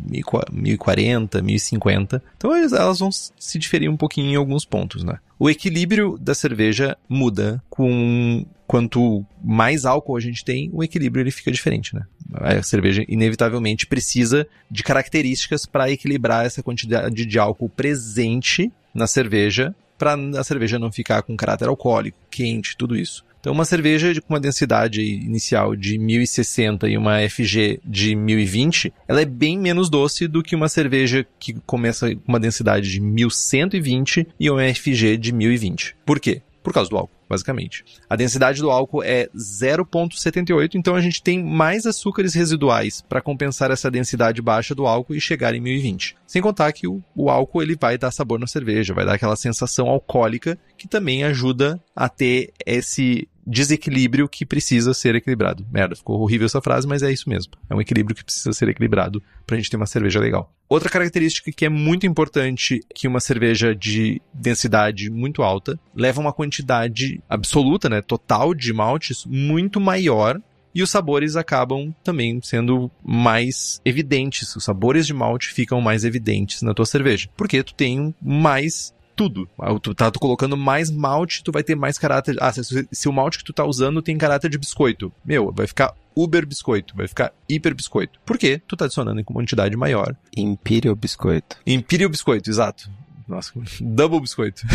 1040, 0.51 1.43
1050. 1.43 2.23
Então 2.35 2.55
elas 2.55 2.97
vão 2.97 3.11
se 3.11 3.59
diferir 3.59 3.87
um 3.87 3.97
pouquinho 3.97 4.31
em 4.31 4.35
alguns 4.35 4.65
pontos, 4.65 5.03
né? 5.03 5.19
O 5.37 5.47
equilíbrio 5.47 6.17
da 6.19 6.33
cerveja 6.33 6.97
muda 7.07 7.61
com 7.69 8.43
quanto 8.67 9.25
mais 9.41 9.85
álcool 9.85 10.17
a 10.17 10.19
gente 10.19 10.43
tem, 10.43 10.69
o 10.73 10.83
equilíbrio 10.83 11.23
ele 11.23 11.31
fica 11.31 11.51
diferente, 11.51 11.95
né? 11.95 12.01
A 12.33 12.61
cerveja 12.61 13.05
inevitavelmente 13.07 13.87
precisa 13.87 14.45
de 14.69 14.83
características 14.83 15.65
para 15.65 15.89
equilibrar 15.89 16.45
essa 16.45 16.61
quantidade 16.61 17.25
de 17.25 17.39
álcool 17.39 17.69
presente 17.69 18.71
na 18.93 19.07
cerveja, 19.07 19.73
para 19.97 20.15
a 20.37 20.43
cerveja 20.43 20.77
não 20.77 20.91
ficar 20.91 21.21
com 21.21 21.37
caráter 21.37 21.69
alcoólico, 21.69 22.17
quente, 22.29 22.75
tudo 22.75 22.95
isso. 22.95 23.25
Então, 23.39 23.53
uma 23.53 23.65
cerveja 23.65 24.19
com 24.19 24.33
uma 24.33 24.39
densidade 24.39 25.01
inicial 25.01 25.75
de 25.75 25.97
1060 25.97 26.89
e 26.89 26.97
uma 26.97 27.17
FG 27.29 27.79
de 27.85 28.15
1020, 28.15 28.93
ela 29.07 29.21
é 29.21 29.25
bem 29.25 29.57
menos 29.57 29.89
doce 29.89 30.27
do 30.27 30.43
que 30.43 30.55
uma 30.55 30.67
cerveja 30.67 31.25
que 31.39 31.53
começa 31.65 32.13
com 32.13 32.21
uma 32.27 32.39
densidade 32.39 32.91
de 32.91 32.99
1120 32.99 34.27
e 34.37 34.49
uma 34.49 34.63
FG 34.73 35.17
de 35.17 35.31
1020. 35.31 35.95
Por 36.05 36.19
quê? 36.19 36.41
Por 36.61 36.73
causa 36.73 36.89
do 36.89 36.97
álcool 36.97 37.16
basicamente. 37.29 37.83
A 38.09 38.15
densidade 38.15 38.61
do 38.61 38.69
álcool 38.69 39.03
é 39.03 39.27
0,78, 39.35 40.75
então 40.75 40.95
a 40.95 41.01
gente 41.01 41.21
tem 41.21 41.43
mais 41.43 41.85
açúcares 41.85 42.33
residuais 42.33 43.01
para 43.07 43.21
compensar 43.21 43.71
essa 43.71 43.91
densidade 43.91 44.41
baixa 44.41 44.73
do 44.73 44.85
álcool 44.85 45.15
e 45.15 45.21
chegar 45.21 45.53
em 45.53 45.61
1020. 45.61 46.15
Sem 46.25 46.41
contar 46.41 46.71
que 46.71 46.87
o, 46.87 47.01
o, 47.15 47.29
álcool 47.29 47.61
ele 47.61 47.77
vai 47.79 47.97
dar 47.97 48.11
sabor 48.11 48.39
na 48.39 48.47
cerveja, 48.47 48.93
vai 48.93 49.05
dar 49.05 49.13
aquela 49.13 49.35
sensação 49.35 49.87
alcoólica 49.87 50.57
que 50.77 50.87
também 50.87 51.23
ajuda 51.23 51.81
a 51.95 52.09
ter 52.09 52.51
esse 52.65 53.27
desequilíbrio 53.47 54.27
que 54.27 54.45
precisa 54.45 54.93
ser 54.93 55.15
equilibrado. 55.15 55.65
Merda, 55.71 55.95
ficou 55.95 56.19
horrível 56.19 56.45
essa 56.45 56.61
frase, 56.61 56.85
mas 56.85 57.01
é 57.01 57.11
isso 57.11 57.29
mesmo. 57.29 57.53
É 57.69 57.73
um 57.73 57.81
equilíbrio 57.81 58.15
que 58.15 58.23
precisa 58.23 58.51
ser 58.51 58.67
equilibrado 58.67 59.23
para 59.45 59.55
a 59.55 59.59
gente 59.59 59.69
ter 59.69 59.77
uma 59.77 59.85
cerveja 59.85 60.19
legal. 60.19 60.53
Outra 60.67 60.89
característica 60.89 61.51
que 61.51 61.65
é 61.65 61.69
muito 61.69 62.05
importante 62.05 62.81
que 62.93 63.07
uma 63.07 63.21
cerveja 63.21 63.73
de 63.73 64.21
densidade 64.33 65.09
muito 65.09 65.41
alta 65.41 65.79
leva 65.95 66.19
uma 66.19 66.33
quantidade 66.33 67.21
absoluta, 67.29 67.87
né, 67.87 68.01
total 68.01 68.53
de 68.53 68.73
maltes 68.73 69.25
muito 69.25 69.79
maior 69.79 70.41
e 70.77 70.83
os 70.83 70.91
sabores 70.91 71.35
acabam 71.35 71.91
também 72.03 72.39
sendo 72.43 72.91
mais 73.03 73.81
evidentes. 73.83 74.55
Os 74.55 74.63
sabores 74.63 75.07
de 75.07 75.13
malte 75.13 75.49
ficam 75.49 75.81
mais 75.81 76.03
evidentes 76.05 76.61
na 76.61 76.71
tua 76.71 76.85
cerveja, 76.85 77.29
porque 77.35 77.63
tu 77.63 77.73
tem 77.73 78.13
mais 78.21 78.93
tudo. 79.17 79.49
Ah, 79.59 79.77
tu 79.79 79.95
tá 79.95 80.11
tu 80.11 80.19
colocando 80.19 80.55
mais 80.55 80.91
malte, 80.91 81.43
tu 81.43 81.51
vai 81.51 81.63
ter 81.63 81.75
mais 81.75 81.97
caráter. 81.97 82.37
Ah, 82.39 82.53
se, 82.53 82.87
se, 82.89 83.09
o 83.09 83.11
malte 83.11 83.39
que 83.39 83.43
tu 83.43 83.51
tá 83.51 83.65
usando 83.65 84.01
tem 84.01 84.17
caráter 84.17 84.49
de 84.49 84.59
biscoito, 84.59 85.11
meu, 85.25 85.51
vai 85.51 85.65
ficar 85.65 85.93
uber 86.15 86.45
biscoito, 86.45 86.95
vai 86.95 87.07
ficar 87.07 87.33
hiper 87.49 87.73
biscoito. 87.73 88.19
Por 88.23 88.37
quê? 88.37 88.61
Tu 88.67 88.77
tá 88.77 88.85
adicionando 88.85 89.19
em 89.19 89.23
quantidade 89.23 89.75
maior. 89.75 90.15
Imperial 90.35 90.95
biscoito. 90.95 91.57
Imperial 91.65 92.09
biscoito, 92.09 92.49
exato. 92.49 92.89
Nossa, 93.27 93.51
double 93.81 94.21
biscoito. 94.21 94.65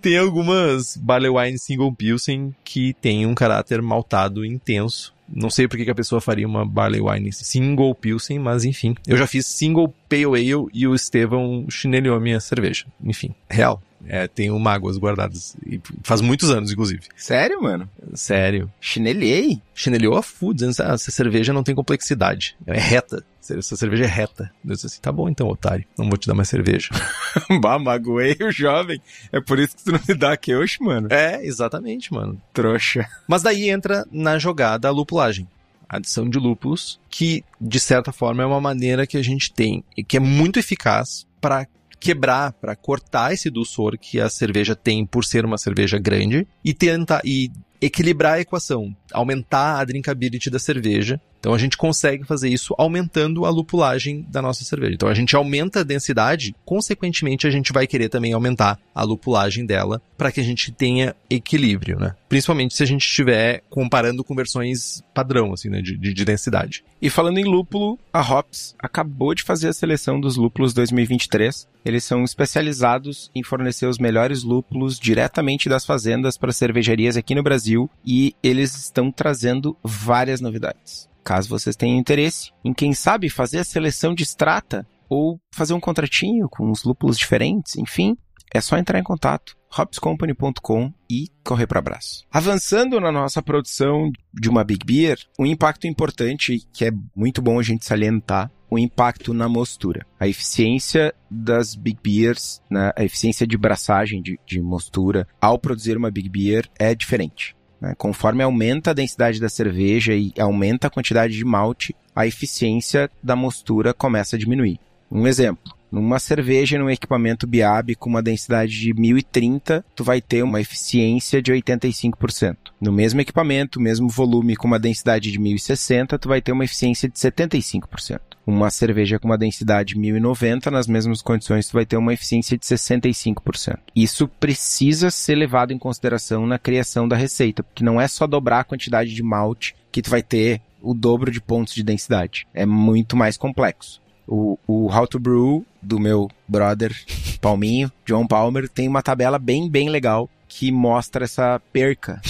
tem 0.00 0.16
algumas 0.16 0.96
Barley 0.96 1.30
Wine 1.30 1.58
Single 1.58 1.92
Pilsen 1.92 2.54
que 2.64 2.94
tem 2.94 3.26
um 3.26 3.34
caráter 3.34 3.82
maltado 3.82 4.44
intenso 4.44 5.12
Não 5.32 5.48
sei 5.48 5.68
por 5.68 5.76
que 5.76 5.90
a 5.90 5.94
pessoa 5.94 6.20
faria 6.20 6.46
uma 6.46 6.66
Barley 6.66 7.00
Wine 7.00 7.32
single 7.32 7.94
Pilsen, 7.94 8.38
mas 8.38 8.64
enfim. 8.64 8.94
Eu 9.06 9.16
já 9.16 9.26
fiz 9.26 9.46
single 9.46 9.94
Pale 10.08 10.24
Ale 10.24 10.66
e 10.72 10.86
o 10.86 10.94
Estevão 10.94 11.66
chinelhou 11.70 12.20
minha 12.20 12.40
cerveja. 12.40 12.86
Enfim, 13.02 13.34
real. 13.48 13.80
É, 14.06 14.26
tenho 14.26 14.58
mágoas 14.58 14.96
guardadas. 14.96 15.56
E 15.66 15.80
faz 16.02 16.20
muitos 16.20 16.50
anos, 16.50 16.72
inclusive. 16.72 17.02
Sério, 17.16 17.62
mano? 17.62 17.88
Sério. 18.14 18.70
Chinelhei? 18.80 19.60
Chinelhou 19.74 20.16
a 20.16 20.22
food, 20.22 20.54
dizendo 20.54 20.70
assim, 20.70 20.82
ah, 20.82 20.94
essa 20.94 21.10
cerveja 21.10 21.52
não 21.52 21.62
tem 21.62 21.74
complexidade. 21.74 22.56
É 22.66 22.78
reta. 22.78 23.24
Essa 23.40 23.76
cerveja 23.76 24.04
é 24.04 24.08
reta. 24.08 24.50
Eu 24.64 24.74
disse 24.74 24.86
assim, 24.86 25.00
tá 25.00 25.10
bom 25.10 25.28
então, 25.28 25.48
otário. 25.48 25.84
Não 25.98 26.08
vou 26.08 26.16
te 26.16 26.28
dar 26.28 26.34
mais 26.34 26.48
cerveja. 26.48 26.88
bah, 27.60 27.78
magoei 27.78 28.36
o 28.40 28.50
jovem. 28.50 29.00
É 29.32 29.40
por 29.40 29.58
isso 29.58 29.76
que 29.76 29.84
tu 29.84 29.92
não 29.92 30.00
me 30.06 30.14
dá 30.14 30.36
queixo, 30.36 30.82
mano. 30.82 31.08
é, 31.10 31.44
exatamente, 31.44 32.12
mano. 32.12 32.40
Trouxa. 32.52 33.08
Mas 33.28 33.42
daí 33.42 33.68
entra 33.68 34.06
na 34.10 34.38
jogada 34.38 34.88
a 34.88 34.90
lupulagem. 34.90 35.48
A 35.88 35.96
adição 35.96 36.28
de 36.28 36.38
lúpulos, 36.38 37.00
que 37.10 37.44
de 37.60 37.80
certa 37.80 38.12
forma 38.12 38.42
é 38.42 38.46
uma 38.46 38.60
maneira 38.60 39.06
que 39.06 39.16
a 39.16 39.22
gente 39.22 39.52
tem 39.52 39.82
e 39.96 40.04
que 40.04 40.16
é 40.16 40.20
muito 40.20 40.58
eficaz 40.58 41.26
para 41.40 41.66
quebrar, 42.00 42.52
para 42.54 42.74
cortar 42.74 43.32
esse 43.32 43.50
dulçor 43.50 43.98
que 43.98 44.18
a 44.18 44.30
cerveja 44.30 44.74
tem 44.74 45.04
por 45.04 45.24
ser 45.24 45.44
uma 45.44 45.58
cerveja 45.58 45.98
grande 45.98 46.46
e 46.64 46.72
tentar 46.72 47.20
e 47.24 47.50
equilibrar 47.80 48.34
a 48.34 48.40
equação, 48.40 48.94
aumentar 49.12 49.78
a 49.78 49.84
drinkability 49.84 50.50
da 50.50 50.58
cerveja. 50.58 51.20
Então 51.40 51.54
a 51.54 51.58
gente 51.58 51.76
consegue 51.76 52.24
fazer 52.24 52.50
isso 52.50 52.74
aumentando 52.78 53.44
a 53.46 53.50
lupulagem 53.50 54.24
da 54.28 54.42
nossa 54.42 54.62
cerveja. 54.62 54.94
Então 54.94 55.08
a 55.08 55.14
gente 55.14 55.34
aumenta 55.34 55.80
a 55.80 55.84
densidade, 55.84 56.54
consequentemente 56.64 57.46
a 57.46 57.50
gente 57.50 57.72
vai 57.72 57.86
querer 57.86 58.10
também 58.10 58.32
aumentar 58.32 58.78
a 58.94 59.02
lupulagem 59.02 59.64
dela 59.64 60.00
para 60.16 60.30
que 60.30 60.40
a 60.40 60.44
gente 60.44 60.70
tenha 60.70 61.16
equilíbrio, 61.28 61.98
né? 61.98 62.14
Principalmente 62.28 62.76
se 62.76 62.82
a 62.82 62.86
gente 62.86 63.02
estiver 63.02 63.62
comparando 63.70 64.22
com 64.22 64.34
versões 64.34 65.02
padrão, 65.14 65.52
assim, 65.52 65.70
né, 65.70 65.80
de, 65.80 65.96
de, 65.96 66.12
de 66.12 66.24
densidade. 66.24 66.84
E 67.00 67.08
falando 67.08 67.38
em 67.38 67.44
lúpulo, 67.44 67.98
a 68.12 68.20
Hops 68.20 68.74
acabou 68.78 69.34
de 69.34 69.42
fazer 69.42 69.68
a 69.68 69.72
seleção 69.72 70.20
dos 70.20 70.36
lúpulos 70.36 70.74
2023. 70.74 71.66
Eles 71.84 72.04
são 72.04 72.22
especializados 72.22 73.30
em 73.34 73.42
fornecer 73.42 73.86
os 73.86 73.98
melhores 73.98 74.42
lúpulos 74.42 74.98
diretamente 74.98 75.68
das 75.68 75.86
fazendas 75.86 76.36
para 76.36 76.52
cervejarias 76.52 77.16
aqui 77.16 77.34
no 77.34 77.42
Brasil 77.42 77.90
e 78.04 78.34
eles 78.42 78.76
estão 78.76 79.10
trazendo 79.10 79.74
várias 79.82 80.42
novidades. 80.42 81.09
Caso 81.24 81.48
vocês 81.48 81.76
tenham 81.76 81.98
interesse 81.98 82.52
em, 82.64 82.72
quem 82.72 82.92
sabe, 82.92 83.28
fazer 83.28 83.58
a 83.58 83.64
seleção 83.64 84.14
de 84.14 84.22
extrata 84.22 84.86
ou 85.08 85.40
fazer 85.52 85.74
um 85.74 85.80
contratinho 85.80 86.48
com 86.48 86.70
os 86.70 86.84
lúpulos 86.84 87.18
diferentes, 87.18 87.76
enfim, 87.76 88.16
é 88.54 88.60
só 88.60 88.76
entrar 88.76 88.98
em 88.98 89.04
contato 89.04 89.56
hopscompany.com 89.76 90.92
e 91.08 91.28
correr 91.44 91.66
para 91.66 91.78
abraço. 91.78 92.26
Avançando 92.30 93.00
na 93.00 93.12
nossa 93.12 93.40
produção 93.40 94.10
de 94.34 94.48
uma 94.48 94.64
Big 94.64 94.84
Beer, 94.84 95.18
um 95.38 95.46
impacto 95.46 95.86
importante 95.86 96.66
que 96.72 96.84
é 96.84 96.90
muito 97.14 97.40
bom 97.40 97.58
a 97.58 97.62
gente 97.62 97.84
salientar, 97.84 98.50
o 98.68 98.78
impacto 98.78 99.34
na 99.34 99.48
mostura. 99.48 100.06
A 100.18 100.28
eficiência 100.28 101.12
das 101.30 101.74
Big 101.74 101.98
Beers, 102.02 102.60
né, 102.70 102.92
a 102.96 103.04
eficiência 103.04 103.46
de 103.46 103.56
braçagem 103.56 104.22
de, 104.22 104.38
de 104.46 104.60
mostura 104.60 105.26
ao 105.40 105.58
produzir 105.58 105.96
uma 105.96 106.10
Big 106.10 106.28
Beer 106.28 106.68
é 106.78 106.94
diferente. 106.94 107.56
Né? 107.80 107.94
Conforme 107.96 108.42
aumenta 108.42 108.90
a 108.90 108.94
densidade 108.94 109.40
da 109.40 109.48
cerveja 109.48 110.14
e 110.14 110.32
aumenta 110.38 110.86
a 110.86 110.90
quantidade 110.90 111.34
de 111.34 111.44
malte, 111.44 111.94
a 112.14 112.26
eficiência 112.26 113.10
da 113.22 113.34
mostura 113.34 113.94
começa 113.94 114.36
a 114.36 114.38
diminuir. 114.38 114.78
Um 115.10 115.26
exemplo. 115.26 115.74
Numa 115.90 116.20
cerveja, 116.20 116.78
num 116.78 116.88
equipamento 116.88 117.48
Biab 117.48 117.96
com 117.96 118.08
uma 118.08 118.22
densidade 118.22 118.78
de 118.78 118.94
1030, 118.94 119.84
tu 119.96 120.04
vai 120.04 120.20
ter 120.20 120.44
uma 120.44 120.60
eficiência 120.60 121.42
de 121.42 121.52
85%. 121.52 122.56
No 122.80 122.92
mesmo 122.92 123.20
equipamento, 123.20 123.80
mesmo 123.80 124.08
volume 124.08 124.54
com 124.54 124.68
uma 124.68 124.78
densidade 124.78 125.32
de 125.32 125.38
1060, 125.40 126.16
tu 126.16 126.28
vai 126.28 126.40
ter 126.40 126.52
uma 126.52 126.64
eficiência 126.64 127.08
de 127.08 127.18
75%. 127.18 128.20
Uma 128.46 128.70
cerveja 128.70 129.18
com 129.18 129.28
uma 129.28 129.38
densidade 129.38 129.98
1090, 129.98 130.70
nas 130.70 130.86
mesmas 130.86 131.22
condições, 131.22 131.68
tu 131.68 131.74
vai 131.74 131.86
ter 131.86 131.96
uma 131.96 132.12
eficiência 132.12 132.56
de 132.56 132.64
65%. 132.64 133.78
Isso 133.94 134.26
precisa 134.26 135.10
ser 135.10 135.34
levado 135.34 135.72
em 135.72 135.78
consideração 135.78 136.46
na 136.46 136.58
criação 136.58 137.06
da 137.06 137.16
receita, 137.16 137.62
porque 137.62 137.84
não 137.84 138.00
é 138.00 138.08
só 138.08 138.26
dobrar 138.26 138.60
a 138.60 138.64
quantidade 138.64 139.14
de 139.14 139.22
malte 139.22 139.74
que 139.92 140.02
tu 140.02 140.10
vai 140.10 140.22
ter 140.22 140.60
o 140.82 140.94
dobro 140.94 141.30
de 141.30 141.40
pontos 141.40 141.74
de 141.74 141.82
densidade. 141.82 142.46
É 142.54 142.64
muito 142.64 143.16
mais 143.16 143.36
complexo. 143.36 144.00
O, 144.26 144.58
o 144.66 144.86
How 144.86 145.06
to 145.06 145.18
Brew 145.18 145.66
do 145.82 145.98
meu 145.98 146.28
brother 146.46 146.94
Palminho, 147.40 147.90
John 148.06 148.26
Palmer, 148.26 148.68
tem 148.68 148.86
uma 148.88 149.02
tabela 149.02 149.38
bem, 149.38 149.68
bem 149.68 149.88
legal 149.88 150.28
que 150.48 150.70
mostra 150.72 151.24
essa 151.24 151.60
perca. 151.72 152.20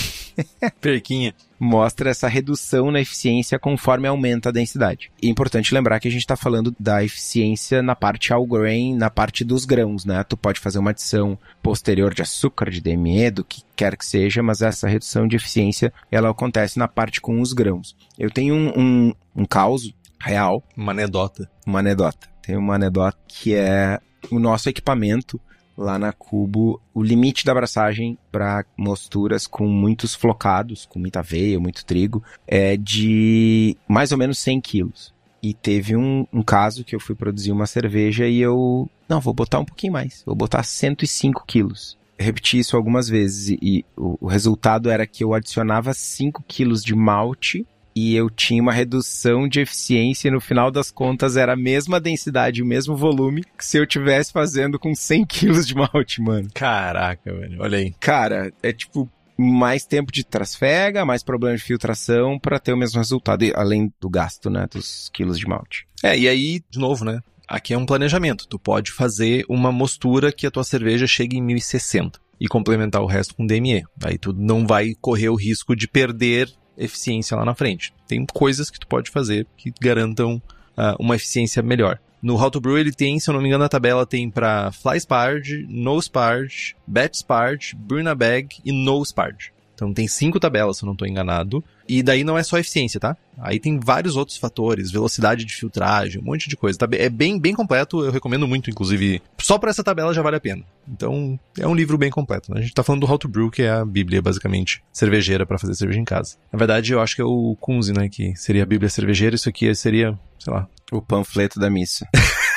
Perquinha. 0.80 1.34
Mostra 1.58 2.10
essa 2.10 2.26
redução 2.26 2.90
na 2.90 3.00
eficiência 3.00 3.58
conforme 3.58 4.08
aumenta 4.08 4.48
a 4.48 4.52
densidade. 4.52 5.10
E 5.20 5.26
é 5.26 5.30
importante 5.30 5.74
lembrar 5.74 6.00
que 6.00 6.08
a 6.08 6.10
gente 6.10 6.22
está 6.22 6.36
falando 6.36 6.74
da 6.80 7.04
eficiência 7.04 7.82
na 7.82 7.94
parte 7.94 8.32
all 8.32 8.46
grain, 8.46 8.96
na 8.96 9.10
parte 9.10 9.44
dos 9.44 9.66
grãos, 9.66 10.04
né? 10.04 10.24
Tu 10.24 10.36
pode 10.36 10.58
fazer 10.58 10.78
uma 10.78 10.90
adição 10.90 11.38
posterior 11.62 12.14
de 12.14 12.22
açúcar, 12.22 12.70
de 12.70 12.80
DME, 12.80 13.30
do 13.30 13.44
que 13.44 13.62
quer 13.76 13.96
que 13.96 14.06
seja, 14.06 14.42
mas 14.42 14.62
essa 14.62 14.88
redução 14.88 15.28
de 15.28 15.36
eficiência 15.36 15.92
ela 16.10 16.30
acontece 16.30 16.78
na 16.78 16.88
parte 16.88 17.20
com 17.20 17.40
os 17.40 17.52
grãos. 17.52 17.94
Eu 18.18 18.30
tenho 18.30 18.54
um, 18.54 18.72
um, 18.78 19.14
um 19.36 19.44
caos 19.44 19.92
real. 20.18 20.62
Uma 20.76 20.92
anedota. 20.92 21.50
Uma 21.66 21.80
anedota. 21.80 22.28
Tem 22.42 22.56
uma 22.56 22.74
anedota 22.74 23.18
que 23.28 23.54
é 23.54 24.00
o 24.30 24.38
nosso 24.38 24.68
equipamento 24.68 25.40
lá 25.76 25.98
na 25.98 26.12
Cubo, 26.12 26.80
o 26.92 27.02
limite 27.02 27.44
da 27.44 27.52
abraçagem 27.52 28.18
para 28.30 28.64
mosturas 28.76 29.46
com 29.46 29.66
muitos 29.66 30.14
flocados, 30.14 30.86
com 30.86 30.98
muita 30.98 31.20
aveia, 31.20 31.58
muito 31.58 31.84
trigo, 31.84 32.22
é 32.46 32.76
de 32.76 33.76
mais 33.88 34.12
ou 34.12 34.18
menos 34.18 34.38
100 34.38 34.60
quilos. 34.60 35.14
E 35.42 35.54
teve 35.54 35.96
um, 35.96 36.26
um 36.32 36.42
caso 36.42 36.84
que 36.84 36.94
eu 36.94 37.00
fui 37.00 37.14
produzir 37.14 37.50
uma 37.50 37.66
cerveja 37.66 38.26
e 38.26 38.40
eu. 38.40 38.88
Não, 39.08 39.20
vou 39.20 39.32
botar 39.32 39.58
um 39.58 39.64
pouquinho 39.64 39.94
mais. 39.94 40.22
Vou 40.26 40.34
botar 40.34 40.62
105 40.62 41.44
quilos. 41.46 41.98
Repeti 42.18 42.58
isso 42.58 42.76
algumas 42.76 43.08
vezes 43.08 43.48
e, 43.48 43.58
e 43.62 43.84
o, 43.96 44.18
o 44.20 44.26
resultado 44.26 44.90
era 44.90 45.06
que 45.06 45.24
eu 45.24 45.32
adicionava 45.32 45.94
5 45.94 46.44
quilos 46.46 46.84
de 46.84 46.94
malte 46.94 47.66
e 48.00 48.16
eu 48.16 48.30
tinha 48.30 48.62
uma 48.62 48.72
redução 48.72 49.46
de 49.46 49.60
eficiência 49.60 50.28
e 50.28 50.30
no 50.30 50.40
final 50.40 50.70
das 50.70 50.90
contas 50.90 51.36
era 51.36 51.52
a 51.52 51.56
mesma 51.56 52.00
densidade, 52.00 52.62
o 52.62 52.66
mesmo 52.66 52.96
volume 52.96 53.44
que 53.58 53.64
se 53.64 53.76
eu 53.76 53.86
tivesse 53.86 54.32
fazendo 54.32 54.78
com 54.78 54.94
100 54.94 55.26
quilos 55.28 55.66
de 55.66 55.74
malte, 55.74 56.22
mano. 56.22 56.48
Caraca, 56.54 57.30
velho. 57.30 57.60
Olha 57.60 57.76
aí. 57.76 57.94
Cara, 58.00 58.50
é 58.62 58.72
tipo 58.72 59.06
mais 59.36 59.84
tempo 59.84 60.10
de 60.10 60.24
trasfega, 60.24 61.04
mais 61.04 61.22
problema 61.22 61.56
de 61.56 61.62
filtração 61.62 62.38
para 62.38 62.58
ter 62.58 62.72
o 62.72 62.76
mesmo 62.76 62.98
resultado, 62.98 63.44
além 63.54 63.92
do 64.00 64.08
gasto, 64.08 64.48
né, 64.48 64.66
dos 64.70 65.10
quilos 65.12 65.38
de 65.38 65.46
malte. 65.46 65.86
É, 66.02 66.18
e 66.18 66.26
aí, 66.26 66.62
de 66.70 66.78
novo, 66.78 67.04
né? 67.04 67.20
Aqui 67.46 67.74
é 67.74 67.78
um 67.78 67.86
planejamento. 67.86 68.46
Tu 68.46 68.58
pode 68.58 68.92
fazer 68.92 69.44
uma 69.48 69.70
mostura 69.70 70.32
que 70.32 70.46
a 70.46 70.50
tua 70.50 70.64
cerveja 70.64 71.06
chegue 71.06 71.36
em 71.36 71.42
1060 71.42 72.18
e 72.40 72.48
complementar 72.48 73.02
o 73.02 73.06
resto 73.06 73.34
com 73.34 73.46
DME. 73.46 73.84
Aí 74.02 74.16
tu 74.16 74.32
não 74.32 74.66
vai 74.66 74.94
correr 75.00 75.28
o 75.28 75.34
risco 75.34 75.76
de 75.76 75.86
perder 75.86 76.50
eficiência 76.80 77.36
lá 77.36 77.44
na 77.44 77.54
frente. 77.54 77.92
Tem 78.08 78.24
coisas 78.26 78.70
que 78.70 78.80
tu 78.80 78.86
pode 78.86 79.10
fazer 79.10 79.46
que 79.56 79.72
garantam 79.80 80.42
uh, 80.76 80.96
uma 80.98 81.16
eficiência 81.16 81.62
melhor. 81.62 81.98
No 82.22 82.36
How 82.36 82.50
to 82.50 82.60
Brew 82.60 82.78
ele 82.78 82.92
tem, 82.92 83.18
se 83.18 83.30
eu 83.30 83.34
não 83.34 83.40
me 83.40 83.48
engano, 83.48 83.64
a 83.64 83.68
tabela 83.68 84.04
tem 84.04 84.28
para 84.28 84.72
Fly 84.72 85.00
Sparge, 85.00 85.66
No 85.68 86.00
Sparge, 86.00 86.76
Batch 86.86 87.16
Sparge, 87.16 87.74
Burn 87.74 88.14
Bag 88.14 88.56
e 88.64 88.72
No 88.72 89.04
Sparge. 89.04 89.52
Então 89.80 89.94
tem 89.94 90.06
cinco 90.06 90.38
tabelas, 90.38 90.76
se 90.76 90.84
eu 90.84 90.86
não 90.86 90.92
estou 90.92 91.08
enganado. 91.08 91.64
E 91.88 92.02
daí 92.02 92.22
não 92.22 92.36
é 92.36 92.42
só 92.42 92.58
eficiência, 92.58 93.00
tá? 93.00 93.16
Aí 93.38 93.58
tem 93.58 93.80
vários 93.80 94.14
outros 94.14 94.36
fatores, 94.36 94.90
velocidade 94.90 95.44
de 95.46 95.54
filtragem, 95.54 96.20
um 96.20 96.24
monte 96.24 96.50
de 96.50 96.56
coisa. 96.56 96.78
Tá? 96.78 96.86
É 96.92 97.08
bem, 97.08 97.38
bem 97.38 97.54
completo, 97.54 98.04
eu 98.04 98.12
recomendo 98.12 98.46
muito, 98.46 98.68
inclusive. 98.68 99.22
Só 99.38 99.58
por 99.58 99.70
essa 99.70 99.82
tabela 99.82 100.12
já 100.12 100.20
vale 100.20 100.36
a 100.36 100.40
pena. 100.40 100.62
Então, 100.86 101.40
é 101.58 101.66
um 101.66 101.74
livro 101.74 101.96
bem 101.96 102.10
completo. 102.10 102.52
Né? 102.52 102.60
A 102.60 102.62
gente 102.62 102.74
tá 102.74 102.82
falando 102.82 103.06
do 103.06 103.10
How 103.10 103.18
to 103.18 103.28
Brew, 103.28 103.50
que 103.50 103.62
é 103.62 103.70
a 103.70 103.84
bíblia, 103.84 104.20
basicamente, 104.20 104.82
cervejeira 104.92 105.46
para 105.46 105.58
fazer 105.58 105.74
cerveja 105.74 105.98
em 105.98 106.04
casa. 106.04 106.36
Na 106.52 106.58
verdade, 106.58 106.92
eu 106.92 107.00
acho 107.00 107.16
que 107.16 107.22
é 107.22 107.24
o 107.24 107.56
Kunze, 107.58 107.94
né, 107.94 108.08
que 108.10 108.36
seria 108.36 108.62
a 108.62 108.66
bíblia 108.66 108.90
cervejeira. 108.90 109.34
Isso 109.34 109.48
aqui 109.48 109.74
seria, 109.74 110.18
sei 110.38 110.52
lá... 110.52 110.68
O 110.92 111.00
panfleto 111.00 111.60
da 111.60 111.70
missa. 111.70 112.04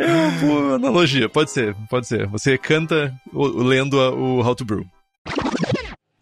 É 0.00 0.30
boa 0.40 0.76
analogia, 0.76 1.28
pode 1.28 1.50
ser, 1.50 1.76
pode 1.90 2.06
ser. 2.06 2.26
Você 2.28 2.56
canta 2.56 3.14
lendo 3.34 3.94
o 3.98 4.40
How 4.40 4.54
to 4.54 4.64
Brew. 4.64 4.86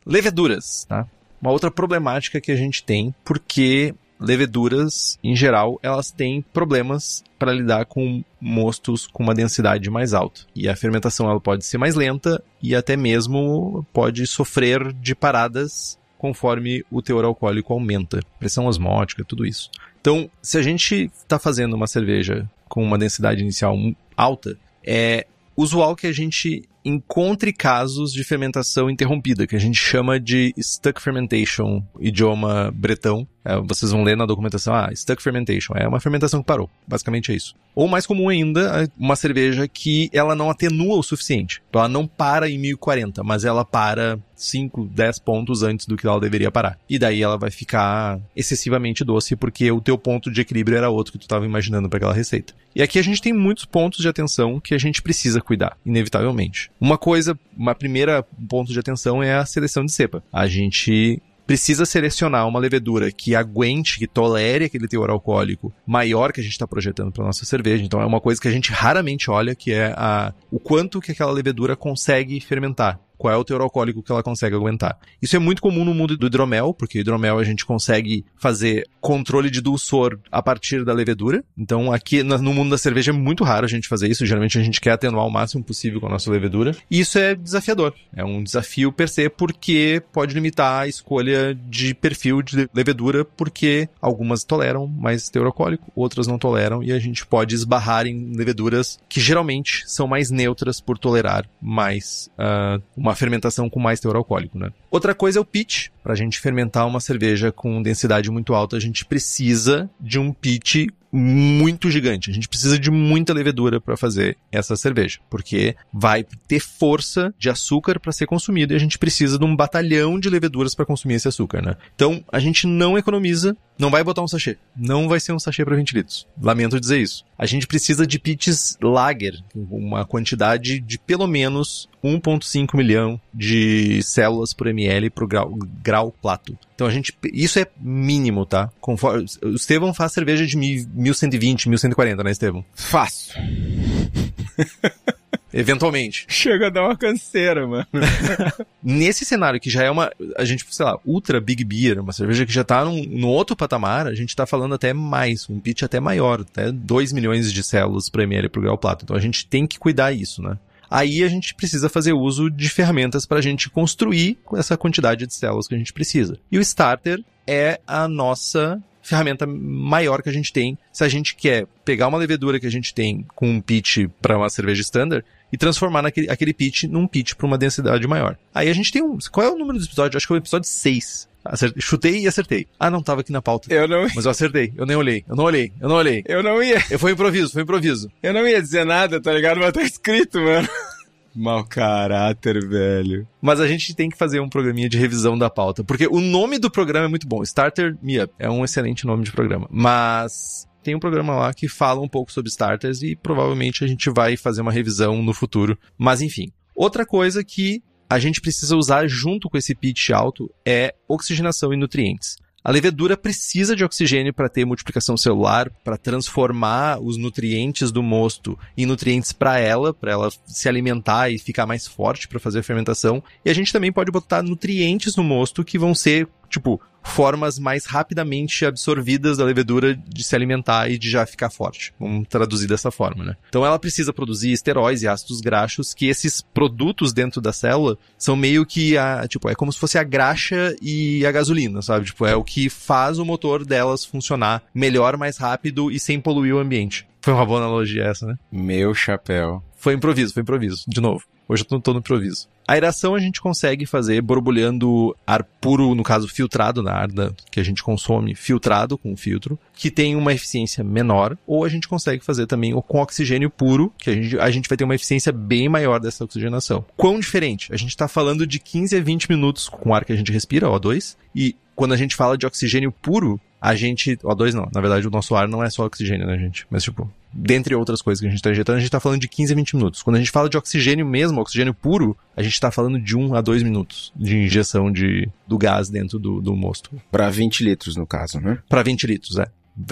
Leveduras, 0.04 0.84
tá? 0.88 1.06
Uma 1.40 1.52
outra 1.52 1.70
problemática 1.70 2.40
que 2.40 2.50
a 2.50 2.56
gente 2.56 2.82
tem, 2.82 3.14
porque 3.24 3.94
leveduras, 4.18 5.16
em 5.22 5.36
geral, 5.36 5.78
elas 5.80 6.10
têm 6.10 6.42
problemas 6.52 7.22
para 7.38 7.52
lidar 7.52 7.86
com 7.86 8.24
mostos 8.40 9.06
com 9.06 9.22
uma 9.22 9.34
densidade 9.34 9.88
mais 9.88 10.12
alta. 10.12 10.40
E 10.56 10.68
a 10.68 10.74
fermentação 10.74 11.30
ela 11.30 11.40
pode 11.40 11.64
ser 11.64 11.78
mais 11.78 11.94
lenta 11.94 12.42
e 12.60 12.74
até 12.74 12.96
mesmo 12.96 13.86
pode 13.92 14.26
sofrer 14.26 14.92
de 14.92 15.14
paradas 15.14 15.96
conforme 16.18 16.84
o 16.90 17.00
teor 17.00 17.24
alcoólico 17.24 17.72
aumenta, 17.72 18.18
pressão 18.40 18.66
osmótica, 18.66 19.24
tudo 19.24 19.46
isso. 19.46 19.70
Então, 20.00 20.28
se 20.42 20.58
a 20.58 20.62
gente 20.62 21.10
está 21.14 21.38
fazendo 21.38 21.74
uma 21.74 21.86
cerveja 21.86 22.48
com 22.68 22.82
uma 22.82 22.98
densidade 22.98 23.42
inicial 23.42 23.76
alta, 24.16 24.58
é 24.84 25.26
usual 25.56 25.96
que 25.96 26.06
a 26.06 26.12
gente 26.12 26.62
encontre 26.84 27.52
casos 27.52 28.12
de 28.12 28.24
fermentação 28.24 28.88
interrompida, 28.88 29.46
que 29.46 29.56
a 29.56 29.58
gente 29.58 29.78
chama 29.78 30.18
de 30.18 30.54
stuck 30.58 31.00
fermentation, 31.00 31.82
idioma 32.00 32.70
bretão. 32.74 33.26
É, 33.44 33.56
vocês 33.60 33.92
vão 33.92 34.02
ler 34.02 34.16
na 34.16 34.26
documentação, 34.26 34.74
ah, 34.74 34.90
stuck 34.94 35.22
fermentation, 35.22 35.74
é 35.74 35.86
uma 35.86 36.00
fermentação 36.00 36.40
que 36.40 36.46
parou. 36.46 36.68
Basicamente 36.86 37.32
é 37.32 37.36
isso. 37.36 37.54
Ou 37.74 37.88
mais 37.88 38.06
comum 38.06 38.28
ainda, 38.28 38.90
uma 38.98 39.16
cerveja 39.16 39.68
que 39.68 40.10
ela 40.12 40.34
não 40.34 40.50
atenua 40.50 40.98
o 40.98 41.02
suficiente. 41.02 41.62
Ela 41.72 41.88
não 41.88 42.06
para 42.06 42.48
em 42.48 42.58
1040, 42.58 43.22
mas 43.22 43.44
ela 43.44 43.64
para 43.64 44.18
5, 44.34 44.86
10 44.86 45.18
pontos 45.20 45.62
antes 45.62 45.86
do 45.86 45.96
que 45.96 46.06
ela 46.06 46.20
deveria 46.20 46.50
parar. 46.50 46.78
E 46.88 46.98
daí 46.98 47.22
ela 47.22 47.38
vai 47.38 47.50
ficar 47.50 48.20
excessivamente 48.34 49.04
doce 49.04 49.36
porque 49.36 49.70
o 49.70 49.80
teu 49.80 49.96
ponto 49.96 50.30
de 50.30 50.40
equilíbrio 50.40 50.76
era 50.76 50.90
outro 50.90 51.12
que 51.12 51.18
tu 51.18 51.22
estava 51.22 51.46
imaginando 51.46 51.88
para 51.88 51.98
aquela 51.98 52.14
receita. 52.14 52.54
E 52.74 52.82
aqui 52.82 52.98
a 52.98 53.02
gente 53.02 53.20
tem 53.20 53.32
muitos 53.32 53.64
pontos 53.64 54.00
de 54.00 54.08
atenção 54.08 54.60
que 54.60 54.74
a 54.74 54.78
gente 54.78 55.02
precisa 55.02 55.40
cuidar, 55.40 55.76
inevitavelmente. 55.84 56.70
Uma 56.80 56.96
coisa, 56.96 57.38
uma 57.56 57.74
primeira 57.74 58.22
ponto 58.48 58.72
de 58.72 58.78
atenção 58.78 59.22
é 59.22 59.34
a 59.34 59.44
seleção 59.44 59.84
de 59.84 59.92
cepa. 59.92 60.22
A 60.32 60.46
gente 60.46 61.20
precisa 61.48 61.86
selecionar 61.86 62.46
uma 62.46 62.60
levedura 62.60 63.10
que 63.10 63.34
aguente, 63.34 63.98
que 63.98 64.06
tolere 64.06 64.66
aquele 64.66 64.86
teor 64.86 65.08
alcoólico 65.08 65.72
maior 65.86 66.30
que 66.30 66.40
a 66.40 66.42
gente 66.42 66.52
está 66.52 66.66
projetando 66.66 67.10
para 67.10 67.24
nossa 67.24 67.46
cerveja. 67.46 67.82
Então 67.82 68.02
é 68.02 68.06
uma 68.06 68.20
coisa 68.20 68.38
que 68.38 68.48
a 68.48 68.50
gente 68.50 68.70
raramente 68.70 69.30
olha, 69.30 69.54
que 69.54 69.72
é 69.72 69.94
a, 69.96 70.34
o 70.50 70.60
quanto 70.60 71.00
que 71.00 71.10
aquela 71.10 71.32
levedura 71.32 71.74
consegue 71.74 72.38
fermentar 72.38 73.00
qual 73.18 73.34
é 73.34 73.36
o 73.36 73.44
teor 73.44 73.60
alcoólico 73.60 74.02
que 74.02 74.12
ela 74.12 74.22
consegue 74.22 74.54
aguentar. 74.54 74.96
Isso 75.20 75.36
é 75.36 75.38
muito 75.38 75.60
comum 75.60 75.84
no 75.84 75.92
mundo 75.92 76.16
do 76.16 76.26
hidromel, 76.26 76.72
porque 76.72 77.00
hidromel 77.00 77.38
a 77.38 77.44
gente 77.44 77.66
consegue 77.66 78.24
fazer 78.36 78.88
controle 79.00 79.50
de 79.50 79.60
dulçor 79.60 80.18
a 80.30 80.42
partir 80.42 80.84
da 80.84 80.92
levedura. 80.92 81.44
Então 81.56 81.92
aqui 81.92 82.22
no 82.22 82.54
mundo 82.54 82.70
da 82.70 82.78
cerveja 82.78 83.10
é 83.10 83.14
muito 83.14 83.44
raro 83.44 83.66
a 83.66 83.68
gente 83.68 83.88
fazer 83.88 84.08
isso, 84.08 84.24
geralmente 84.24 84.58
a 84.58 84.62
gente 84.62 84.80
quer 84.80 84.92
atenuar 84.92 85.26
o 85.26 85.30
máximo 85.30 85.64
possível 85.64 86.00
com 86.00 86.06
a 86.06 86.10
nossa 86.10 86.30
levedura. 86.30 86.74
E 86.90 87.00
isso 87.00 87.18
é 87.18 87.34
desafiador. 87.34 87.94
É 88.14 88.24
um 88.24 88.42
desafio 88.42 88.92
per 88.92 89.08
se 89.08 89.28
porque 89.28 90.02
pode 90.12 90.34
limitar 90.34 90.82
a 90.82 90.86
escolha 90.86 91.54
de 91.54 91.94
perfil 91.94 92.42
de 92.42 92.68
levedura 92.72 93.24
porque 93.24 93.88
algumas 94.00 94.44
toleram 94.44 94.86
mais 94.86 95.28
teor 95.28 95.46
alcoólico, 95.46 95.90
outras 95.94 96.26
não 96.26 96.38
toleram 96.38 96.82
e 96.82 96.92
a 96.92 96.98
gente 96.98 97.26
pode 97.26 97.54
esbarrar 97.54 98.06
em 98.06 98.36
leveduras 98.36 98.98
que 99.08 99.20
geralmente 99.20 99.82
são 99.86 100.06
mais 100.06 100.30
neutras 100.30 100.80
por 100.80 100.98
tolerar 100.98 101.48
mais 101.60 102.30
uh, 102.38 102.82
uma 102.96 103.07
fermentação 103.14 103.68
com 103.68 103.80
mais 103.80 104.00
teor 104.00 104.16
alcoólico, 104.16 104.58
né? 104.58 104.70
Outra 104.90 105.14
coisa 105.14 105.38
é 105.38 105.42
o 105.42 105.44
pitch. 105.44 105.88
Para 106.02 106.12
a 106.12 106.16
gente 106.16 106.40
fermentar 106.40 106.86
uma 106.86 107.00
cerveja 107.00 107.52
com 107.52 107.82
densidade 107.82 108.30
muito 108.30 108.54
alta, 108.54 108.76
a 108.76 108.80
gente 108.80 109.04
precisa 109.04 109.90
de 110.00 110.18
um 110.18 110.32
pitch 110.32 110.86
muito 111.12 111.90
gigante. 111.90 112.30
A 112.30 112.34
gente 112.34 112.48
precisa 112.48 112.78
de 112.78 112.90
muita 112.90 113.32
levedura 113.32 113.80
para 113.80 113.96
fazer 113.96 114.36
essa 114.52 114.76
cerveja, 114.76 115.18
porque 115.30 115.74
vai 115.92 116.24
ter 116.46 116.60
força 116.60 117.32
de 117.38 117.48
açúcar 117.48 117.98
para 117.98 118.12
ser 118.12 118.26
consumido 118.26 118.72
e 118.72 118.76
a 118.76 118.78
gente 118.78 118.98
precisa 118.98 119.38
de 119.38 119.44
um 119.44 119.56
batalhão 119.56 120.18
de 120.20 120.28
leveduras 120.28 120.74
para 120.74 120.86
consumir 120.86 121.14
esse 121.14 121.28
açúcar, 121.28 121.62
né? 121.62 121.76
Então, 121.94 122.22
a 122.30 122.38
gente 122.38 122.66
não 122.66 122.98
economiza, 122.98 123.56
não 123.78 123.90
vai 123.90 124.04
botar 124.04 124.22
um 124.22 124.28
sachê. 124.28 124.58
Não 124.76 125.08
vai 125.08 125.20
ser 125.20 125.32
um 125.32 125.38
sachê 125.38 125.64
para 125.64 125.76
20 125.76 125.92
litros. 125.92 126.26
Lamento 126.40 126.80
dizer 126.80 127.00
isso. 127.00 127.24
A 127.38 127.46
gente 127.46 127.66
precisa 127.66 128.04
de 128.06 128.18
pitches 128.18 128.76
lager, 128.82 129.34
uma 129.54 130.04
quantidade 130.04 130.80
de 130.80 130.98
pelo 130.98 131.26
menos 131.28 131.88
1.5 132.02 132.76
milhão 132.76 133.20
de 133.32 134.02
células 134.02 134.52
por 134.52 134.66
ml 134.66 135.08
pro 135.10 135.28
grau, 135.28 135.54
grau 135.82 136.10
plato. 136.10 136.58
Então 136.74 136.86
a 136.86 136.90
gente, 136.90 137.16
isso 137.32 137.60
é 137.60 137.66
mínimo, 137.80 138.44
tá? 138.44 138.70
Conforme, 138.80 139.24
o 139.42 139.54
Estevão 139.54 139.94
faz 139.94 140.12
cerveja 140.12 140.46
de 140.46 140.56
1120, 140.56 141.68
1140, 141.68 142.24
né, 142.24 142.30
Estevão? 142.32 142.64
Faço. 142.74 143.34
Eventualmente. 145.52 146.26
Chega 146.28 146.66
a 146.66 146.70
dar 146.70 146.84
uma 146.84 146.96
canseira, 146.96 147.66
mano. 147.66 147.86
Nesse 148.82 149.24
cenário 149.24 149.60
que 149.60 149.70
já 149.70 149.82
é 149.82 149.90
uma, 149.90 150.10
a 150.36 150.44
gente, 150.44 150.64
sei 150.70 150.84
lá, 150.84 150.98
ultra 151.04 151.40
big 151.40 151.64
beer, 151.64 152.00
uma 152.00 152.12
cerveja 152.12 152.44
que 152.44 152.52
já 152.52 152.64
tá 152.64 152.84
num, 152.84 153.04
num 153.04 153.28
outro 153.28 153.56
patamar, 153.56 154.06
a 154.06 154.14
gente 154.14 154.36
tá 154.36 154.46
falando 154.46 154.74
até 154.74 154.92
mais, 154.92 155.48
um 155.48 155.58
pitch 155.58 155.82
até 155.82 156.00
maior, 156.00 156.42
até 156.42 156.70
2 156.70 157.12
milhões 157.12 157.52
de 157.52 157.62
células 157.62 158.08
por 158.08 158.20
ml 158.20 158.48
pro 158.48 158.62
grau 158.62 158.76
plato. 158.76 159.04
Então 159.04 159.16
a 159.16 159.20
gente 159.20 159.46
tem 159.46 159.66
que 159.66 159.78
cuidar 159.78 160.12
isso, 160.12 160.42
né? 160.42 160.58
Aí 160.90 161.22
a 161.22 161.28
gente 161.28 161.54
precisa 161.54 161.88
fazer 161.88 162.12
uso 162.12 162.50
de 162.50 162.68
ferramentas 162.68 163.26
para 163.26 163.38
a 163.38 163.42
gente 163.42 163.68
construir 163.68 164.38
essa 164.54 164.76
quantidade 164.76 165.26
de 165.26 165.34
células 165.34 165.68
que 165.68 165.74
a 165.74 165.78
gente 165.78 165.92
precisa. 165.92 166.38
E 166.50 166.58
o 166.58 166.62
starter 166.62 167.22
é 167.46 167.78
a 167.86 168.08
nossa 168.08 168.82
ferramenta 169.02 169.46
maior 169.46 170.22
que 170.22 170.28
a 170.28 170.32
gente 170.32 170.52
tem 170.52 170.76
se 170.92 171.02
a 171.02 171.08
gente 171.08 171.34
quer 171.34 171.66
pegar 171.84 172.08
uma 172.08 172.18
levedura 172.18 172.60
que 172.60 172.66
a 172.66 172.70
gente 172.70 172.92
tem 172.92 173.24
com 173.34 173.48
um 173.48 173.60
pitch 173.60 174.06
para 174.20 174.36
uma 174.36 174.50
cerveja 174.50 174.82
standard 174.82 175.24
e 175.52 175.56
transformar 175.56 176.02
naquele, 176.02 176.30
aquele 176.30 176.52
pitch 176.52 176.84
num 176.84 177.06
pitch 177.06 177.34
para 177.34 177.46
uma 177.46 177.58
densidade 177.58 178.06
maior. 178.06 178.36
Aí 178.54 178.68
a 178.68 178.72
gente 178.72 178.92
tem 178.92 179.02
um. 179.02 179.18
Qual 179.30 179.46
é 179.46 179.50
o 179.50 179.58
número 179.58 179.78
do 179.78 179.84
episódio? 179.84 180.16
Acho 180.16 180.26
que 180.26 180.32
é 180.32 180.36
o 180.36 180.38
episódio 180.38 180.68
6. 180.68 181.28
Acertei, 181.44 181.80
chutei 181.80 182.18
e 182.20 182.28
acertei. 182.28 182.66
Ah, 182.78 182.90
não, 182.90 183.02
tava 183.02 183.22
aqui 183.22 183.32
na 183.32 183.40
pauta. 183.40 183.72
Eu 183.72 183.88
não. 183.88 184.06
Mas 184.14 184.24
eu 184.24 184.30
acertei. 184.30 184.72
Eu 184.76 184.84
nem 184.84 184.96
olhei. 184.96 185.24
Eu 185.26 185.34
não 185.34 185.44
olhei. 185.44 185.72
Eu 185.80 185.88
não 185.88 185.96
olhei. 185.96 186.22
Eu 186.26 186.42
não 186.42 186.62
ia. 186.62 186.82
Eu 186.90 186.98
foi 186.98 187.12
improviso, 187.12 187.52
foi 187.52 187.62
improviso. 187.62 188.10
Eu 188.22 188.34
não 188.34 188.46
ia 188.46 188.60
dizer 188.60 188.84
nada, 188.84 189.20
tá 189.20 189.32
ligado? 189.32 189.58
Mas 189.58 189.72
tá 189.72 189.82
escrito, 189.82 190.38
mano. 190.40 190.68
Mau 191.34 191.64
caráter, 191.64 192.66
velho. 192.68 193.26
Mas 193.40 193.60
a 193.60 193.68
gente 193.68 193.94
tem 193.94 194.10
que 194.10 194.18
fazer 194.18 194.40
um 194.40 194.48
programinha 194.48 194.88
de 194.88 194.98
revisão 194.98 195.38
da 195.38 195.48
pauta. 195.48 195.84
Porque 195.84 196.06
o 196.06 196.20
nome 196.20 196.58
do 196.58 196.70
programa 196.70 197.06
é 197.06 197.08
muito 197.08 197.28
bom. 197.28 197.42
Starter 197.42 197.96
Me 198.02 198.20
Up. 198.20 198.34
É 198.38 198.50
um 198.50 198.64
excelente 198.64 199.06
nome 199.06 199.24
de 199.24 199.30
programa. 199.30 199.68
Mas 199.70 200.67
tem 200.88 200.94
um 200.94 201.00
programa 201.00 201.34
lá 201.34 201.52
que 201.52 201.68
fala 201.68 202.00
um 202.00 202.08
pouco 202.08 202.32
sobre 202.32 202.48
starters 202.48 203.02
e 203.02 203.14
provavelmente 203.14 203.84
a 203.84 203.86
gente 203.86 204.08
vai 204.08 204.38
fazer 204.38 204.62
uma 204.62 204.72
revisão 204.72 205.22
no 205.22 205.34
futuro. 205.34 205.78
Mas 205.98 206.22
enfim. 206.22 206.50
Outra 206.74 207.04
coisa 207.04 207.44
que 207.44 207.82
a 208.08 208.18
gente 208.18 208.40
precisa 208.40 208.74
usar 208.74 209.06
junto 209.06 209.50
com 209.50 209.58
esse 209.58 209.74
pitch 209.74 210.08
alto 210.08 210.50
é 210.64 210.94
oxigenação 211.06 211.74
e 211.74 211.76
nutrientes. 211.76 212.38
A 212.64 212.70
levedura 212.70 213.18
precisa 213.18 213.76
de 213.76 213.84
oxigênio 213.84 214.32
para 214.32 214.48
ter 214.48 214.64
multiplicação 214.64 215.14
celular, 215.14 215.70
para 215.84 215.98
transformar 215.98 216.98
os 217.00 217.18
nutrientes 217.18 217.92
do 217.92 218.02
mosto 218.02 218.58
em 218.74 218.86
nutrientes 218.86 219.30
para 219.30 219.58
ela, 219.58 219.92
para 219.92 220.12
ela 220.12 220.30
se 220.46 220.70
alimentar 220.70 221.28
e 221.28 221.38
ficar 221.38 221.66
mais 221.66 221.86
forte 221.86 222.26
para 222.26 222.40
fazer 222.40 222.60
a 222.60 222.62
fermentação. 222.62 223.22
E 223.44 223.50
a 223.50 223.54
gente 223.54 223.72
também 223.74 223.92
pode 223.92 224.10
botar 224.10 224.42
nutrientes 224.42 225.16
no 225.16 225.22
mosto 225.22 225.64
que 225.64 225.78
vão 225.78 225.94
ser 225.94 226.26
tipo, 226.48 226.80
formas 227.02 227.58
mais 227.58 227.86
rapidamente 227.86 228.64
absorvidas 228.64 229.38
da 229.38 229.44
levedura 229.44 229.94
de 229.94 230.22
se 230.22 230.34
alimentar 230.36 230.90
e 230.90 230.98
de 230.98 231.10
já 231.10 231.26
ficar 231.26 231.50
forte. 231.50 231.92
Vamos 231.98 232.26
traduzir 232.28 232.68
dessa 232.68 232.90
forma, 232.90 233.24
né? 233.24 233.36
Então 233.48 233.64
ela 233.64 233.78
precisa 233.78 234.12
produzir 234.12 234.52
esteróis 234.52 235.02
e 235.02 235.08
ácidos 235.08 235.40
graxos, 235.40 235.94
que 235.94 236.06
esses 236.06 236.42
produtos 236.42 237.12
dentro 237.12 237.40
da 237.40 237.52
célula 237.52 237.96
são 238.16 238.36
meio 238.36 238.66
que 238.66 238.96
a, 238.96 239.26
tipo, 239.26 239.48
é 239.48 239.54
como 239.54 239.72
se 239.72 239.78
fosse 239.78 239.98
a 239.98 240.04
graxa 240.04 240.76
e 240.82 241.24
a 241.24 241.32
gasolina, 241.32 241.82
sabe? 241.82 242.06
Tipo, 242.06 242.26
é 242.26 242.36
o 242.36 242.44
que 242.44 242.68
faz 242.68 243.18
o 243.18 243.24
motor 243.24 243.64
delas 243.64 244.04
funcionar 244.04 244.62
melhor, 244.74 245.16
mais 245.16 245.38
rápido 245.38 245.90
e 245.90 245.98
sem 245.98 246.20
poluir 246.20 246.54
o 246.54 246.58
ambiente. 246.58 247.06
Foi 247.20 247.32
uma 247.32 247.46
boa 247.46 247.60
analogia 247.60 248.04
essa, 248.04 248.26
né? 248.26 248.36
Meu 248.50 248.94
chapéu. 248.94 249.62
Foi 249.76 249.94
improviso, 249.94 250.32
foi 250.34 250.42
improviso. 250.42 250.84
De 250.86 251.00
novo. 251.00 251.24
Hoje 251.48 251.64
eu 251.68 251.80
tô 251.80 251.92
no 251.92 252.00
improviso. 252.00 252.48
A 252.68 252.74
aeração 252.74 253.14
a 253.14 253.18
gente 253.18 253.40
consegue 253.40 253.86
fazer 253.86 254.20
borbulhando 254.20 255.16
ar 255.26 255.42
puro, 255.42 255.94
no 255.94 256.02
caso 256.02 256.28
filtrado 256.28 256.82
na 256.82 256.92
ar 256.92 257.08
que 257.50 257.58
a 257.58 257.62
gente 257.62 257.82
consome, 257.82 258.34
filtrado 258.34 258.98
com 258.98 259.16
filtro, 259.16 259.58
que 259.72 259.90
tem 259.90 260.14
uma 260.14 260.34
eficiência 260.34 260.84
menor, 260.84 261.38
ou 261.46 261.64
a 261.64 261.68
gente 261.70 261.88
consegue 261.88 262.22
fazer 262.22 262.46
também 262.46 262.78
com 262.78 263.00
oxigênio 263.00 263.48
puro, 263.48 263.90
que 263.96 264.10
a 264.10 264.12
gente, 264.12 264.38
a 264.38 264.50
gente 264.50 264.68
vai 264.68 264.76
ter 264.76 264.84
uma 264.84 264.94
eficiência 264.94 265.32
bem 265.32 265.66
maior 265.66 265.98
dessa 265.98 266.24
oxigenação. 266.24 266.84
Quão 266.94 267.18
diferente? 267.18 267.72
A 267.72 267.76
gente 267.78 267.88
está 267.88 268.06
falando 268.06 268.46
de 268.46 268.58
15 268.58 268.94
a 268.94 269.00
20 269.00 269.30
minutos 269.30 269.66
com 269.66 269.88
o 269.88 269.94
ar 269.94 270.04
que 270.04 270.12
a 270.12 270.16
gente 270.16 270.30
respira, 270.30 270.68
O2, 270.68 271.16
e 271.34 271.56
quando 271.74 271.94
a 271.94 271.96
gente 271.96 272.14
fala 272.14 272.36
de 272.36 272.44
oxigênio 272.44 272.92
puro, 272.92 273.40
a 273.60 273.74
gente. 273.74 274.16
O2 274.18 274.52
não, 274.52 274.68
na 274.74 274.80
verdade 274.82 275.06
o 275.06 275.10
nosso 275.10 275.34
ar 275.34 275.48
não 275.48 275.62
é 275.62 275.70
só 275.70 275.86
oxigênio, 275.86 276.26
né, 276.26 276.36
gente? 276.36 276.66
Mas, 276.70 276.84
tipo, 276.84 277.10
dentre 277.32 277.74
outras 277.74 278.02
coisas 278.02 278.20
que 278.20 278.26
a 278.26 278.30
gente 278.30 278.38
está 278.38 278.50
injetando, 278.50 278.76
a 278.76 278.80
gente 278.80 278.88
está 278.88 279.00
falando 279.00 279.20
de 279.20 279.28
15 279.28 279.52
a 279.52 279.56
20 279.56 279.76
minutos. 279.76 280.02
Quando 280.02 280.16
a 280.16 280.18
gente 280.18 280.30
fala 280.30 280.48
de 280.48 280.56
oxigênio 280.56 281.06
mesmo, 281.06 281.40
oxigênio 281.40 281.74
puro, 281.74 282.16
a 282.36 282.42
gente 282.42 282.54
está 282.54 282.70
falando 282.70 282.98
de 282.98 283.16
1 283.16 283.34
a 283.34 283.40
2 283.40 283.62
minutos 283.62 284.12
de 284.16 284.36
injeção 284.36 284.90
de, 284.90 285.28
do 285.46 285.58
gás 285.58 285.88
dentro 285.88 286.18
do, 286.18 286.40
do 286.40 286.56
mosto. 286.56 286.90
Para 287.10 287.30
20 287.30 287.64
litros, 287.64 287.96
no 287.96 288.06
caso, 288.06 288.40
né? 288.40 288.58
Para 288.68 288.82
20 288.82 289.06
litros, 289.06 289.38
é. 289.38 289.46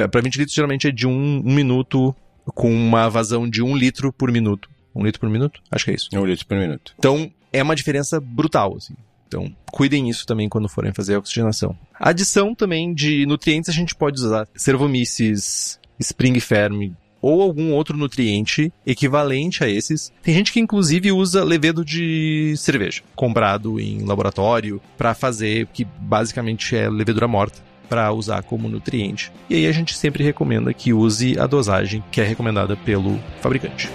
Para 0.08 0.20
20 0.20 0.36
litros, 0.36 0.54
geralmente 0.54 0.88
é 0.88 0.90
de 0.90 1.06
1 1.06 1.10
um, 1.10 1.42
um 1.44 1.54
minuto 1.54 2.14
com 2.54 2.72
uma 2.72 3.08
vazão 3.08 3.48
de 3.48 3.62
1 3.62 3.68
um 3.68 3.76
litro 3.76 4.12
por 4.12 4.30
minuto. 4.32 4.68
1 4.94 5.00
um 5.00 5.04
litro 5.04 5.20
por 5.20 5.28
minuto? 5.28 5.60
Acho 5.70 5.84
que 5.84 5.90
é 5.90 5.94
isso. 5.94 6.08
1 6.12 6.18
um 6.18 6.24
litro 6.24 6.46
por 6.46 6.56
minuto. 6.56 6.94
Então, 6.98 7.30
é 7.52 7.62
uma 7.62 7.76
diferença 7.76 8.20
brutal, 8.20 8.76
assim. 8.76 8.94
Então, 9.28 9.54
cuidem 9.72 10.08
isso 10.08 10.24
também 10.24 10.48
quando 10.48 10.68
forem 10.68 10.92
fazer 10.92 11.14
a 11.14 11.18
oxigenação. 11.18 11.76
Adição 11.98 12.54
também 12.54 12.94
de 12.94 13.26
nutrientes 13.26 13.68
a 13.68 13.72
gente 13.72 13.94
pode 13.94 14.20
usar 14.20 14.48
cervomices, 14.54 15.80
spring 15.98 16.38
ferm, 16.38 16.92
ou 17.26 17.42
algum 17.42 17.72
outro 17.72 17.96
nutriente 17.96 18.72
equivalente 18.86 19.64
a 19.64 19.68
esses. 19.68 20.12
Tem 20.22 20.32
gente 20.32 20.52
que 20.52 20.60
inclusive 20.60 21.10
usa 21.10 21.42
levedo 21.42 21.84
de 21.84 22.54
cerveja, 22.56 23.02
comprado 23.16 23.80
em 23.80 24.04
laboratório 24.04 24.80
para 24.96 25.12
fazer 25.12 25.66
que 25.72 25.84
basicamente 25.84 26.76
é 26.76 26.88
levedura 26.88 27.26
morta 27.26 27.58
para 27.88 28.12
usar 28.12 28.44
como 28.44 28.68
nutriente. 28.68 29.32
E 29.50 29.56
aí 29.56 29.66
a 29.66 29.72
gente 29.72 29.96
sempre 29.96 30.22
recomenda 30.22 30.72
que 30.72 30.92
use 30.92 31.36
a 31.36 31.48
dosagem 31.48 32.02
que 32.12 32.20
é 32.20 32.24
recomendada 32.24 32.76
pelo 32.76 33.18
fabricante. 33.40 33.90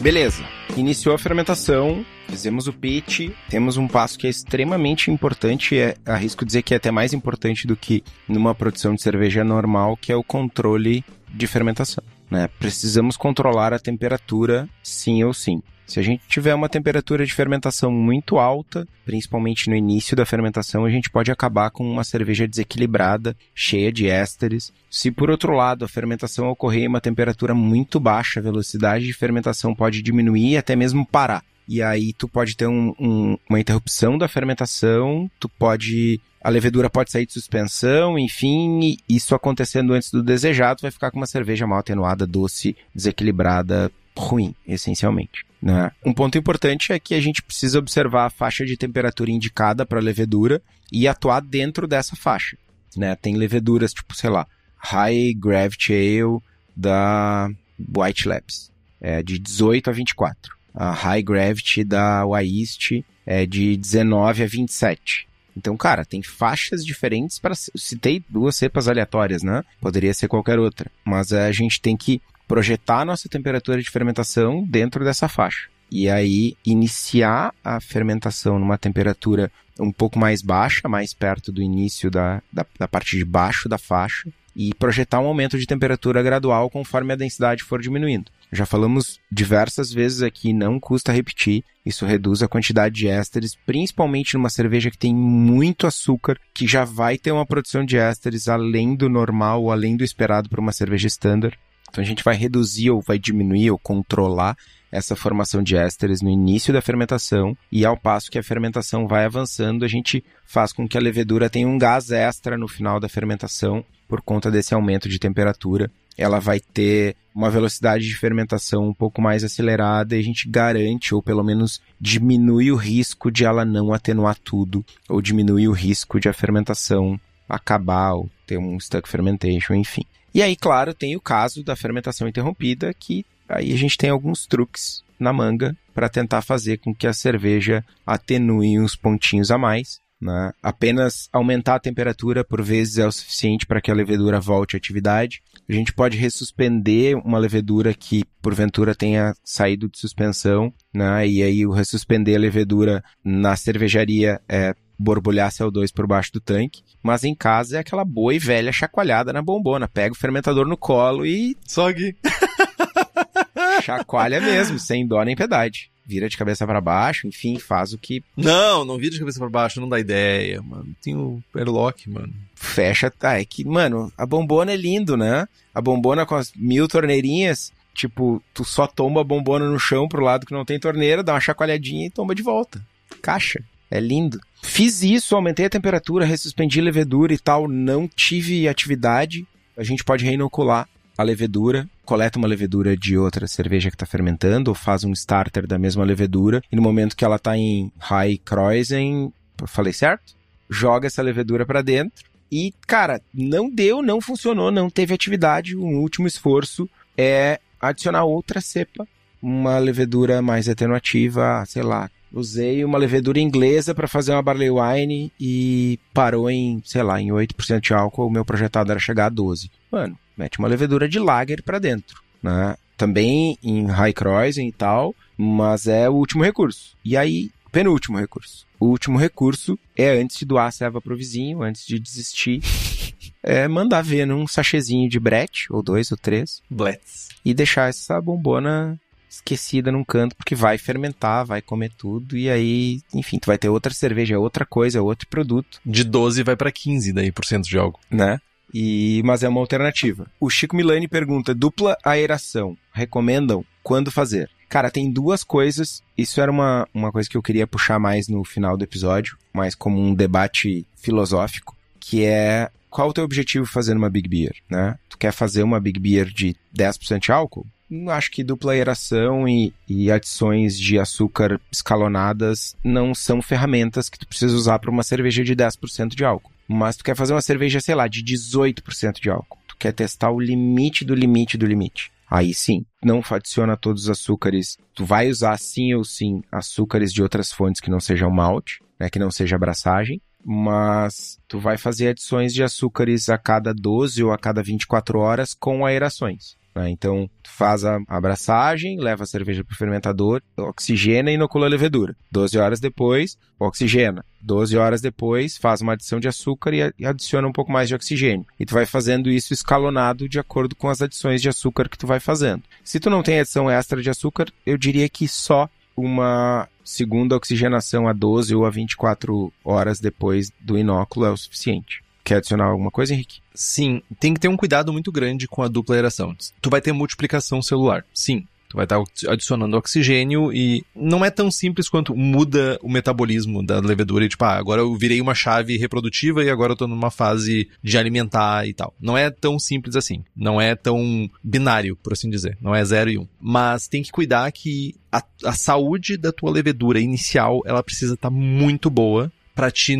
Beleza. 0.00 0.44
Iniciou 0.76 1.14
a 1.14 1.18
fermentação, 1.18 2.06
fizemos 2.30 2.68
o 2.68 2.72
pitch, 2.72 3.30
temos 3.48 3.76
um 3.76 3.88
passo 3.88 4.18
que 4.18 4.26
é 4.26 4.30
extremamente 4.30 5.10
importante, 5.10 5.76
é, 5.76 5.96
arrisco 6.06 6.44
dizer 6.44 6.62
que 6.62 6.72
é 6.72 6.76
até 6.76 6.90
mais 6.90 7.12
importante 7.12 7.66
do 7.66 7.76
que 7.76 8.04
numa 8.28 8.54
produção 8.54 8.94
de 8.94 9.02
cerveja 9.02 9.42
normal, 9.42 9.96
que 9.96 10.12
é 10.12 10.16
o 10.16 10.22
controle 10.22 11.04
de 11.28 11.46
fermentação. 11.46 12.02
Né? 12.30 12.48
Precisamos 12.58 13.16
controlar 13.16 13.72
a 13.72 13.78
temperatura 13.78 14.68
sim 14.82 15.24
ou 15.24 15.34
sim. 15.34 15.60
Se 15.86 15.98
a 15.98 16.02
gente 16.04 16.22
tiver 16.28 16.54
uma 16.54 16.68
temperatura 16.68 17.26
de 17.26 17.34
fermentação 17.34 17.90
muito 17.90 18.38
alta, 18.38 18.86
principalmente 19.04 19.68
no 19.68 19.74
início 19.74 20.16
da 20.16 20.24
fermentação, 20.24 20.84
a 20.84 20.90
gente 20.90 21.10
pode 21.10 21.32
acabar 21.32 21.68
com 21.72 21.82
uma 21.84 22.04
cerveja 22.04 22.46
desequilibrada, 22.46 23.36
cheia 23.52 23.90
de 23.90 24.08
ésteres. 24.08 24.72
Se 24.88 25.10
por 25.10 25.28
outro 25.30 25.52
lado 25.52 25.84
a 25.84 25.88
fermentação 25.88 26.48
ocorrer 26.48 26.84
em 26.84 26.88
uma 26.88 27.00
temperatura 27.00 27.54
muito 27.56 27.98
baixa, 27.98 28.38
a 28.38 28.42
velocidade 28.42 29.04
de 29.04 29.12
fermentação 29.12 29.74
pode 29.74 30.00
diminuir 30.00 30.52
e 30.52 30.56
até 30.56 30.76
mesmo 30.76 31.04
parar. 31.04 31.42
E 31.70 31.80
aí 31.80 32.12
tu 32.12 32.26
pode 32.26 32.56
ter 32.56 32.66
um, 32.66 32.92
um, 32.98 33.38
uma 33.48 33.60
interrupção 33.60 34.18
da 34.18 34.26
fermentação, 34.26 35.30
tu 35.38 35.48
pode 35.48 36.20
a 36.42 36.50
levedura 36.50 36.90
pode 36.90 37.12
sair 37.12 37.26
de 37.26 37.32
suspensão, 37.32 38.18
enfim, 38.18 38.96
isso 39.08 39.36
acontecendo 39.36 39.92
antes 39.92 40.10
do 40.10 40.20
desejado, 40.20 40.82
vai 40.82 40.90
ficar 40.90 41.12
com 41.12 41.18
uma 41.18 41.26
cerveja 41.26 41.68
mal 41.68 41.78
atenuada, 41.78 42.26
doce, 42.26 42.76
desequilibrada, 42.92 43.88
ruim, 44.16 44.52
essencialmente. 44.66 45.46
Né? 45.62 45.92
Um 46.04 46.12
ponto 46.12 46.36
importante 46.36 46.92
é 46.92 46.98
que 46.98 47.14
a 47.14 47.20
gente 47.20 47.40
precisa 47.40 47.78
observar 47.78 48.26
a 48.26 48.30
faixa 48.30 48.64
de 48.64 48.76
temperatura 48.76 49.30
indicada 49.30 49.86
para 49.86 50.00
a 50.00 50.02
levedura 50.02 50.60
e 50.90 51.06
atuar 51.06 51.40
dentro 51.40 51.86
dessa 51.86 52.16
faixa. 52.16 52.56
Né? 52.96 53.14
Tem 53.14 53.36
leveduras 53.36 53.92
tipo, 53.92 54.12
sei 54.16 54.30
lá, 54.30 54.44
High 54.76 55.34
Gravity 55.34 55.92
Ale 55.92 56.40
da 56.74 57.48
White 57.78 58.26
Labs, 58.26 58.72
é 59.00 59.22
de 59.22 59.38
18 59.38 59.88
a 59.88 59.92
24. 59.92 60.58
A 60.74 60.92
High 60.92 61.22
Gravity 61.22 61.84
da 61.84 62.24
Wyeast 62.24 63.04
é 63.26 63.46
de 63.46 63.76
19 63.76 64.42
a 64.42 64.46
27. 64.46 65.28
Então, 65.56 65.76
cara, 65.76 66.04
tem 66.04 66.22
faixas 66.22 66.84
diferentes 66.84 67.38
para. 67.38 67.54
Citei 67.54 68.24
duas 68.28 68.56
cepas 68.56 68.88
aleatórias, 68.88 69.42
né? 69.42 69.62
Poderia 69.80 70.14
ser 70.14 70.28
qualquer 70.28 70.58
outra. 70.58 70.90
Mas 71.04 71.32
a 71.32 71.50
gente 71.52 71.80
tem 71.80 71.96
que 71.96 72.22
projetar 72.46 73.04
nossa 73.04 73.28
temperatura 73.28 73.80
de 73.80 73.90
fermentação 73.90 74.64
dentro 74.66 75.04
dessa 75.04 75.28
faixa. 75.28 75.68
E 75.90 76.08
aí 76.08 76.56
iniciar 76.64 77.52
a 77.64 77.80
fermentação 77.80 78.58
numa 78.58 78.78
temperatura 78.78 79.50
um 79.78 79.90
pouco 79.92 80.18
mais 80.18 80.42
baixa, 80.42 80.88
mais 80.88 81.12
perto 81.12 81.50
do 81.50 81.62
início 81.62 82.10
da, 82.10 82.42
da, 82.52 82.64
da 82.78 82.88
parte 82.88 83.16
de 83.16 83.24
baixo 83.24 83.68
da 83.68 83.78
faixa, 83.78 84.28
e 84.54 84.74
projetar 84.74 85.20
um 85.20 85.26
aumento 85.26 85.58
de 85.58 85.66
temperatura 85.66 86.22
gradual 86.22 86.68
conforme 86.68 87.12
a 87.12 87.16
densidade 87.16 87.62
for 87.62 87.80
diminuindo. 87.80 88.30
Já 88.52 88.66
falamos 88.66 89.20
diversas 89.30 89.92
vezes 89.92 90.22
aqui, 90.22 90.52
não 90.52 90.80
custa 90.80 91.12
repetir. 91.12 91.62
Isso 91.86 92.04
reduz 92.04 92.42
a 92.42 92.48
quantidade 92.48 92.94
de 92.94 93.08
ésteres, 93.08 93.56
principalmente 93.64 94.34
numa 94.34 94.50
cerveja 94.50 94.90
que 94.90 94.98
tem 94.98 95.14
muito 95.14 95.86
açúcar, 95.86 96.36
que 96.52 96.66
já 96.66 96.84
vai 96.84 97.16
ter 97.16 97.30
uma 97.30 97.46
produção 97.46 97.84
de 97.84 97.96
ésteres 97.96 98.48
além 98.48 98.94
do 98.94 99.08
normal 99.08 99.70
além 99.70 99.96
do 99.96 100.04
esperado 100.04 100.48
para 100.48 100.60
uma 100.60 100.72
cerveja 100.72 101.06
standard. 101.06 101.56
Então 101.88 102.02
a 102.02 102.06
gente 102.06 102.24
vai 102.24 102.36
reduzir 102.36 102.90
ou 102.90 103.00
vai 103.00 103.18
diminuir 103.18 103.70
ou 103.70 103.78
controlar 103.78 104.56
essa 104.92 105.14
formação 105.14 105.62
de 105.62 105.76
ésteres 105.76 106.20
no 106.20 106.28
início 106.28 106.72
da 106.72 106.82
fermentação 106.82 107.56
e 107.70 107.84
ao 107.84 107.96
passo 107.96 108.30
que 108.30 108.38
a 108.38 108.42
fermentação 108.42 109.06
vai 109.06 109.24
avançando, 109.24 109.84
a 109.84 109.88
gente 109.88 110.24
faz 110.44 110.72
com 110.72 110.88
que 110.88 110.98
a 110.98 111.00
levedura 111.00 111.48
tenha 111.48 111.68
um 111.68 111.78
gás 111.78 112.10
extra 112.10 112.58
no 112.58 112.66
final 112.66 112.98
da 112.98 113.08
fermentação 113.08 113.84
por 114.08 114.20
conta 114.20 114.50
desse 114.50 114.74
aumento 114.74 115.08
de 115.08 115.18
temperatura. 115.18 115.90
Ela 116.16 116.38
vai 116.38 116.60
ter 116.60 117.16
uma 117.34 117.50
velocidade 117.50 118.06
de 118.06 118.16
fermentação 118.16 118.88
um 118.88 118.94
pouco 118.94 119.22
mais 119.22 119.44
acelerada 119.44 120.16
e 120.16 120.20
a 120.20 120.22
gente 120.22 120.48
garante, 120.48 121.14
ou 121.14 121.22
pelo 121.22 121.42
menos 121.42 121.80
diminui 122.00 122.70
o 122.70 122.76
risco 122.76 123.30
de 123.30 123.44
ela 123.44 123.64
não 123.64 123.92
atenuar 123.92 124.36
tudo, 124.36 124.84
ou 125.08 125.22
diminui 125.22 125.68
o 125.68 125.72
risco 125.72 126.20
de 126.20 126.28
a 126.28 126.32
fermentação 126.32 127.18
acabar, 127.48 128.14
ou 128.14 128.30
ter 128.46 128.58
um 128.58 128.78
stuck 128.78 129.08
fermentation, 129.08 129.74
enfim. 129.74 130.02
E 130.34 130.42
aí, 130.42 130.54
claro, 130.54 130.94
tem 130.94 131.16
o 131.16 131.20
caso 131.20 131.64
da 131.64 131.74
fermentação 131.74 132.28
interrompida, 132.28 132.94
que 132.94 133.24
aí 133.48 133.72
a 133.72 133.76
gente 133.76 133.96
tem 133.96 134.10
alguns 134.10 134.46
truques 134.46 135.02
na 135.18 135.32
manga 135.32 135.76
para 135.92 136.08
tentar 136.08 136.42
fazer 136.42 136.78
com 136.78 136.94
que 136.94 137.06
a 137.06 137.12
cerveja 137.12 137.84
atenue 138.06 138.78
uns 138.78 138.94
pontinhos 138.94 139.50
a 139.50 139.58
mais. 139.58 140.00
Né? 140.20 140.52
Apenas 140.62 141.28
aumentar 141.32 141.76
a 141.76 141.80
temperatura 141.80 142.44
por 142.44 142.62
vezes 142.62 142.98
é 142.98 143.06
o 143.06 143.12
suficiente 143.12 143.66
para 143.66 143.80
que 143.80 143.90
a 143.90 143.94
levedura 143.94 144.38
volte 144.38 144.76
à 144.76 144.78
atividade. 144.78 145.42
A 145.70 145.72
gente 145.72 145.92
pode 145.92 146.18
ressuspender 146.18 147.16
uma 147.16 147.38
levedura 147.38 147.94
que 147.94 148.24
porventura 148.42 148.92
tenha 148.92 149.32
saído 149.44 149.88
de 149.88 150.00
suspensão, 150.00 150.74
né? 150.92 151.28
E 151.28 151.44
aí 151.44 151.64
o 151.64 151.70
ressuspender 151.70 152.34
a 152.34 152.40
levedura 152.40 153.04
na 153.24 153.54
cervejaria 153.54 154.40
é 154.48 154.74
borbulhar 154.98 155.52
CO2 155.52 155.92
por 155.94 156.08
baixo 156.08 156.32
do 156.32 156.40
tanque. 156.40 156.82
Mas 157.00 157.22
em 157.22 157.36
casa 157.36 157.76
é 157.76 157.80
aquela 157.80 158.04
boa 158.04 158.34
e 158.34 158.38
velha 158.40 158.72
chacoalhada 158.72 159.32
na 159.32 159.40
bombona. 159.40 159.86
Pega 159.86 160.12
o 160.12 160.18
fermentador 160.18 160.66
no 160.66 160.76
colo 160.76 161.24
e. 161.24 161.56
Sogue. 161.64 162.16
Chacoalha 163.80 164.40
mesmo, 164.40 164.76
sem 164.76 165.06
dó 165.06 165.22
nem 165.22 165.36
piedade. 165.36 165.92
Vira 166.10 166.28
de 166.28 166.36
cabeça 166.36 166.66
para 166.66 166.80
baixo, 166.80 167.28
enfim, 167.28 167.56
faz 167.56 167.92
o 167.92 167.98
que. 167.98 168.20
Não, 168.36 168.84
não 168.84 168.98
vira 168.98 169.12
de 169.12 169.20
cabeça 169.20 169.38
para 169.38 169.48
baixo, 169.48 169.80
não 169.80 169.88
dá 169.88 170.00
ideia, 170.00 170.60
mano. 170.60 170.92
Tem 171.00 171.14
o 171.14 171.40
airlock, 171.54 172.10
mano. 172.10 172.34
Fecha, 172.52 173.08
tá. 173.08 173.38
É 173.38 173.44
que, 173.44 173.64
mano, 173.64 174.12
a 174.18 174.26
bombona 174.26 174.72
é 174.72 174.76
lindo, 174.76 175.16
né? 175.16 175.46
A 175.72 175.80
bombona 175.80 176.26
com 176.26 176.34
as 176.34 176.52
mil 176.56 176.88
torneirinhas. 176.88 177.72
Tipo, 177.94 178.42
tu 178.52 178.64
só 178.64 178.88
tomba 178.88 179.20
a 179.20 179.24
bombona 179.24 179.70
no 179.70 179.78
chão 179.78 180.08
pro 180.08 180.24
lado 180.24 180.44
que 180.46 180.52
não 180.52 180.64
tem 180.64 180.80
torneira, 180.80 181.22
dá 181.22 181.34
uma 181.34 181.40
chacoalhadinha 181.40 182.08
e 182.08 182.10
tomba 182.10 182.34
de 182.34 182.42
volta. 182.42 182.84
Caixa. 183.22 183.62
É 183.88 184.00
lindo. 184.00 184.40
Fiz 184.60 185.04
isso, 185.04 185.36
aumentei 185.36 185.66
a 185.66 185.70
temperatura, 185.70 186.24
ressuspendi 186.24 186.80
a 186.80 186.82
levedura 186.82 187.32
e 187.32 187.38
tal, 187.38 187.68
não 187.68 188.08
tive 188.08 188.66
atividade. 188.66 189.46
A 189.76 189.84
gente 189.84 190.02
pode 190.02 190.24
reinocular 190.24 190.88
a 191.16 191.22
levedura, 191.22 191.88
coleta 192.04 192.38
uma 192.38 192.48
levedura 192.48 192.96
de 192.96 193.16
outra 193.16 193.46
cerveja 193.46 193.90
que 193.90 193.96
está 193.96 194.06
fermentando, 194.06 194.68
ou 194.68 194.74
faz 194.74 195.04
um 195.04 195.12
starter 195.12 195.66
da 195.66 195.78
mesma 195.78 196.04
levedura, 196.04 196.62
e 196.70 196.76
no 196.76 196.82
momento 196.82 197.16
que 197.16 197.24
ela 197.24 197.36
está 197.36 197.56
em 197.56 197.92
high 197.98 198.38
Kreuzen, 198.38 199.32
falei 199.66 199.92
certo? 199.92 200.34
Joga 200.68 201.06
essa 201.06 201.22
levedura 201.22 201.66
para 201.66 201.82
dentro. 201.82 202.24
E, 202.50 202.74
cara, 202.86 203.20
não 203.32 203.70
deu, 203.70 204.02
não 204.02 204.20
funcionou, 204.20 204.70
não 204.70 204.90
teve 204.90 205.14
atividade. 205.14 205.76
O 205.76 205.84
último 205.84 206.26
esforço 206.26 206.88
é 207.16 207.60
adicionar 207.80 208.24
outra 208.24 208.60
cepa, 208.60 209.06
uma 209.40 209.78
levedura 209.78 210.42
mais 210.42 210.68
atenuativa, 210.68 211.64
sei 211.66 211.82
lá, 211.82 212.10
Usei 212.32 212.84
uma 212.84 212.96
levedura 212.96 213.40
inglesa 213.40 213.92
para 213.92 214.06
fazer 214.06 214.32
uma 214.32 214.42
barley 214.42 214.70
wine 214.70 215.32
e 215.38 215.98
parou 216.14 216.48
em, 216.48 216.80
sei 216.84 217.02
lá, 217.02 217.20
em 217.20 217.28
8% 217.28 217.80
de 217.80 217.92
álcool. 217.92 218.26
O 218.26 218.30
meu 218.30 218.44
projetado 218.44 218.90
era 218.92 219.00
chegar 219.00 219.26
a 219.26 219.30
12. 219.30 219.70
Mano, 219.90 220.16
mete 220.40 220.58
uma 220.58 220.68
levedura 220.68 221.06
de 221.06 221.18
lager 221.18 221.62
para 221.62 221.78
dentro, 221.78 222.22
né? 222.42 222.74
Também 222.96 223.58
em 223.62 223.86
high 223.86 224.14
e 224.56 224.72
tal, 224.72 225.14
mas 225.36 225.86
é 225.86 226.08
o 226.08 226.14
último 226.14 226.42
recurso. 226.42 226.96
E 227.04 227.16
aí, 227.16 227.50
penúltimo 227.70 228.18
recurso. 228.18 228.66
O 228.78 228.86
último 228.86 229.18
recurso 229.18 229.78
é 229.96 230.20
antes 230.20 230.38
de 230.38 230.46
doar 230.46 230.66
a 230.66 230.70
serva 230.70 231.00
pro 231.00 231.16
vizinho, 231.16 231.62
antes 231.62 231.86
de 231.86 231.98
desistir, 231.98 232.62
é 233.42 233.68
mandar 233.68 234.02
ver 234.02 234.26
num 234.26 234.46
sachezinho 234.46 235.08
de 235.08 235.20
brete, 235.20 235.66
ou 235.70 235.82
dois 235.82 236.10
ou 236.10 236.16
três. 236.16 236.62
Blets. 236.70 237.28
E 237.44 237.54
deixar 237.54 237.88
essa 237.88 238.20
bombona 238.20 238.98
esquecida 239.28 239.92
num 239.92 240.02
canto, 240.02 240.34
porque 240.34 240.54
vai 240.54 240.76
fermentar, 240.76 241.46
vai 241.46 241.62
comer 241.62 241.92
tudo, 241.96 242.36
e 242.36 242.50
aí, 242.50 243.00
enfim, 243.14 243.38
tu 243.38 243.46
vai 243.46 243.56
ter 243.56 243.68
outra 243.68 243.94
cerveja, 243.94 244.38
outra 244.38 244.66
coisa, 244.66 245.00
outro 245.00 245.28
produto. 245.28 245.80
De 245.86 246.02
12 246.02 246.42
vai 246.42 246.56
para 246.56 246.72
15 246.72 247.12
daí 247.12 247.30
por 247.30 247.44
cento 247.44 247.68
de 247.68 247.78
algo. 247.78 247.98
Né? 248.10 248.40
E, 248.72 249.22
mas 249.24 249.42
é 249.42 249.48
uma 249.48 249.60
alternativa. 249.60 250.26
O 250.38 250.48
Chico 250.50 250.76
Milani 250.76 251.08
pergunta: 251.08 251.54
dupla 251.54 251.96
aeração, 252.04 252.76
recomendam? 252.92 253.64
Quando 253.82 254.10
fazer? 254.10 254.50
Cara, 254.68 254.90
tem 254.90 255.10
duas 255.10 255.42
coisas. 255.42 256.02
Isso 256.16 256.40
era 256.40 256.50
uma, 256.50 256.86
uma 256.94 257.10
coisa 257.10 257.28
que 257.28 257.36
eu 257.36 257.42
queria 257.42 257.66
puxar 257.66 257.98
mais 257.98 258.28
no 258.28 258.44
final 258.44 258.76
do 258.76 258.84
episódio, 258.84 259.36
mais 259.52 259.74
como 259.74 260.00
um 260.00 260.14
debate 260.14 260.86
filosófico, 260.96 261.76
que 261.98 262.24
é 262.24 262.70
qual 262.88 263.08
o 263.08 263.12
teu 263.12 263.24
objetivo 263.24 263.66
fazendo 263.66 263.98
uma 263.98 264.10
Big 264.10 264.28
Beer, 264.28 264.54
né? 264.68 264.96
Tu 265.08 265.18
quer 265.18 265.32
fazer 265.32 265.62
uma 265.62 265.80
Big 265.80 265.98
Beer 265.98 266.26
de 266.26 266.54
10% 266.76 267.20
de 267.20 267.32
álcool? 267.32 267.66
acho 268.08 268.30
que 268.30 268.44
dupla 268.44 268.72
aeração 268.72 269.48
e, 269.48 269.72
e, 269.88 270.12
adições 270.12 270.78
de 270.78 270.98
açúcar 270.98 271.60
escalonadas 271.72 272.76
não 272.84 273.14
são 273.14 273.42
ferramentas 273.42 274.08
que 274.08 274.18
tu 274.18 274.28
precisa 274.28 274.54
usar 274.54 274.78
para 274.78 274.90
uma 274.90 275.02
cerveja 275.02 275.42
de 275.42 275.56
10% 275.56 276.14
de 276.14 276.24
álcool. 276.24 276.52
Mas 276.72 276.96
tu 276.96 277.02
quer 277.02 277.16
fazer 277.16 277.34
uma 277.34 277.42
cerveja, 277.42 277.80
sei 277.80 277.96
lá, 277.96 278.06
de 278.06 278.22
18% 278.22 279.20
de 279.20 279.28
álcool. 279.28 279.58
Tu 279.66 279.76
quer 279.76 279.92
testar 279.92 280.30
o 280.30 280.38
limite 280.38 281.04
do 281.04 281.16
limite 281.16 281.58
do 281.58 281.66
limite. 281.66 282.12
Aí 282.30 282.54
sim, 282.54 282.86
não 283.02 283.20
adiciona 283.28 283.76
todos 283.76 284.04
os 284.04 284.10
açúcares. 284.10 284.78
Tu 284.94 285.04
vai 285.04 285.28
usar 285.28 285.58
sim 285.58 285.94
ou 285.94 286.04
sim 286.04 286.42
açúcares 286.52 287.12
de 287.12 287.24
outras 287.24 287.50
fontes 287.52 287.80
que 287.80 287.90
não 287.90 287.98
sejam 287.98 288.30
malte, 288.30 288.80
né, 289.00 289.10
que 289.10 289.18
não 289.18 289.32
seja 289.32 289.56
abraçagem 289.56 290.20
mas 290.42 291.38
tu 291.46 291.58
vai 291.58 291.76
fazer 291.76 292.08
adições 292.08 292.54
de 292.54 292.62
açúcares 292.62 293.28
a 293.28 293.36
cada 293.36 293.74
12 293.74 294.24
ou 294.24 294.32
a 294.32 294.38
cada 294.38 294.62
24 294.62 295.18
horas 295.18 295.52
com 295.52 295.84
aerações. 295.84 296.56
Né? 296.74 296.90
Então, 296.90 297.28
faz 297.44 297.84
a 297.84 297.98
abraçagem, 298.08 298.98
leva 298.98 299.24
a 299.24 299.26
cerveja 299.26 299.64
para 299.64 299.74
o 299.74 299.76
fermentador, 299.76 300.42
oxigena 300.56 301.30
e 301.30 301.34
inocula 301.34 301.66
a 301.66 301.68
levedura. 301.68 302.16
12 302.30 302.58
horas 302.58 302.80
depois, 302.80 303.36
oxigena. 303.58 304.24
12 304.40 304.76
horas 304.76 305.00
depois, 305.00 305.58
faz 305.58 305.80
uma 305.80 305.92
adição 305.92 306.18
de 306.18 306.28
açúcar 306.28 306.72
e 306.74 307.04
adiciona 307.04 307.46
um 307.46 307.52
pouco 307.52 307.70
mais 307.70 307.88
de 307.88 307.94
oxigênio. 307.94 308.46
E 308.58 308.64
tu 308.64 308.74
vai 308.74 308.86
fazendo 308.86 309.30
isso 309.30 309.52
escalonado 309.52 310.28
de 310.28 310.38
acordo 310.38 310.74
com 310.74 310.88
as 310.88 311.02
adições 311.02 311.42
de 311.42 311.48
açúcar 311.48 311.88
que 311.88 311.98
tu 311.98 312.06
vai 312.06 312.20
fazendo. 312.20 312.62
Se 312.82 312.98
tu 312.98 313.10
não 313.10 313.22
tem 313.22 313.40
adição 313.40 313.70
extra 313.70 314.00
de 314.00 314.08
açúcar, 314.08 314.46
eu 314.64 314.78
diria 314.78 315.08
que 315.08 315.28
só 315.28 315.68
uma 315.96 316.68
segunda 316.82 317.36
oxigenação 317.36 318.08
a 318.08 318.12
12 318.12 318.54
ou 318.54 318.64
a 318.64 318.70
24 318.70 319.52
horas 319.64 320.00
depois 320.00 320.50
do 320.60 320.78
inóculo 320.78 321.26
é 321.26 321.30
o 321.30 321.36
suficiente. 321.36 322.02
Quer 322.30 322.36
adicionar 322.36 322.66
alguma 322.66 322.92
coisa, 322.92 323.12
Henrique? 323.12 323.40
Sim, 323.52 324.02
tem 324.20 324.32
que 324.32 324.38
ter 324.38 324.46
um 324.46 324.56
cuidado 324.56 324.92
muito 324.92 325.10
grande 325.10 325.48
com 325.48 325.64
a 325.64 325.68
dupla 325.68 325.96
aeração. 325.96 326.32
Tu 326.62 326.70
vai 326.70 326.80
ter 326.80 326.92
multiplicação 326.92 327.60
celular, 327.60 328.04
sim. 328.14 328.46
Tu 328.68 328.76
vai 328.76 328.84
estar 328.84 329.02
adicionando 329.26 329.76
oxigênio 329.76 330.52
e 330.52 330.84
não 330.94 331.24
é 331.24 331.30
tão 331.30 331.50
simples 331.50 331.88
quanto 331.88 332.14
muda 332.14 332.78
o 332.82 332.88
metabolismo 332.88 333.66
da 333.66 333.80
levedura 333.80 334.24
e 334.24 334.28
tipo, 334.28 334.44
ah, 334.44 334.56
agora 334.56 334.80
eu 334.80 334.94
virei 334.94 335.20
uma 335.20 335.34
chave 335.34 335.76
reprodutiva 335.76 336.44
e 336.44 336.48
agora 336.48 336.74
eu 336.74 336.76
tô 336.76 336.86
numa 336.86 337.10
fase 337.10 337.68
de 337.82 337.98
alimentar 337.98 338.64
e 338.64 338.74
tal. 338.74 338.94
Não 339.00 339.18
é 339.18 339.28
tão 339.28 339.58
simples 339.58 339.96
assim. 339.96 340.22
Não 340.36 340.60
é 340.60 340.76
tão 340.76 341.28
binário, 341.42 341.96
por 341.96 342.12
assim 342.12 342.30
dizer. 342.30 342.56
Não 342.60 342.76
é 342.76 342.84
0 342.84 343.10
e 343.10 343.18
1. 343.18 343.22
Um. 343.22 343.26
Mas 343.40 343.88
tem 343.88 344.04
que 344.04 344.12
cuidar 344.12 344.52
que 344.52 344.94
a, 345.10 345.20
a 345.44 345.52
saúde 345.52 346.16
da 346.16 346.30
tua 346.30 346.52
levedura 346.52 347.00
inicial, 347.00 347.60
ela 347.66 347.82
precisa 347.82 348.14
estar 348.14 348.30
tá 348.30 348.36
muito 348.36 348.88
boa 348.88 349.32
para 349.54 349.70
ti, 349.70 349.96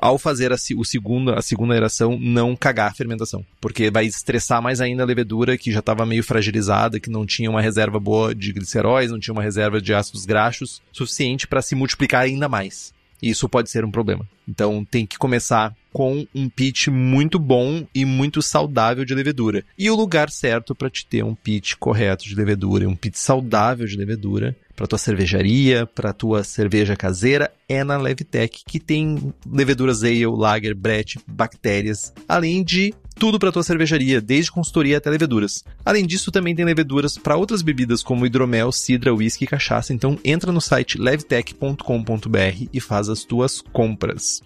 ao 0.00 0.18
fazer 0.18 0.52
a, 0.52 0.56
o 0.76 0.84
segundo, 0.84 1.32
a 1.32 1.42
segunda 1.42 1.74
aeração, 1.74 2.18
não 2.18 2.56
cagar 2.56 2.90
a 2.90 2.94
fermentação. 2.94 3.44
Porque 3.60 3.90
vai 3.90 4.06
estressar 4.06 4.62
mais 4.62 4.80
ainda 4.80 5.02
a 5.02 5.06
levedura 5.06 5.58
que 5.58 5.72
já 5.72 5.80
estava 5.80 6.06
meio 6.06 6.24
fragilizada, 6.24 7.00
que 7.00 7.10
não 7.10 7.26
tinha 7.26 7.50
uma 7.50 7.60
reserva 7.60 7.98
boa 7.98 8.34
de 8.34 8.52
gliceróis, 8.52 9.10
não 9.10 9.20
tinha 9.20 9.34
uma 9.34 9.42
reserva 9.42 9.80
de 9.80 9.92
ácidos 9.92 10.24
graxos 10.24 10.80
suficiente 10.92 11.46
para 11.46 11.62
se 11.62 11.74
multiplicar 11.74 12.22
ainda 12.22 12.48
mais. 12.48 12.92
E 13.22 13.30
isso 13.30 13.48
pode 13.48 13.70
ser 13.70 13.84
um 13.84 13.90
problema. 13.90 14.28
Então 14.48 14.84
tem 14.84 15.06
que 15.06 15.16
começar 15.16 15.72
com 15.92 16.26
um 16.34 16.48
pitch 16.48 16.88
muito 16.88 17.38
bom 17.38 17.86
e 17.94 18.04
muito 18.04 18.42
saudável 18.42 19.04
de 19.04 19.14
levedura. 19.14 19.64
E 19.78 19.88
o 19.88 19.94
lugar 19.94 20.30
certo 20.30 20.74
para 20.74 20.90
te 20.90 21.06
ter 21.06 21.22
um 21.22 21.34
pitch 21.34 21.74
correto 21.78 22.24
de 22.24 22.34
levedura, 22.34 22.88
um 22.88 22.96
pitch 22.96 23.16
saudável 23.16 23.86
de 23.86 23.96
levedura, 23.96 24.56
para 24.74 24.86
tua 24.86 24.98
cervejaria, 24.98 25.86
para 25.86 26.12
tua 26.12 26.42
cerveja 26.42 26.96
caseira, 26.96 27.52
é 27.68 27.84
na 27.84 27.96
Levtech, 27.96 28.64
que 28.66 28.80
tem 28.80 29.32
leveduras 29.46 30.02
ale, 30.02 30.26
lager, 30.26 30.74
brett, 30.74 31.18
bactérias, 31.26 32.12
além 32.28 32.64
de 32.64 32.94
tudo 33.14 33.38
para 33.38 33.52
tua 33.52 33.62
cervejaria, 33.62 34.20
desde 34.20 34.50
consultoria 34.50 34.98
até 34.98 35.10
leveduras. 35.10 35.62
Além 35.84 36.06
disso, 36.06 36.32
também 36.32 36.54
tem 36.54 36.64
leveduras 36.64 37.16
para 37.18 37.36
outras 37.36 37.62
bebidas 37.62 38.02
como 38.02 38.26
hidromel, 38.26 38.72
cidra, 38.72 39.14
whisky 39.14 39.44
e 39.44 39.46
cachaça. 39.48 39.92
Então 39.92 40.18
entra 40.24 40.50
no 40.50 40.60
site 40.60 40.98
levtech.com.br 40.98 42.66
e 42.72 42.80
faz 42.80 43.08
as 43.08 43.24
tuas 43.24 43.60
compras. 43.60 44.40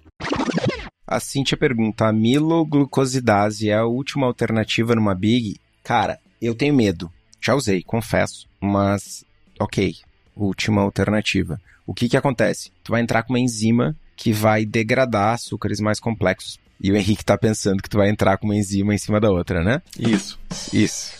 A 1.07 1.21
Cintia 1.21 1.57
pergunta: 1.57 2.07
a 2.07 2.13
miloglucosidase 2.13 3.71
é 3.71 3.75
a 3.75 3.87
última 3.87 4.27
alternativa 4.27 4.95
numa 4.95 5.15
Big? 5.15 5.57
Cara, 5.83 6.19
eu 6.43 6.55
tenho 6.55 6.75
medo. 6.75 7.11
Já 7.41 7.55
usei, 7.55 7.83
confesso. 7.83 8.49
Mas, 8.61 9.25
ok, 9.61 9.95
última 10.37 10.83
alternativa. 10.83 11.61
O 11.87 11.95
que 11.95 12.09
que 12.09 12.17
acontece? 12.17 12.71
Tu 12.85 12.93
vai 12.93 13.01
entrar 13.01 13.23
com 13.23 13.33
uma 13.33 13.41
enzima 13.41 13.97
que 14.15 14.33
vai 14.33 14.65
degradar 14.65 15.35
açúcares 15.35 15.81
mais 15.81 15.99
complexos. 15.99 16.59
E 16.81 16.93
o 16.93 16.97
Henrique 16.97 17.25
tá 17.25 17.39
pensando 17.39 17.83
que 17.83 17.89
tu 17.89 17.97
vai 17.97 18.11
entrar 18.11 18.37
com 18.37 18.47
uma 18.47 18.57
enzima 18.57 18.95
em 18.95 18.99
cima 18.99 19.21
da 19.21 19.31
outra, 19.31 19.65
né? 19.65 19.81
Isso. 19.99 20.39
Isso. 20.73 21.13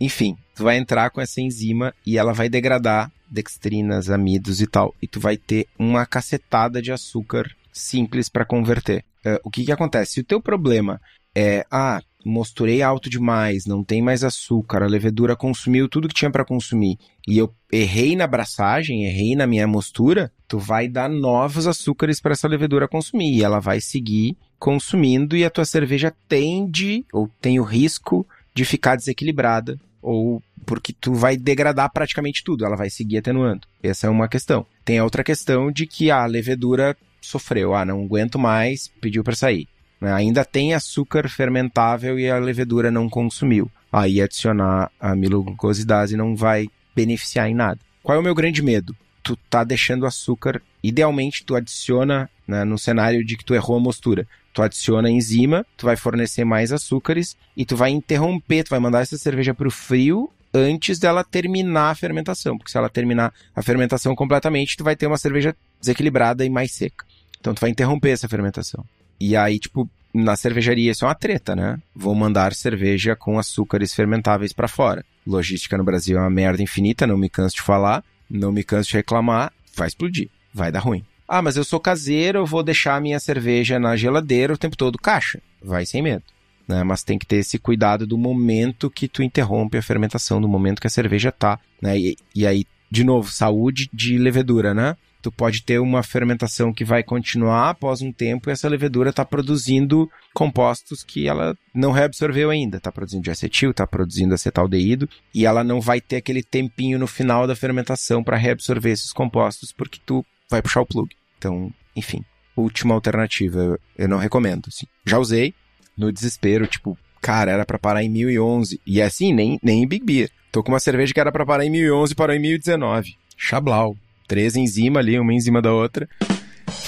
Enfim, 0.00 0.36
tu 0.54 0.64
vai 0.64 0.76
entrar 0.76 1.10
com 1.10 1.20
essa 1.20 1.40
enzima 1.40 1.94
e 2.04 2.18
ela 2.18 2.32
vai 2.32 2.48
degradar 2.48 3.10
dextrinas, 3.30 4.10
amidos 4.10 4.60
e 4.60 4.66
tal. 4.66 4.94
E 5.00 5.06
tu 5.06 5.20
vai 5.20 5.36
ter 5.36 5.66
uma 5.78 6.04
cacetada 6.04 6.82
de 6.82 6.92
açúcar 6.92 7.50
simples 7.72 8.28
para 8.28 8.44
converter. 8.44 9.04
Uh, 9.24 9.38
o 9.44 9.50
que 9.50 9.64
que 9.64 9.72
acontece? 9.72 10.14
Se 10.14 10.20
o 10.20 10.24
teu 10.24 10.40
problema 10.40 11.00
é, 11.34 11.66
ah, 11.70 12.02
mosturei 12.26 12.82
alto 12.82 13.08
demais, 13.08 13.66
não 13.66 13.84
tem 13.84 14.02
mais 14.02 14.24
açúcar, 14.24 14.82
a 14.82 14.86
levedura 14.86 15.36
consumiu 15.36 15.88
tudo 15.88 16.08
que 16.08 16.14
tinha 16.14 16.30
para 16.30 16.44
consumir, 16.44 16.98
e 17.26 17.38
eu 17.38 17.54
errei 17.72 18.16
na 18.16 18.24
abraçagem, 18.24 19.04
errei 19.04 19.36
na 19.36 19.46
minha 19.46 19.66
mostura, 19.66 20.32
tu 20.48 20.58
vai 20.58 20.88
dar 20.88 21.08
novos 21.08 21.68
açúcares 21.68 22.20
para 22.20 22.32
essa 22.32 22.48
levedura 22.48 22.88
consumir, 22.88 23.32
e 23.32 23.44
ela 23.44 23.60
vai 23.60 23.80
seguir 23.80 24.36
consumindo 24.58 25.36
e 25.36 25.44
a 25.44 25.50
tua 25.50 25.64
cerveja 25.64 26.12
tende 26.28 27.04
ou 27.12 27.30
tem 27.40 27.60
o 27.60 27.62
risco 27.62 28.26
de 28.52 28.64
ficar 28.64 28.96
desequilibrada 28.96 29.78
ou 30.02 30.42
porque 30.64 30.92
tu 30.92 31.14
vai 31.14 31.36
degradar 31.36 31.92
praticamente 31.92 32.42
tudo, 32.42 32.64
ela 32.64 32.76
vai 32.76 32.90
seguir 32.90 33.18
atenuando. 33.18 33.68
Essa 33.80 34.08
é 34.08 34.10
uma 34.10 34.26
questão. 34.26 34.66
Tem 34.84 34.98
a 34.98 35.04
outra 35.04 35.22
questão 35.22 35.70
de 35.70 35.86
que 35.86 36.10
a 36.10 36.26
levedura 36.26 36.96
sofreu, 37.20 37.74
ah, 37.74 37.84
não 37.84 38.02
aguento 38.02 38.38
mais, 38.38 38.88
pediu 39.00 39.22
para 39.22 39.36
sair. 39.36 39.68
Né? 40.00 40.12
Ainda 40.12 40.44
tem 40.44 40.74
açúcar 40.74 41.28
fermentável 41.28 42.18
e 42.18 42.30
a 42.30 42.38
levedura 42.38 42.90
não 42.90 43.08
consumiu. 43.08 43.70
Aí 43.92 44.20
adicionar 44.20 44.90
a 45.00 45.14
miloglucosidase 45.14 46.16
não 46.16 46.36
vai 46.36 46.66
beneficiar 46.94 47.48
em 47.48 47.54
nada. 47.54 47.80
Qual 48.02 48.16
é 48.16 48.20
o 48.20 48.22
meu 48.22 48.34
grande 48.34 48.62
medo? 48.62 48.94
Tu 49.22 49.36
tá 49.50 49.64
deixando 49.64 50.06
açúcar, 50.06 50.62
idealmente 50.82 51.44
tu 51.44 51.56
adiciona, 51.56 52.30
né, 52.46 52.64
no 52.64 52.78
cenário 52.78 53.24
de 53.24 53.36
que 53.36 53.44
tu 53.44 53.54
errou 53.54 53.76
a 53.76 53.80
mostura, 53.80 54.26
tu 54.52 54.62
adiciona 54.62 55.08
a 55.08 55.10
enzima, 55.10 55.66
tu 55.76 55.86
vai 55.86 55.96
fornecer 55.96 56.44
mais 56.44 56.72
açúcares 56.72 57.36
e 57.56 57.64
tu 57.64 57.76
vai 57.76 57.90
interromper, 57.90 58.64
tu 58.64 58.70
vai 58.70 58.78
mandar 58.78 59.00
essa 59.00 59.18
cerveja 59.18 59.52
para 59.52 59.66
o 59.66 59.70
frio 59.70 60.30
antes 60.54 60.98
dela 60.98 61.24
terminar 61.24 61.90
a 61.90 61.94
fermentação, 61.94 62.56
porque 62.56 62.70
se 62.70 62.78
ela 62.78 62.88
terminar 62.88 63.32
a 63.54 63.62
fermentação 63.62 64.14
completamente, 64.14 64.76
tu 64.76 64.84
vai 64.84 64.96
ter 64.96 65.06
uma 65.06 65.18
cerveja 65.18 65.54
desequilibrada 65.80 66.44
e 66.44 66.50
mais 66.50 66.72
seca. 66.72 67.04
Então 67.38 67.52
tu 67.52 67.60
vai 67.60 67.70
interromper 67.70 68.10
essa 68.10 68.28
fermentação. 68.28 68.84
E 69.20 69.36
aí, 69.36 69.58
tipo, 69.58 69.88
na 70.12 70.36
cervejaria 70.36 70.90
isso 70.90 71.04
é 71.04 71.08
uma 71.08 71.14
treta, 71.14 71.54
né? 71.54 71.78
Vou 71.94 72.14
mandar 72.14 72.54
cerveja 72.54 73.14
com 73.14 73.38
açúcares 73.38 73.94
fermentáveis 73.94 74.52
para 74.52 74.68
fora. 74.68 75.04
Logística 75.26 75.76
no 75.76 75.84
Brasil 75.84 76.16
é 76.16 76.20
uma 76.20 76.30
merda 76.30 76.62
infinita, 76.62 77.06
não 77.06 77.18
me 77.18 77.28
canso 77.28 77.56
de 77.56 77.62
falar, 77.62 78.04
não 78.30 78.52
me 78.52 78.62
canso 78.62 78.90
de 78.90 78.96
reclamar, 78.96 79.52
vai 79.74 79.88
explodir, 79.88 80.30
vai 80.54 80.72
dar 80.72 80.80
ruim. 80.80 81.04
Ah, 81.28 81.42
mas 81.42 81.56
eu 81.56 81.64
sou 81.64 81.80
caseiro, 81.80 82.38
eu 82.38 82.46
vou 82.46 82.62
deixar 82.62 82.94
a 82.94 83.00
minha 83.00 83.18
cerveja 83.18 83.78
na 83.78 83.96
geladeira 83.96 84.54
o 84.54 84.58
tempo 84.58 84.76
todo 84.76 84.98
caixa. 84.98 85.40
Vai 85.62 85.84
sem 85.84 86.00
medo. 86.00 86.22
Né? 86.68 86.82
Mas 86.84 87.02
tem 87.02 87.18
que 87.18 87.26
ter 87.26 87.36
esse 87.36 87.58
cuidado 87.58 88.06
do 88.06 88.16
momento 88.16 88.90
que 88.90 89.08
tu 89.08 89.22
interrompe 89.22 89.76
a 89.76 89.82
fermentação, 89.82 90.40
do 90.40 90.48
momento 90.48 90.80
que 90.80 90.86
a 90.86 90.90
cerveja 90.90 91.32
tá. 91.32 91.58
Né? 91.82 91.98
E, 91.98 92.16
e 92.34 92.46
aí, 92.46 92.64
de 92.90 93.02
novo, 93.02 93.30
saúde 93.30 93.90
de 93.92 94.16
levedura, 94.18 94.72
né? 94.72 94.96
Tu 95.26 95.32
pode 95.32 95.64
ter 95.64 95.80
uma 95.80 96.04
fermentação 96.04 96.72
que 96.72 96.84
vai 96.84 97.02
continuar 97.02 97.70
após 97.70 98.00
um 98.00 98.12
tempo 98.12 98.48
e 98.48 98.52
essa 98.52 98.68
levedura 98.68 99.10
está 99.10 99.24
produzindo 99.24 100.08
compostos 100.32 101.02
que 101.02 101.26
ela 101.26 101.56
não 101.74 101.90
reabsorveu 101.90 102.48
ainda. 102.48 102.76
Está 102.76 102.92
produzindo 102.92 103.24
diacetil, 103.24 103.72
está 103.72 103.84
produzindo 103.84 104.34
acetaldeído 104.34 105.08
e 105.34 105.44
ela 105.44 105.64
não 105.64 105.80
vai 105.80 106.00
ter 106.00 106.16
aquele 106.16 106.44
tempinho 106.44 106.96
no 106.96 107.08
final 107.08 107.44
da 107.44 107.56
fermentação 107.56 108.22
para 108.22 108.36
reabsorver 108.36 108.92
esses 108.92 109.12
compostos 109.12 109.72
porque 109.72 109.98
tu 110.06 110.24
vai 110.48 110.62
puxar 110.62 110.82
o 110.82 110.86
plug. 110.86 111.08
Então, 111.36 111.72
enfim, 111.96 112.24
última 112.56 112.94
alternativa, 112.94 113.80
eu 113.98 114.08
não 114.08 114.18
recomendo. 114.18 114.66
Assim. 114.68 114.86
Já 115.04 115.18
usei 115.18 115.52
no 115.98 116.12
desespero, 116.12 116.68
tipo, 116.68 116.96
cara, 117.20 117.50
era 117.50 117.66
para 117.66 117.80
parar 117.80 118.04
em 118.04 118.08
1011 118.08 118.80
e 118.86 119.00
é 119.00 119.04
assim, 119.04 119.34
nem, 119.34 119.58
nem 119.60 119.82
em 119.82 119.88
Big 119.88 120.04
Beer. 120.04 120.30
Tô 120.52 120.62
com 120.62 120.70
uma 120.70 120.78
cerveja 120.78 121.12
que 121.12 121.18
era 121.18 121.32
para 121.32 121.44
parar 121.44 121.64
em 121.64 121.70
1011 121.70 122.12
e 122.12 122.14
parou 122.14 122.36
em 122.36 122.38
1019. 122.38 123.16
Chablau 123.36 123.96
três 124.26 124.56
enzima 124.56 125.00
ali, 125.00 125.18
uma 125.18 125.32
em 125.32 125.40
cima 125.40 125.60
da 125.62 125.72
outra. 125.72 126.08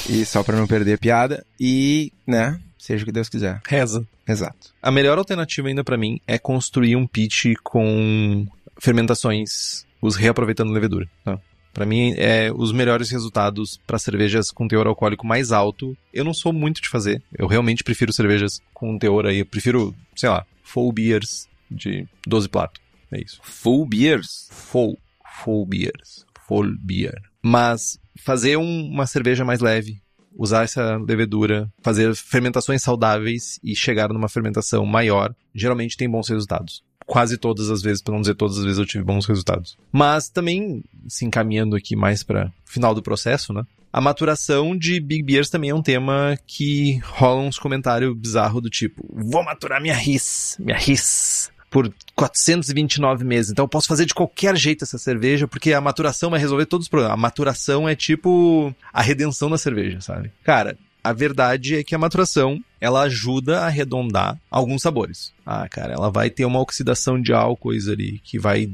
E 0.09 0.25
só 0.25 0.43
para 0.43 0.57
não 0.57 0.67
perder 0.67 0.95
a 0.95 0.99
piada. 0.99 1.45
E, 1.59 2.13
né, 2.27 2.59
seja 2.79 3.03
o 3.03 3.07
que 3.07 3.13
Deus 3.13 3.29
quiser. 3.29 3.61
Reza. 3.67 4.07
Exato. 4.27 4.73
A 4.83 4.91
melhor 4.91 5.19
alternativa 5.19 5.69
ainda 5.69 5.83
para 5.83 5.97
mim 5.97 6.21
é 6.27 6.39
construir 6.39 6.97
um 6.97 7.07
pitch 7.07 7.55
com 7.63 8.47
fermentações, 8.79 9.87
os 10.01 10.17
reaproveitando 10.17 10.73
levedura. 10.73 11.09
Tá? 11.25 11.39
Para 11.73 11.87
mim, 11.87 12.15
é 12.17 12.51
os 12.53 12.73
melhores 12.73 13.11
resultados 13.11 13.79
para 13.87 13.99
cervejas 13.99 14.51
com 14.51 14.67
teor 14.67 14.87
alcoólico 14.87 15.27
mais 15.27 15.53
alto. 15.53 15.97
Eu 16.13 16.25
não 16.25 16.35
sou 16.35 16.53
muito 16.53 16.83
de 16.83 16.89
fazer. 16.89 17.23
Eu 17.37 17.47
realmente 17.47 17.85
prefiro 17.85 18.13
cervejas 18.13 18.61
com 18.75 18.99
teor 18.99 19.27
aí. 19.27 19.39
Eu 19.39 19.47
prefiro, 19.47 19.95
sei 20.17 20.29
lá, 20.29 20.45
full 20.63 20.93
beers 20.93 21.49
de 21.71 22.07
12 22.27 22.49
plato. 22.49 22.81
É 23.13 23.21
isso. 23.21 23.39
Full 23.43 23.87
beers? 23.87 24.49
Full. 24.51 24.99
Full 25.43 25.67
beers. 25.67 26.27
Full 26.49 26.77
beer. 26.81 27.21
Mas 27.43 27.99
fazer 28.17 28.57
um, 28.57 28.87
uma 28.87 29.07
cerveja 29.07 29.45
mais 29.45 29.61
leve, 29.61 30.01
usar 30.37 30.65
essa 30.65 30.97
levedura, 30.97 31.71
fazer 31.83 32.15
fermentações 32.15 32.83
saudáveis 32.83 33.61
e 33.63 33.77
chegar 33.77 34.09
numa 34.09 34.29
fermentação 34.29 34.85
maior, 34.87 35.35
geralmente 35.55 35.97
tem 35.97 36.09
bons 36.09 36.29
resultados. 36.29 36.83
Quase 37.07 37.39
todas 37.39 37.71
as 37.71 37.81
vezes, 37.81 38.03
para 38.03 38.15
não 38.15 38.21
dizer 38.21 38.35
todas 38.35 38.59
as 38.59 38.65
vezes, 38.65 38.79
eu 38.79 38.87
tive 38.87 39.05
bons 39.05 39.25
resultados. 39.27 39.77
Mas 39.91 40.29
também, 40.29 40.85
se 41.07 41.25
encaminhando 41.25 41.75
aqui 41.75 41.97
mais 41.97 42.23
para 42.23 42.53
final 42.67 42.95
do 42.95 43.03
processo, 43.03 43.53
né? 43.53 43.65
A 43.91 44.01
maturação 44.01 44.77
de 44.77 45.01
Big 45.01 45.23
Beers 45.23 45.49
também 45.49 45.71
é 45.71 45.75
um 45.75 45.83
tema 45.83 46.39
que 46.47 46.99
rola 47.05 47.41
uns 47.41 47.59
comentários 47.59 48.15
bizarros 48.15 48.63
do 48.63 48.69
tipo: 48.69 49.03
vou 49.11 49.43
maturar 49.43 49.81
minha 49.81 49.95
RIS, 49.95 50.57
minha 50.61 50.77
RIS 50.77 51.51
por 51.71 51.93
429 52.15 53.25
meses. 53.25 53.51
Então 53.51 53.65
eu 53.65 53.69
posso 53.69 53.89
fazer 53.89 54.07
de 54.07 54.15
qualquer 54.15 54.57
jeito 54.57 54.85
essa 54.85 54.99
cerveja, 54.99 55.47
porque 55.47 55.73
a 55.73 55.81
maturação 55.81 56.31
vai 56.31 56.41
resolver 56.41 56.67
todos 56.67 56.87
os 56.87 56.91
problemas. 56.91 57.15
A 57.15 57.21
maturação 57.21 57.89
é 57.89 57.95
tipo 57.95 58.75
a 58.93 59.03
redenção 59.03 59.51
da 59.51 59.59
cerveja, 59.59 60.01
sabe? 60.01 60.33
Cara, 60.43 60.77
a 61.03 61.13
verdade 61.13 61.77
é 61.77 61.85
que 61.85 61.95
a 61.95 61.99
maturação 61.99 62.63
ela 62.81 63.03
ajuda 63.03 63.61
a 63.61 63.67
arredondar 63.67 64.39
alguns 64.51 64.83
sabores. 64.83 65.33
Ah, 65.45 65.69
cara, 65.69 65.95
ela 65.95 66.11
vai 66.11 66.29
ter 66.29 66.45
uma 66.45 66.61
oxidação 66.61 67.21
de 67.21 67.33
álcoois 67.33 67.89
ali, 67.89 68.21
que 68.23 68.39
vai 68.39 68.71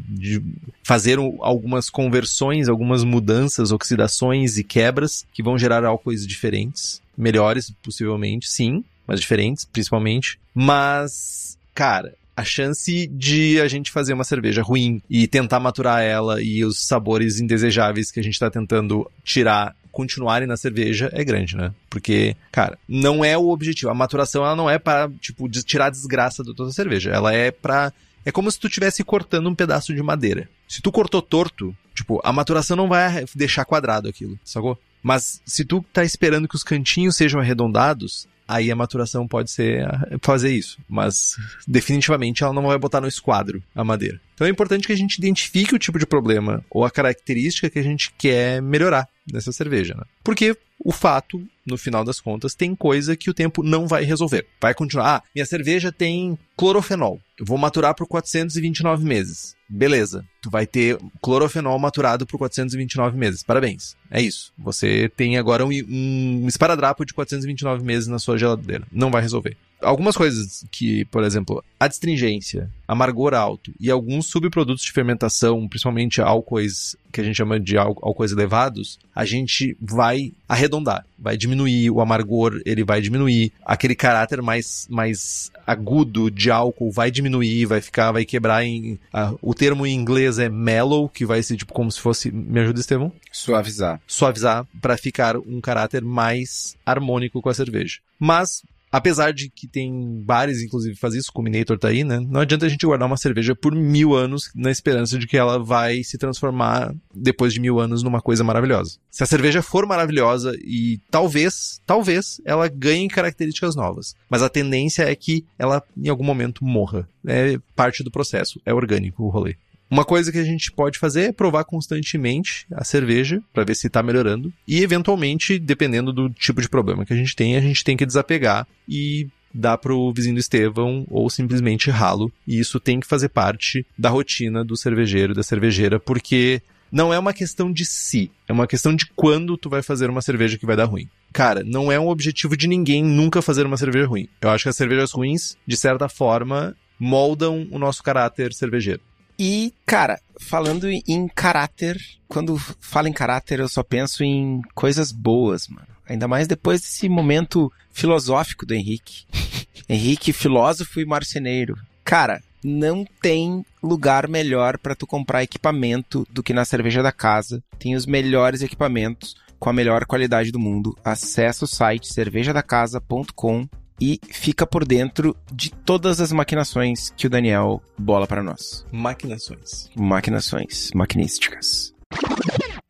fazer 0.83 1.19
algumas 1.41 1.89
conversões, 1.89 2.69
algumas 2.69 3.05
mudanças, 3.05 3.73
oxidações 3.73 4.59
e 4.59 4.65
quebras, 4.65 5.25
que 5.33 5.43
vão 5.43 5.57
gerar 5.57 5.85
álcoois 5.85 6.27
diferentes, 6.27 7.01
melhores 7.17 7.71
possivelmente, 7.83 8.49
sim, 8.49 8.85
mas 9.07 9.21
diferentes, 9.21 9.65
principalmente. 9.65 10.39
Mas, 10.55 11.57
cara, 11.75 12.15
a 12.37 12.45
chance 12.45 13.07
de 13.07 13.61
a 13.61 13.69
gente 13.69 13.91
fazer 13.91 14.13
uma 14.13 14.25
cerveja 14.25 14.63
ruim 14.63 15.01
e 15.09 15.27
tentar 15.27 15.61
maturar 15.61 16.03
ela 16.03 16.43
e 16.43 16.65
os 16.65 16.87
sabores 16.87 17.41
indesejáveis 17.41 18.11
que 18.11 18.21
a 18.21 18.23
gente 18.23 18.35
está 18.35 18.51
tentando 18.51 19.11
tirar 19.23 19.75
continuarem 19.93 20.49
na 20.49 20.57
cerveja 20.57 21.09
é 21.13 21.23
grande, 21.23 21.57
né? 21.57 21.73
Porque, 21.89 22.37
cara, 22.51 22.77
não 22.89 23.25
é 23.25 23.39
o 23.39 23.49
objetivo. 23.49 23.91
A 23.91 23.95
maturação 23.95 24.45
ela 24.45 24.57
não 24.57 24.69
é 24.69 24.77
para, 24.77 25.09
tipo, 25.21 25.49
tirar 25.49 25.87
a 25.87 25.91
desgraça 25.91 26.43
da 26.43 26.53
tua 26.53 26.73
cerveja. 26.73 27.11
Ela 27.11 27.33
é 27.33 27.53
para 27.53 27.93
é 28.25 28.33
como 28.33 28.51
se 28.51 28.59
tu 28.59 28.67
estivesse 28.67 29.05
cortando 29.05 29.49
um 29.49 29.55
pedaço 29.55 29.95
de 29.95 30.03
madeira. 30.03 30.49
Se 30.67 30.81
tu 30.81 30.91
cortou 30.91 31.21
torto, 31.21 31.77
tipo, 31.95 32.21
a 32.25 32.33
maturação 32.33 32.77
não 32.77 32.89
vai 32.89 33.25
deixar 33.35 33.65
quadrado 33.65 34.09
aquilo, 34.09 34.39
sacou? 34.43 34.79
Mas 35.03 35.43
se 35.45 35.65
tu 35.65 35.85
tá 35.93 36.03
esperando 36.03 36.49
que 36.49 36.57
os 36.57 36.65
cantinhos 36.65 37.17
sejam 37.17 37.39
arredondados, 37.39 38.27
aí 38.47 38.71
a 38.71 38.77
maturação 38.77 39.27
pode 39.27 39.51
ser 39.51 39.87
fazer 40.23 40.53
isso. 40.53 40.79
Mas 40.89 41.37
definitivamente 41.67 42.43
ela 42.43 42.53
não 42.53 42.63
vai 42.63 42.79
botar 42.79 43.01
no 43.01 43.09
esquadro 43.09 43.63
a 43.75 43.85
madeira. 43.85 44.21
Então 44.35 44.47
é 44.47 44.51
importante 44.51 44.87
que 44.87 44.93
a 44.93 44.97
gente 44.97 45.19
identifique 45.19 45.75
o 45.75 45.79
tipo 45.79 45.99
de 45.99 46.07
problema 46.07 46.65
ou 46.71 46.85
a 46.85 46.91
característica 46.91 47.71
que 47.71 47.79
a 47.79 47.83
gente 47.83 48.13
quer 48.19 48.61
melhorar 48.61 49.09
nessa 49.31 49.53
cerveja, 49.53 49.95
né? 49.95 50.05
Porque 50.23 50.57
o 50.79 50.93
fato, 50.93 51.43
no 51.65 51.79
final 51.79 52.05
das 52.05 52.21
contas, 52.21 52.55
tem 52.55 52.75
coisa 52.75 53.17
que 53.17 53.31
o 53.31 53.35
tempo 53.35 53.63
não 53.63 53.87
vai 53.87 54.05
resolver. 54.05 54.47
Vai 54.61 54.75
continuar. 54.75 55.17
Ah, 55.17 55.23
minha 55.35 55.47
cerveja 55.47 55.91
tem 55.91 56.39
clorofenol. 56.57 57.21
Eu 57.39 57.45
vou 57.45 57.59
maturar 57.59 57.95
por 57.95 58.07
429 58.07 59.05
meses. 59.05 59.57
Beleza. 59.69 60.25
Tu 60.41 60.49
vai 60.49 60.67
ter 60.67 60.99
clorofenol 61.21 61.79
maturado 61.79 62.27
por 62.27 62.39
429 62.39 63.17
meses. 63.17 63.43
Parabéns. 63.43 63.97
É 64.11 64.21
isso. 64.21 64.53
Você 64.59 65.11
tem 65.17 65.37
agora 65.37 65.65
um, 65.67 65.71
um 65.71 66.47
esparadrapo 66.47 67.05
de 67.05 67.13
429 67.13 67.85
meses 67.85 68.09
na 68.09 68.19
sua 68.19 68.39
geladeira. 68.39 68.87
Não 68.93 69.11
vai 69.11 69.23
resolver 69.23 69.57
algumas 69.85 70.17
coisas 70.17 70.67
que, 70.71 71.05
por 71.07 71.23
exemplo, 71.23 71.63
a 71.79 71.87
astringência, 71.87 72.71
amargor 72.87 73.35
alto 73.35 73.73
e 73.79 73.91
alguns 73.91 74.27
subprodutos 74.27 74.85
de 74.85 74.93
fermentação, 74.93 75.69
principalmente 75.69 76.21
álcoois 76.21 76.97
que 77.13 77.21
a 77.21 77.25
gente 77.25 77.37
chama 77.37 77.61
de 77.61 77.79
álcoois 77.79 78.33
elevados, 78.33 78.99
a 79.15 79.25
gente 79.25 79.77
vai 79.81 80.33
arredondar, 80.49 81.07
vai 81.17 81.37
diminuir 81.37 81.91
o 81.91 82.01
amargor, 82.01 82.61
ele 82.67 82.83
vai 82.83 83.01
diminuir, 83.01 83.53
aquele 83.65 83.95
caráter 83.95 84.43
mais, 84.43 84.89
mais 84.91 85.53
agudo 85.65 86.31
de 86.31 86.51
álcool 86.51 86.91
vai 86.91 87.11
diminuir, 87.11 87.67
vai 87.67 87.81
ficar, 87.81 88.11
vai 88.11 88.25
quebrar 88.25 88.65
em. 88.65 88.95
Uh, 89.15 89.39
o 89.41 89.55
termo 89.55 89.87
em 89.87 89.95
inglês 89.95 90.41
é 90.41 90.49
mellow, 90.49 91.09
que 91.09 91.25
vai 91.25 91.43
ser 91.43 91.57
tipo 91.57 91.73
como 91.73 91.91
se 91.91 92.01
fosse. 92.01 92.33
Me 92.33 92.61
ajuda, 92.61 92.81
Estevão? 92.81 93.13
Suavizar. 93.31 94.01
Suavizar 94.07 94.67
para 94.83 94.97
ficar 94.97 95.37
um 95.37 95.61
caráter 95.61 96.03
mais 96.03 96.77
harmônico 96.85 97.41
com 97.41 97.49
a 97.49 97.55
cerveja. 97.55 97.99
Mas 98.19 98.63
Apesar 98.95 99.33
de 99.33 99.51
que 99.51 99.67
tem 99.67 100.23
bares, 100.25 100.63
inclusive, 100.63 100.95
faz 100.95 101.15
isso, 101.15 101.29
o 101.31 101.33
Combinator 101.33 101.77
tá 101.77 101.89
aí, 101.89 102.05
né? 102.05 102.21
Não 102.21 102.41
adianta 102.41 102.65
a 102.65 102.69
gente 102.69 102.87
guardar 102.87 103.09
uma 103.09 103.17
cerveja 103.17 103.53
por 103.53 103.75
mil 103.75 104.15
anos 104.15 104.53
na 104.55 104.71
esperança 104.71 105.19
de 105.19 105.27
que 105.27 105.37
ela 105.37 105.59
vai 105.59 106.05
se 106.05 106.17
transformar, 106.17 106.95
depois 107.13 107.53
de 107.53 107.59
mil 107.59 107.81
anos, 107.81 108.05
numa 108.05 108.21
coisa 108.21 108.45
maravilhosa. 108.45 108.97
Se 109.11 109.25
a 109.25 109.27
cerveja 109.27 109.63
for 109.63 109.85
maravilhosa 109.85 110.57
e 110.61 111.01
talvez, 111.11 111.81
talvez, 111.85 112.41
ela 112.45 112.69
ganhe 112.69 113.09
características 113.09 113.75
novas. 113.75 114.15
Mas 114.31 114.43
a 114.43 114.49
tendência 114.49 115.03
é 115.03 115.15
que 115.17 115.45
ela, 115.59 115.83
em 115.97 116.09
algum 116.09 116.23
momento, 116.23 116.65
morra. 116.65 117.09
É 117.27 117.59
parte 117.75 118.05
do 118.05 118.13
processo. 118.13 118.61
É 118.65 118.73
orgânico 118.73 119.25
o 119.25 119.29
rolê. 119.29 119.57
Uma 119.91 120.05
coisa 120.05 120.33
que 120.33 120.39
a 120.39 120.45
gente 120.45 120.73
pode 120.73 120.99
fazer 120.99 121.23
é 121.25 121.33
provar 121.33 121.65
constantemente 121.65 122.67
a 122.73 122.85
cerveja 122.85 123.43
para 123.53 123.65
ver 123.65 123.75
se 123.75 123.87
está 123.87 124.03
melhorando 124.03 124.53
e 124.67 124.83
eventualmente, 124.83 125.59
dependendo 125.59 126.13
do 126.13 126.31
tipo 126.31 126.61
de 126.61 126.69
problema 126.69 127.05
que 127.05 127.13
a 127.13 127.17
gente 127.17 127.37
tem, 127.37 127.57
a 127.57 127.61
gente 127.61 127.85
tem 127.85 127.97
que 127.97 128.07
desapegar 128.07 128.67
e 128.89 129.29
dar 129.55 129.79
pro 129.79 130.13
vizinho 130.13 130.35
do 130.35 130.41
Estevão 130.41 131.07
ou 131.09 131.31
simplesmente 131.31 131.91
ralo. 131.91 132.33
E 132.47 132.59
isso 132.59 132.81
tem 132.81 132.99
que 132.99 133.07
fazer 133.07 133.29
parte 133.29 133.87
da 133.97 134.09
rotina 134.09 134.65
do 134.65 134.77
cervejeiro, 134.77 135.35
da 135.35 135.45
cervejeira, 135.45 136.01
porque 136.01 136.61
não 136.91 137.13
é 137.13 137.19
uma 137.19 137.33
questão 137.33 137.73
de 137.73 137.85
si, 137.85 138.31
é 138.49 138.53
uma 138.53 138.67
questão 138.67 138.95
de 138.95 139.07
quando 139.15 139.57
tu 139.57 139.69
vai 139.69 139.83
fazer 139.83 140.11
uma 140.11 140.23
cerveja 140.23 140.59
que 140.59 140.67
vai 140.67 140.77
dar 140.77 140.85
ruim. 140.87 141.09
Cara, 141.33 141.63
não 141.65 141.91
é 141.91 141.99
um 141.99 142.09
objetivo 142.09 142.57
de 142.57 142.69
ninguém 142.69 143.03
nunca 143.03 143.43
fazer 143.43 143.67
uma 143.67 143.77
cerveja 143.77 144.07
ruim. 144.07 144.29
Eu 144.41 144.51
acho 144.51 144.65
que 144.65 144.69
as 144.69 144.77
cervejas 144.77 145.11
ruins, 145.11 145.57
de 145.67 145.77
certa 145.77 146.09
forma, 146.09 146.77
moldam 146.99 147.67
o 147.71 147.79
nosso 147.79 148.03
caráter 148.03 148.53
cervejeiro. 148.53 149.01
E, 149.39 149.75
cara, 149.85 150.21
falando 150.39 150.89
em 150.89 151.29
caráter, 151.29 152.01
quando 152.29 152.57
falo 152.81 153.09
em 153.09 153.13
caráter, 153.13 153.61
eu 153.61 153.69
só 153.69 153.83
penso 153.83 154.23
em 154.23 154.63
coisas 154.75 155.11
boas, 155.11 155.69
mano. 155.69 155.87
Ainda 156.09 156.29
mais 156.29 156.47
depois 156.47 156.81
desse 156.81 157.09
momento 157.09 157.73
filosófico 157.91 158.67
do 158.67 158.75
Henrique. 158.75 159.25
Henrique, 159.89 160.33
filósofo 160.33 161.01
e 161.01 161.07
marceneiro. 161.07 161.77
Cara, 162.05 162.43
não 162.63 163.07
tem 163.21 163.65
lugar 163.83 164.29
melhor 164.29 164.79
para 164.79 164.95
tu 164.95 165.07
comprar 165.07 165.43
equipamento 165.43 166.27
do 166.31 166.43
que 166.43 166.53
na 166.53 166.65
cerveja 166.65 167.03
da 167.03 167.13
casa. 167.13 167.63
Tem 167.79 167.95
os 167.95 168.07
melhores 168.07 168.63
equipamentos 168.63 169.37
com 169.59 169.71
a 169.71 169.73
melhor 169.73 170.05
qualidade 170.05 170.51
do 170.51 170.59
mundo. 170.59 170.97
Acesse 171.05 171.65
o 171.65 171.67
site 171.67 172.13
cervejadacasa.com 172.13 173.69
e 174.05 174.21
fica 174.31 174.67
por 174.67 174.85
dentro 174.85 175.35
de 175.51 175.71
todas 175.71 176.21
as 176.21 176.31
maquinações 176.31 177.11
que 177.17 177.27
o 177.27 177.31
Daniel 177.31 177.83
bola 177.97 178.27
para 178.27 178.43
nós. 178.43 178.85
Maquinações. 178.93 179.89
Maquinações, 179.97 180.91
maquinísticas. 180.95 181.95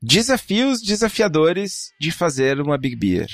Desafios 0.02 0.82
desafiadores 0.82 1.92
de 2.00 2.10
fazer 2.10 2.60
uma 2.60 2.76
Big 2.76 2.96
Beer. 2.96 3.28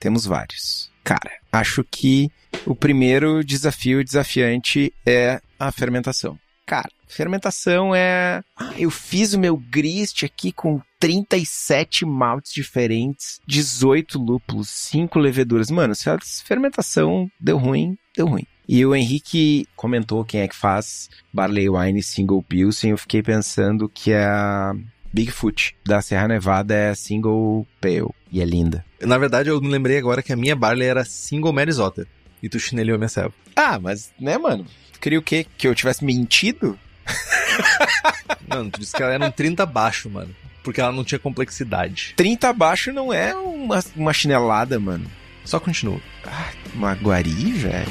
Temos 0.00 0.24
vários. 0.24 0.90
Cara, 1.04 1.30
acho 1.52 1.84
que 1.84 2.30
o 2.64 2.74
primeiro 2.74 3.44
desafio 3.44 4.02
desafiante 4.02 4.92
é 5.04 5.40
a 5.58 5.70
fermentação. 5.70 6.38
Cara, 6.66 6.90
fermentação 7.06 7.94
é. 7.94 8.42
Ah, 8.56 8.72
eu 8.76 8.90
fiz 8.90 9.32
o 9.34 9.38
meu 9.38 9.56
grist 9.56 10.24
aqui 10.24 10.50
com 10.50 10.80
37 10.98 12.04
maltes 12.04 12.52
diferentes, 12.52 13.40
18 13.46 14.18
lúpulos, 14.18 14.68
5 14.68 15.16
leveduras. 15.18 15.70
Mano, 15.70 15.94
se 15.94 16.10
a 16.10 16.18
fermentação 16.44 17.30
deu 17.38 17.56
ruim, 17.56 17.96
deu 18.16 18.26
ruim. 18.26 18.44
E 18.68 18.84
o 18.84 18.96
Henrique 18.96 19.68
comentou 19.76 20.24
quem 20.24 20.40
é 20.40 20.48
que 20.48 20.56
faz 20.56 21.08
Barley 21.32 21.70
Wine 21.70 22.02
Single 22.02 22.42
Pilsen. 22.42 22.90
Eu 22.90 22.98
fiquei 22.98 23.22
pensando 23.22 23.88
que 23.88 24.12
a 24.12 24.74
Bigfoot 25.12 25.76
da 25.86 26.02
Serra 26.02 26.26
Nevada 26.26 26.74
é 26.74 26.94
Single 26.94 27.64
Pale. 27.80 28.10
E 28.32 28.40
é 28.40 28.44
linda. 28.44 28.84
Na 29.00 29.18
verdade, 29.18 29.50
eu 29.50 29.60
me 29.60 29.68
lembrei 29.68 29.98
agora 29.98 30.20
que 30.20 30.32
a 30.32 30.36
minha 30.36 30.56
Barley 30.56 30.88
era 30.88 31.04
Single 31.04 31.52
Mary's 31.52 31.78
Otter. 31.78 32.08
E 32.42 32.48
tu 32.48 32.58
chinelhou 32.58 32.98
minha 32.98 33.08
selva. 33.08 33.32
Ah, 33.54 33.78
mas, 33.78 34.12
né, 34.20 34.36
mano? 34.36 34.66
Queria 34.98 35.18
o 35.18 35.22
quê? 35.22 35.46
Que 35.56 35.66
eu 35.68 35.74
tivesse 35.74 36.04
mentido? 36.04 36.78
Mano, 38.48 38.70
tu 38.70 38.80
disse 38.80 38.94
que 38.94 39.02
ela 39.02 39.12
era 39.12 39.26
um 39.26 39.30
30 39.30 39.66
baixo, 39.66 40.08
mano. 40.08 40.34
Porque 40.62 40.80
ela 40.80 40.92
não 40.92 41.04
tinha 41.04 41.18
complexidade. 41.18 42.14
30 42.16 42.52
baixo 42.52 42.92
não 42.92 43.12
é 43.12 43.34
uma, 43.34 43.82
uma 43.94 44.12
chinelada, 44.12 44.78
mano. 44.78 45.10
Só 45.44 45.60
continua. 45.60 46.00
Ah, 46.24 46.50
Maguari, 46.74 47.52
velho. 47.52 47.86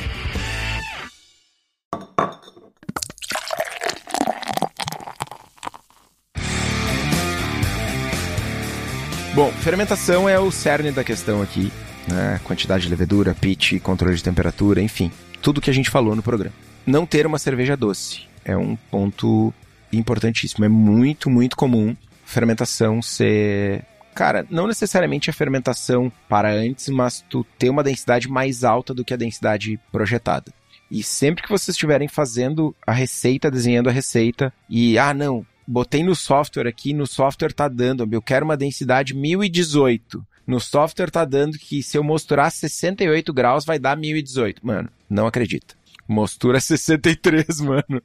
Bom, 9.34 9.52
fermentação 9.52 10.30
é 10.30 10.40
o 10.40 10.50
cerne 10.50 10.92
da 10.92 11.04
questão 11.04 11.42
aqui, 11.42 11.72
né? 12.08 12.40
Quantidade 12.46 12.84
de 12.84 12.90
levedura, 12.90 13.36
pitch, 13.36 13.82
controle 13.82 14.16
de 14.16 14.24
temperatura, 14.24 14.82
enfim, 14.82 15.12
tudo 15.42 15.60
que 15.60 15.70
a 15.70 15.74
gente 15.74 15.90
falou 15.90 16.16
no 16.16 16.24
programa 16.24 16.56
não 16.86 17.06
ter 17.06 17.26
uma 17.26 17.40
cerveja 17.40 17.76
doce. 17.76 18.22
É 18.44 18.56
um 18.56 18.76
ponto 18.76 19.54
importantíssimo. 19.92 20.66
É 20.66 20.70
muito, 20.70 21.30
muito 21.30 21.56
comum 21.56 21.96
fermentação 22.26 23.02
ser. 23.02 23.84
Cara, 24.14 24.46
não 24.50 24.68
necessariamente 24.68 25.30
a 25.30 25.34
fermentação 25.34 26.12
para 26.30 26.52
antes, 26.52 26.90
mas 26.90 27.24
tu 27.30 27.46
ter 27.58 27.70
uma 27.70 27.84
densidade 27.84 28.30
mais 28.30 28.64
alta 28.64 28.94
do 28.94 29.04
que 29.04 29.14
a 29.14 29.18
densidade 29.18 29.80
projetada. 29.92 30.54
E 30.90 31.04
sempre 31.04 31.44
que 31.44 31.50
vocês 31.50 31.76
estiverem 31.76 32.08
fazendo 32.08 32.74
a 32.86 32.94
receita, 32.94 33.52
desenhando 33.52 33.90
a 33.90 33.92
receita, 33.92 34.54
e 34.70 34.98
ah, 34.98 35.14
não, 35.14 35.46
botei 35.68 36.04
no 36.04 36.16
software 36.16 36.68
aqui, 36.68 36.94
no 36.94 37.06
software 37.06 37.52
tá 37.52 37.68
dando, 37.68 38.08
eu 38.10 38.22
quero 38.22 38.46
uma 38.46 38.56
densidade 38.56 39.14
1018. 39.14 40.26
No 40.48 40.60
software 40.60 41.10
tá 41.10 41.26
dando 41.26 41.58
que 41.58 41.84
se 41.84 41.98
eu 41.98 42.04
mostrar 42.04 42.50
68 42.52 43.34
graus 43.34 43.66
vai 43.66 43.80
dar 43.80 43.98
1018. 43.98 44.66
Mano, 44.66 44.90
não 45.10 45.28
acredita 45.28 45.76
Mostura 46.08 46.60
63, 46.60 47.62
mano. 47.62 48.02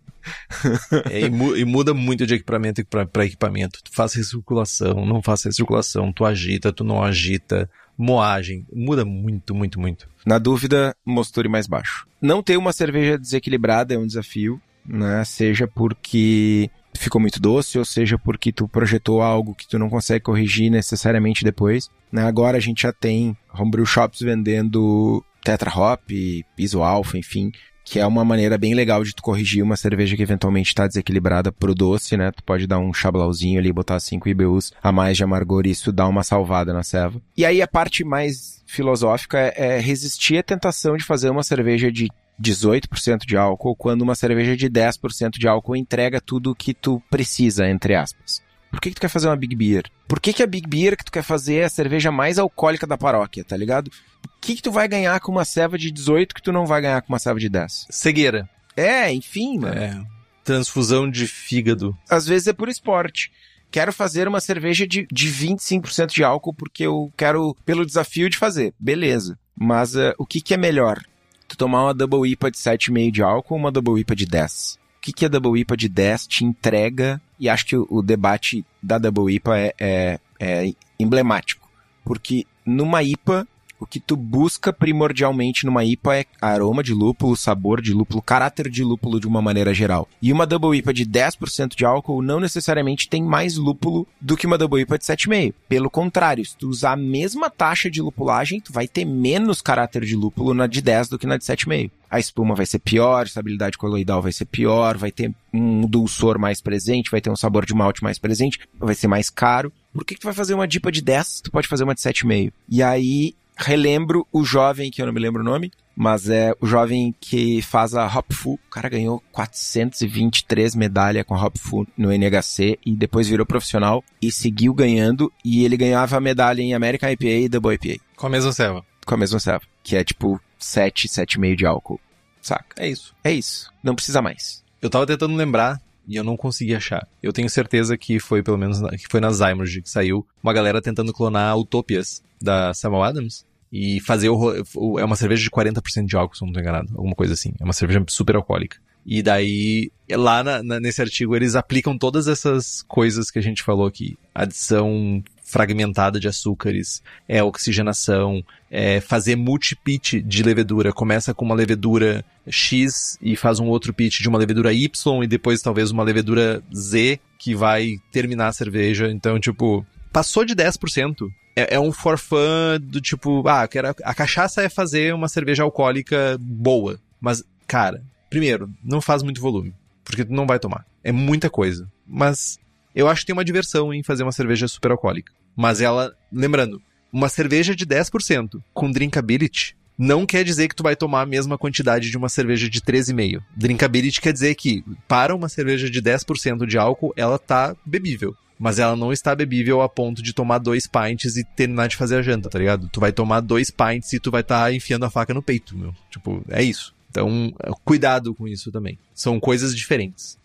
É, 1.11 1.21
e, 1.21 1.31
mu 1.31 1.57
e, 1.57 1.65
muda 1.65 1.93
muito 1.93 2.27
de 2.27 2.35
equipamento 2.35 2.85
para 2.87 3.27
equipamento. 3.27 3.83
Tu 3.83 3.93
faz 3.93 4.15
recirculação, 4.15 5.05
não 5.05 5.23
faz 5.23 5.45
recirculação, 5.45 6.13
tu 6.13 6.25
agita, 6.25 6.73
tu 6.73 6.85
não 6.85 7.03
agita. 7.03 7.69
Moagem, 7.97 8.67
muda 8.73 9.05
muito, 9.05 9.55
muito, 9.55 9.79
muito. 9.79 10.09
Na 10.25 10.39
dúvida, 10.39 10.97
mosture 11.05 11.49
mais 11.49 11.67
baixo. 11.67 12.07
Não 12.21 12.43
ter 12.43 12.57
uma 12.57 12.73
cerveja 12.73 13.19
desequilibrada 13.19 13.93
é 13.93 13.99
um 13.99 14.07
desafio, 14.07 14.61
né? 14.87 15.23
Seja 15.25 15.67
porque 15.67 16.71
ficou 16.97 17.21
muito 17.21 17.41
doce, 17.41 17.79
ou 17.79 17.85
seja 17.85 18.19
porque 18.19 18.53
tu 18.53 18.67
projetou 18.67 19.23
algo 19.23 19.55
que 19.55 19.69
tu 19.69 19.79
não 19.79 19.89
consegue 19.89 20.25
corrigir 20.25 20.71
necessariamente 20.71 21.45
depois. 21.45 21.89
Né? 22.11 22.23
Agora 22.23 22.57
a 22.57 22.61
gente 22.61 22.83
já 22.83 22.93
tem 22.93 23.37
homebrew 23.53 23.87
shops 23.87 24.21
vendendo 24.21 25.25
Tetra 25.45 25.71
Hop, 25.71 26.11
piso 26.57 26.83
alfa, 26.83 27.19
enfim, 27.19 27.53
que 27.91 27.99
é 27.99 28.07
uma 28.07 28.25
maneira 28.25 28.57
bem 28.57 28.73
legal 28.73 29.03
de 29.03 29.13
tu 29.13 29.21
corrigir 29.21 29.65
uma 29.65 29.77
cerveja 29.77 30.15
que 30.15 30.23
eventualmente 30.23 30.69
está 30.69 30.87
desequilibrada 30.87 31.51
pro 31.51 31.75
doce, 31.75 32.17
né? 32.17 32.31
Tu 32.31 32.41
pode 32.45 32.65
dar 32.65 32.79
um 32.79 32.95
chablauzinho 32.95 33.59
ali, 33.59 33.73
botar 33.73 33.99
5 33.99 34.29
IBUs 34.29 34.73
a 34.81 34.93
mais 34.93 35.17
de 35.17 35.25
amargor 35.25 35.67
e 35.67 35.71
isso 35.71 35.91
dá 35.91 36.07
uma 36.07 36.23
salvada 36.23 36.73
na 36.73 36.85
ceva. 36.85 37.21
E 37.37 37.45
aí 37.45 37.61
a 37.61 37.67
parte 37.67 38.05
mais 38.05 38.63
filosófica 38.65 39.37
é, 39.39 39.55
é 39.57 39.81
resistir 39.81 40.39
à 40.39 40.43
tentação 40.45 40.97
de 40.97 41.03
fazer 41.03 41.31
uma 41.31 41.43
cerveja 41.43 41.91
de 41.91 42.09
18% 42.41 43.27
de 43.27 43.37
álcool, 43.37 43.75
quando 43.75 44.03
uma 44.03 44.15
cerveja 44.15 44.57
de 44.57 44.71
10% 44.71 45.33
de 45.33 45.49
álcool 45.49 45.75
entrega 45.75 46.21
tudo 46.21 46.53
o 46.53 46.55
que 46.55 46.73
tu 46.73 47.03
precisa, 47.11 47.69
entre 47.69 47.97
aspas. 47.97 48.41
Por 48.71 48.81
que, 48.81 48.91
que 48.91 48.95
tu 48.95 49.01
quer 49.01 49.09
fazer 49.09 49.29
uma 49.29 49.37
Big 49.37 49.55
Beer? 49.57 49.85
Por 50.07 50.21
que, 50.21 50.33
que 50.33 50.43
a 50.43 50.47
Big 50.47 50.69
Beer 50.69 50.97
que 50.97 51.05
tu 51.05 51.13
quer 51.13 51.23
fazer 51.23 51.57
é 51.57 51.65
a 51.65 51.69
cerveja 51.69 52.13
mais 52.13 52.39
alcoólica 52.39 52.87
da 52.87 52.97
paróquia, 52.97 53.45
tá 53.45 53.57
ligado? 53.57 53.89
O 53.89 54.41
que, 54.41 54.55
que 54.55 54.63
tu 54.63 54.71
vai 54.71 54.87
ganhar 54.87 55.19
com 55.21 55.33
uma 55.33 55.45
ceva 55.45 55.77
de 55.77 55.91
18 55.91 56.35
que 56.35 56.43
tu 56.43 56.53
não 56.53 56.67
vai 56.67 56.81
ganhar 56.81 57.03
com 57.03 57.13
uma 57.13 57.19
ceva 57.19 57.39
de 57.39 57.49
10? 57.49 57.89
Cegueira. 57.91 58.49
É, 58.77 59.13
enfim, 59.13 59.59
mano. 59.59 59.79
É. 59.79 60.03
Transfusão 60.45 61.11
de 61.11 61.27
fígado. 61.27 61.97
Às 62.09 62.27
vezes 62.27 62.49
é 62.49 62.53
por 62.53 62.69
esporte. 62.69 63.31
Quero 63.71 63.93
fazer 63.93 64.27
uma 64.27 64.41
cerveja 64.41 64.87
de, 64.87 65.07
de 65.11 65.29
25% 65.29 66.13
de 66.13 66.25
álcool 66.25 66.55
porque 66.55 66.85
eu 66.85 67.13
quero, 67.17 67.57
pelo 67.65 67.87
desafio 67.87 68.29
de 68.29 68.37
fazer. 68.37 68.75
Beleza. 68.79 69.39
Mas 69.57 69.95
uh, 69.95 70.15
o 70.19 70.27
que, 70.27 70.41
que 70.41 70.55
é 70.55 70.57
melhor? 70.57 71.01
Tu 71.47 71.57
tomar 71.57 71.85
uma 71.85 71.95
Double 71.95 72.29
IPA 72.31 72.51
de 72.51 72.59
7,5 72.59 73.11
de 73.11 73.23
álcool 73.23 73.55
ou 73.55 73.61
uma 73.61 73.71
Double 73.71 74.01
IPA 74.01 74.17
de 74.17 74.27
10? 74.27 74.80
O 75.01 75.03
que, 75.03 75.15
que 75.15 75.25
a 75.25 75.29
Double 75.29 75.59
IPA 75.59 75.79
de 75.79 75.89
10 75.89 76.27
te 76.27 76.45
entrega? 76.45 77.19
E 77.39 77.49
acho 77.49 77.65
que 77.65 77.75
o, 77.75 77.87
o 77.89 78.03
debate 78.03 78.67
da 78.83 78.99
Double 78.99 79.35
IPA 79.35 79.59
é, 79.59 79.75
é, 79.81 80.21
é 80.39 80.73
emblemático. 80.99 81.67
Porque 82.05 82.47
numa 82.67 83.03
IPA, 83.03 83.49
o 83.81 83.87
que 83.87 83.99
tu 83.99 84.15
busca 84.15 84.73
primordialmente 84.73 85.65
numa 85.65 85.83
IPA 85.83 86.19
é 86.19 86.25
aroma 86.41 86.83
de 86.83 86.93
lúpulo, 86.93 87.35
sabor 87.35 87.81
de 87.81 87.95
lúpulo, 87.95 88.21
caráter 88.21 88.69
de 88.69 88.85
lúpulo 88.85 89.19
de 89.19 89.27
uma 89.27 89.41
maneira 89.41 89.73
geral. 89.73 90.07
E 90.21 90.33
uma 90.33 90.47
Double 90.47 90.79
IPA 90.79 90.93
de 90.93 91.07
10% 91.07 91.75
de 91.75 91.85
álcool 91.85 92.21
não 92.21 92.39
necessariamente 92.39 93.09
tem 93.09 93.23
mais 93.23 93.57
lúpulo 93.57 94.07
do 94.21 94.37
que 94.37 94.47
uma 94.47 94.59
Double 94.59 94.83
IPA 94.83 94.99
de 94.99 95.05
7,5. 95.05 95.55
Pelo 95.69 95.89
contrário, 95.89 96.45
se 96.45 96.57
tu 96.57 96.69
usar 96.69 96.93
a 96.93 96.97
mesma 96.97 97.49
taxa 97.49 97.91
de 97.91 98.03
lupulagem, 98.03 98.61
tu 98.61 98.73
vai 98.73 98.87
ter 98.87 99.05
menos 99.05 99.63
caráter 99.63 100.05
de 100.05 100.15
lúpulo 100.15 100.53
na 100.53 100.67
de 100.67 100.83
10 100.83 101.09
do 101.09 101.19
que 101.19 101.27
na 101.27 101.39
de 101.39 101.45
7,5 101.45 101.91
a 102.11 102.19
espuma 102.19 102.57
vai 102.57 102.67
ser 102.67 102.81
pior, 102.81 103.21
a 103.21 103.27
estabilidade 103.27 103.79
coloidal 103.79 104.21
vai 104.21 104.33
ser 104.33 104.45
pior, 104.45 104.99
vai 104.99 105.13
ter 105.13 105.33
um 105.55 105.87
dulçor 105.87 106.41
mais 106.41 106.61
presente, 106.61 107.11
vai 107.11 107.21
ter 107.21 107.31
um 107.31 107.37
sabor 107.37 107.65
de 107.65 107.73
malte 107.73 108.03
mais 108.03 108.19
presente, 108.19 108.59
vai 108.77 108.97
ser 108.97 109.07
mais 109.07 109.31
caro. 109.31 109.73
Por 109.93 110.05
que, 110.05 110.15
que 110.15 110.21
tu 110.21 110.25
vai 110.25 110.35
fazer 110.35 110.55
uma 110.55 110.67
dipa 110.67 110.91
de 110.91 111.03
10? 111.03 111.43
Tu 111.43 111.51
pode 111.53 111.69
fazer 111.69 111.85
uma 111.85 111.95
de 111.95 112.01
7,5. 112.01 112.53
E 112.69 112.83
aí 112.83 113.35
relembro 113.61 114.27
o 114.33 114.45
jovem, 114.45 114.91
que 114.91 115.01
eu 115.01 115.07
não 115.07 115.13
me 115.13 115.21
lembro 115.21 115.43
o 115.43 115.45
nome, 115.45 115.71
mas 115.95 116.31
é 116.31 116.55
o 116.61 116.67
jovem 116.67 117.15
que 117.21 117.61
faz 117.63 117.95
a 117.95 118.07
Hopfu. 118.07 118.55
O 118.55 118.71
cara 118.71 118.89
ganhou 118.89 119.23
423 119.33 120.75
medalhas 120.75 121.25
com 121.25 121.35
a 121.35 121.45
Hopfu 121.45 121.87
no 121.97 122.11
NHC 122.11 122.79
e 122.85 122.93
depois 122.93 123.29
virou 123.29 123.45
profissional 123.45 124.03
e 124.21 124.33
seguiu 124.33 124.73
ganhando. 124.73 125.31
E 125.45 125.65
ele 125.65 125.77
ganhava 125.77 126.17
a 126.17 126.21
medalha 126.21 126.63
em 126.63 126.75
American 126.75 127.11
IPA 127.11 127.27
e 127.27 127.49
Double 127.49 127.75
IPA. 127.75 128.03
Com 128.17 128.27
a 128.27 128.31
mesma 128.31 128.53
selva. 128.53 128.85
Com 129.05 129.15
a 129.15 129.19
mesma 129.19 129.39
selva. 129.39 129.65
Que 129.83 129.97
é 129.97 130.05
tipo 130.05 130.41
7, 130.59 131.09
7,5 131.09 131.57
de 131.57 131.67
álcool. 131.67 132.01
Saca? 132.41 132.83
É 132.83 132.89
isso. 132.89 133.15
É 133.23 133.33
isso. 133.33 133.71
Não 133.83 133.95
precisa 133.95 134.23
mais. 134.23 134.65
Eu 134.81 134.89
tava 134.89 135.07
tentando 135.07 135.37
lembrar 135.37 135.81
e 136.09 136.17
eu 136.17 136.25
não 136.25 136.37
consegui 136.37 136.75
achar. 136.75 137.07
Eu 137.23 137.33
tenho 137.33 137.51
certeza 137.51 137.99
que 137.99 138.19
foi, 138.19 138.43
pelo 138.43 138.57
menos, 138.57 138.81
que 138.93 139.07
foi 139.11 139.21
na 139.21 139.31
Zymerge 139.31 139.83
que 139.83 139.91
saiu 139.91 140.27
uma 140.43 140.53
galera 140.53 140.81
tentando 140.81 141.13
clonar 141.13 141.59
Utopias 141.59 142.23
da 142.41 142.73
Samuel 142.73 143.03
Adams 143.03 143.45
e 143.73 144.01
fazer 144.01 144.29
o, 144.29 144.65
o, 144.75 144.99
é 144.99 145.05
uma 145.05 145.17
cerveja 145.17 145.43
de 145.43 145.51
40% 145.51 146.07
de 146.07 146.17
álcool, 146.17 146.37
se 146.37 146.45
não 146.45 146.53
tô 146.53 146.61
enganado, 146.61 146.89
alguma 146.95 147.15
coisa 147.15 147.35
assim. 147.35 147.53
É 147.61 147.65
uma 147.65 147.73
cerveja 147.73 148.05
super 148.09 148.37
alcoólica. 148.37 148.79
E 149.07 149.23
daí, 149.23 149.91
lá 150.11 150.45
na, 150.45 150.63
na, 150.63 150.81
nesse 150.81 151.01
artigo, 151.01 151.35
eles 151.35 151.55
aplicam 151.57 151.97
todas 151.97 152.29
essas 152.29 152.83
coisas 152.83 153.31
que 153.31 153.39
a 153.39 153.43
gente 153.43 153.63
falou 153.63 153.87
aqui. 153.87 154.19
Adição 154.35 155.23
fragmentada 155.43 156.21
de 156.21 156.29
açúcares, 156.29 157.03
é 157.29 157.43
oxigenação, 157.43 158.45
é 158.71 159.01
fazer 159.01 159.35
multi-pitch 159.35 160.23
de 160.25 160.43
levedura. 160.45 160.93
Começa 160.93 161.35
com 161.35 161.45
uma 161.45 161.57
levedura 161.57 162.25
X 162.49 163.19
e 163.21 163.35
faz 163.35 163.59
um 163.59 163.67
outro 163.67 163.93
pitch 163.93 164.21
de 164.21 164.29
uma 164.29 164.39
levedura 164.39 164.73
Y 164.73 165.25
e 165.25 165.27
depois 165.27 165.61
talvez 165.61 165.91
uma 165.91 166.05
levedura 166.05 166.63
Z 166.73 167.19
que 167.37 167.55
vai 167.55 167.97
terminar 168.13 168.49
a 168.49 168.53
cerveja. 168.53 169.11
Então, 169.11 169.41
tipo, 169.41 169.85
passou 170.13 170.45
de 170.45 170.55
10%, 170.55 171.29
é, 171.55 171.75
é 171.75 171.81
um 171.81 171.93
forfã 171.93 172.79
do 172.81 173.01
tipo, 173.01 173.47
ah, 173.49 173.67
quero, 173.67 173.89
a 173.89 174.15
cachaça 174.15 174.63
é 174.63 174.69
fazer 174.69 175.15
uma 175.15 175.29
cerveja 175.29 175.63
alcoólica 175.63 176.37
boa. 176.41 176.99
Mas, 177.21 177.43
cara, 177.67 178.03
primeiro, 178.29 178.71
não 178.83 179.01
faz 179.01 179.23
muito 179.23 179.41
volume, 179.41 179.75
porque 180.05 180.25
tu 180.25 180.33
não 180.33 180.47
vai 180.47 180.59
tomar. 180.59 180.87
É 181.03 181.13
muita 181.13 181.51
coisa. 181.51 181.91
Mas 182.07 182.59
eu 182.95 183.09
acho 183.09 183.23
que 183.23 183.27
tem 183.27 183.33
uma 183.33 183.45
diversão 183.45 183.93
em 183.93 184.03
fazer 184.03 184.23
uma 184.23 184.33
cerveja 184.33 184.69
super 184.69 184.91
alcoólica. 184.91 185.33
Mas 185.57 185.81
ela, 185.81 186.15
lembrando, 186.33 186.81
uma 187.13 187.29
cerveja 187.29 187.75
de 187.75 187.87
10% 187.87 188.63
com 188.73 188.91
drinkability 188.91 189.77
não 189.99 190.25
quer 190.25 190.43
dizer 190.43 190.67
que 190.67 190.75
tu 190.75 190.83
vai 190.83 190.97
tomar 190.97 191.21
a 191.21 191.27
mesma 191.27 191.59
quantidade 191.59 192.11
de 192.11 192.17
uma 192.17 192.31
cerveja 192.31 192.71
de 192.71 192.81
13,5. 192.81 193.43
Drinkability 193.55 194.19
quer 194.19 194.33
dizer 194.33 194.55
que 194.55 194.83
para 195.07 195.37
uma 195.37 195.47
cerveja 195.47 195.91
de 195.91 196.01
10% 196.01 196.65
de 196.65 196.79
álcool, 196.79 197.13
ela 197.17 197.39
tá 197.39 197.77
bebível 197.85 198.35
mas 198.61 198.79
ela 198.79 198.95
não 198.95 199.11
está 199.11 199.35
bebível 199.35 199.81
a 199.81 199.89
ponto 199.89 200.23
de 200.23 200.35
tomar 200.35 200.59
dois 200.59 200.87
pints 200.87 201.35
e 201.35 201.43
terminar 201.43 201.89
de 201.89 201.97
fazer 201.97 202.17
a 202.17 202.23
janta, 202.23 202.51
tá 202.51 202.59
ligado? 202.59 202.91
Tu 202.93 203.01
vai 203.01 203.11
tomar 203.11 203.41
dois 203.41 203.71
pints 203.71 204.13
e 204.13 204.21
tu 204.21 204.31
vai 204.31 204.43
estar 204.43 204.65
tá 204.65 204.73
enfiando 204.73 205.07
a 205.07 205.11
faca 205.11 205.33
no 205.33 205.43
peito, 205.43 205.75
meu. 205.75 205.95
Tipo, 206.11 206.45
é 206.51 206.63
isso. 206.63 206.95
Então, 207.09 207.55
cuidado 207.87 208.35
com 208.35 208.47
isso 208.47 208.71
também. 208.71 208.99
São 209.15 209.41
coisas 209.41 209.75
diferentes. 209.75 210.39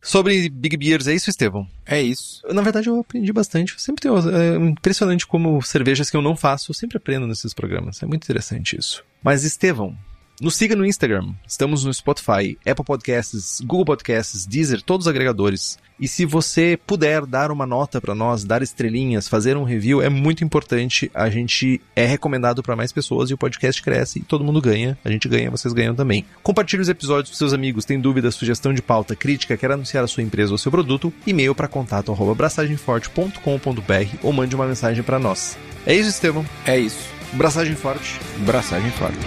Sobre 0.00 0.48
Big 0.48 0.76
Beers, 0.76 1.08
é 1.08 1.14
isso, 1.14 1.28
Estevão? 1.28 1.66
É 1.84 2.00
isso. 2.00 2.40
Na 2.52 2.62
verdade, 2.62 2.88
eu 2.88 3.00
aprendi 3.00 3.32
bastante. 3.32 3.72
Eu 3.72 3.80
sempre 3.80 4.00
tenho. 4.00 4.16
É 4.30 4.56
impressionante 4.56 5.26
como 5.26 5.60
cervejas 5.60 6.08
que 6.08 6.16
eu 6.16 6.22
não 6.22 6.36
faço, 6.36 6.70
eu 6.70 6.74
sempre 6.74 6.98
aprendo 6.98 7.26
nesses 7.26 7.52
programas. 7.52 8.00
É 8.00 8.06
muito 8.06 8.22
interessante 8.22 8.78
isso. 8.78 9.04
Mas, 9.22 9.42
Estevão, 9.42 9.98
nos 10.40 10.56
siga 10.56 10.76
no 10.76 10.84
Instagram. 10.84 11.32
Estamos 11.46 11.84
no 11.84 11.92
Spotify, 11.92 12.58
Apple 12.66 12.84
Podcasts, 12.84 13.60
Google 13.60 13.84
Podcasts, 13.84 14.46
Deezer, 14.46 14.82
todos 14.82 15.06
os 15.06 15.10
agregadores. 15.10 15.78
E 16.00 16.06
se 16.06 16.24
você 16.24 16.78
puder 16.86 17.26
dar 17.26 17.50
uma 17.50 17.66
nota 17.66 18.00
para 18.00 18.14
nós, 18.14 18.44
dar 18.44 18.62
estrelinhas, 18.62 19.26
fazer 19.26 19.56
um 19.56 19.64
review, 19.64 20.00
é 20.00 20.08
muito 20.08 20.44
importante. 20.44 21.10
A 21.12 21.28
gente 21.28 21.80
é 21.96 22.06
recomendado 22.06 22.62
para 22.62 22.76
mais 22.76 22.92
pessoas 22.92 23.30
e 23.30 23.34
o 23.34 23.38
podcast 23.38 23.82
cresce 23.82 24.20
e 24.20 24.22
todo 24.22 24.44
mundo 24.44 24.60
ganha. 24.60 24.96
A 25.04 25.10
gente 25.10 25.28
ganha, 25.28 25.50
vocês 25.50 25.74
ganham 25.74 25.96
também. 25.96 26.24
Compartilhe 26.42 26.82
os 26.82 26.88
episódios 26.88 27.30
com 27.30 27.36
seus 27.36 27.52
amigos. 27.52 27.84
Tem 27.84 28.00
dúvida, 28.00 28.30
sugestão 28.30 28.72
de 28.72 28.80
pauta, 28.80 29.16
crítica, 29.16 29.56
quer 29.56 29.72
anunciar 29.72 30.04
a 30.04 30.08
sua 30.08 30.22
empresa 30.22 30.52
ou 30.52 30.58
seu 30.58 30.70
produto? 30.70 31.12
E-mail 31.26 31.52
para 31.54 31.66
contato@braçagemforte.com.br 31.66 34.16
ou 34.22 34.32
mande 34.32 34.54
uma 34.54 34.66
mensagem 34.66 35.02
para 35.02 35.18
nós. 35.18 35.58
É 35.84 35.94
isso, 35.94 36.10
Estevão? 36.10 36.46
É 36.64 36.78
isso. 36.78 37.10
Braçagem 37.32 37.74
forte. 37.74 38.20
Braçagem 38.46 38.92
forte. 38.92 39.26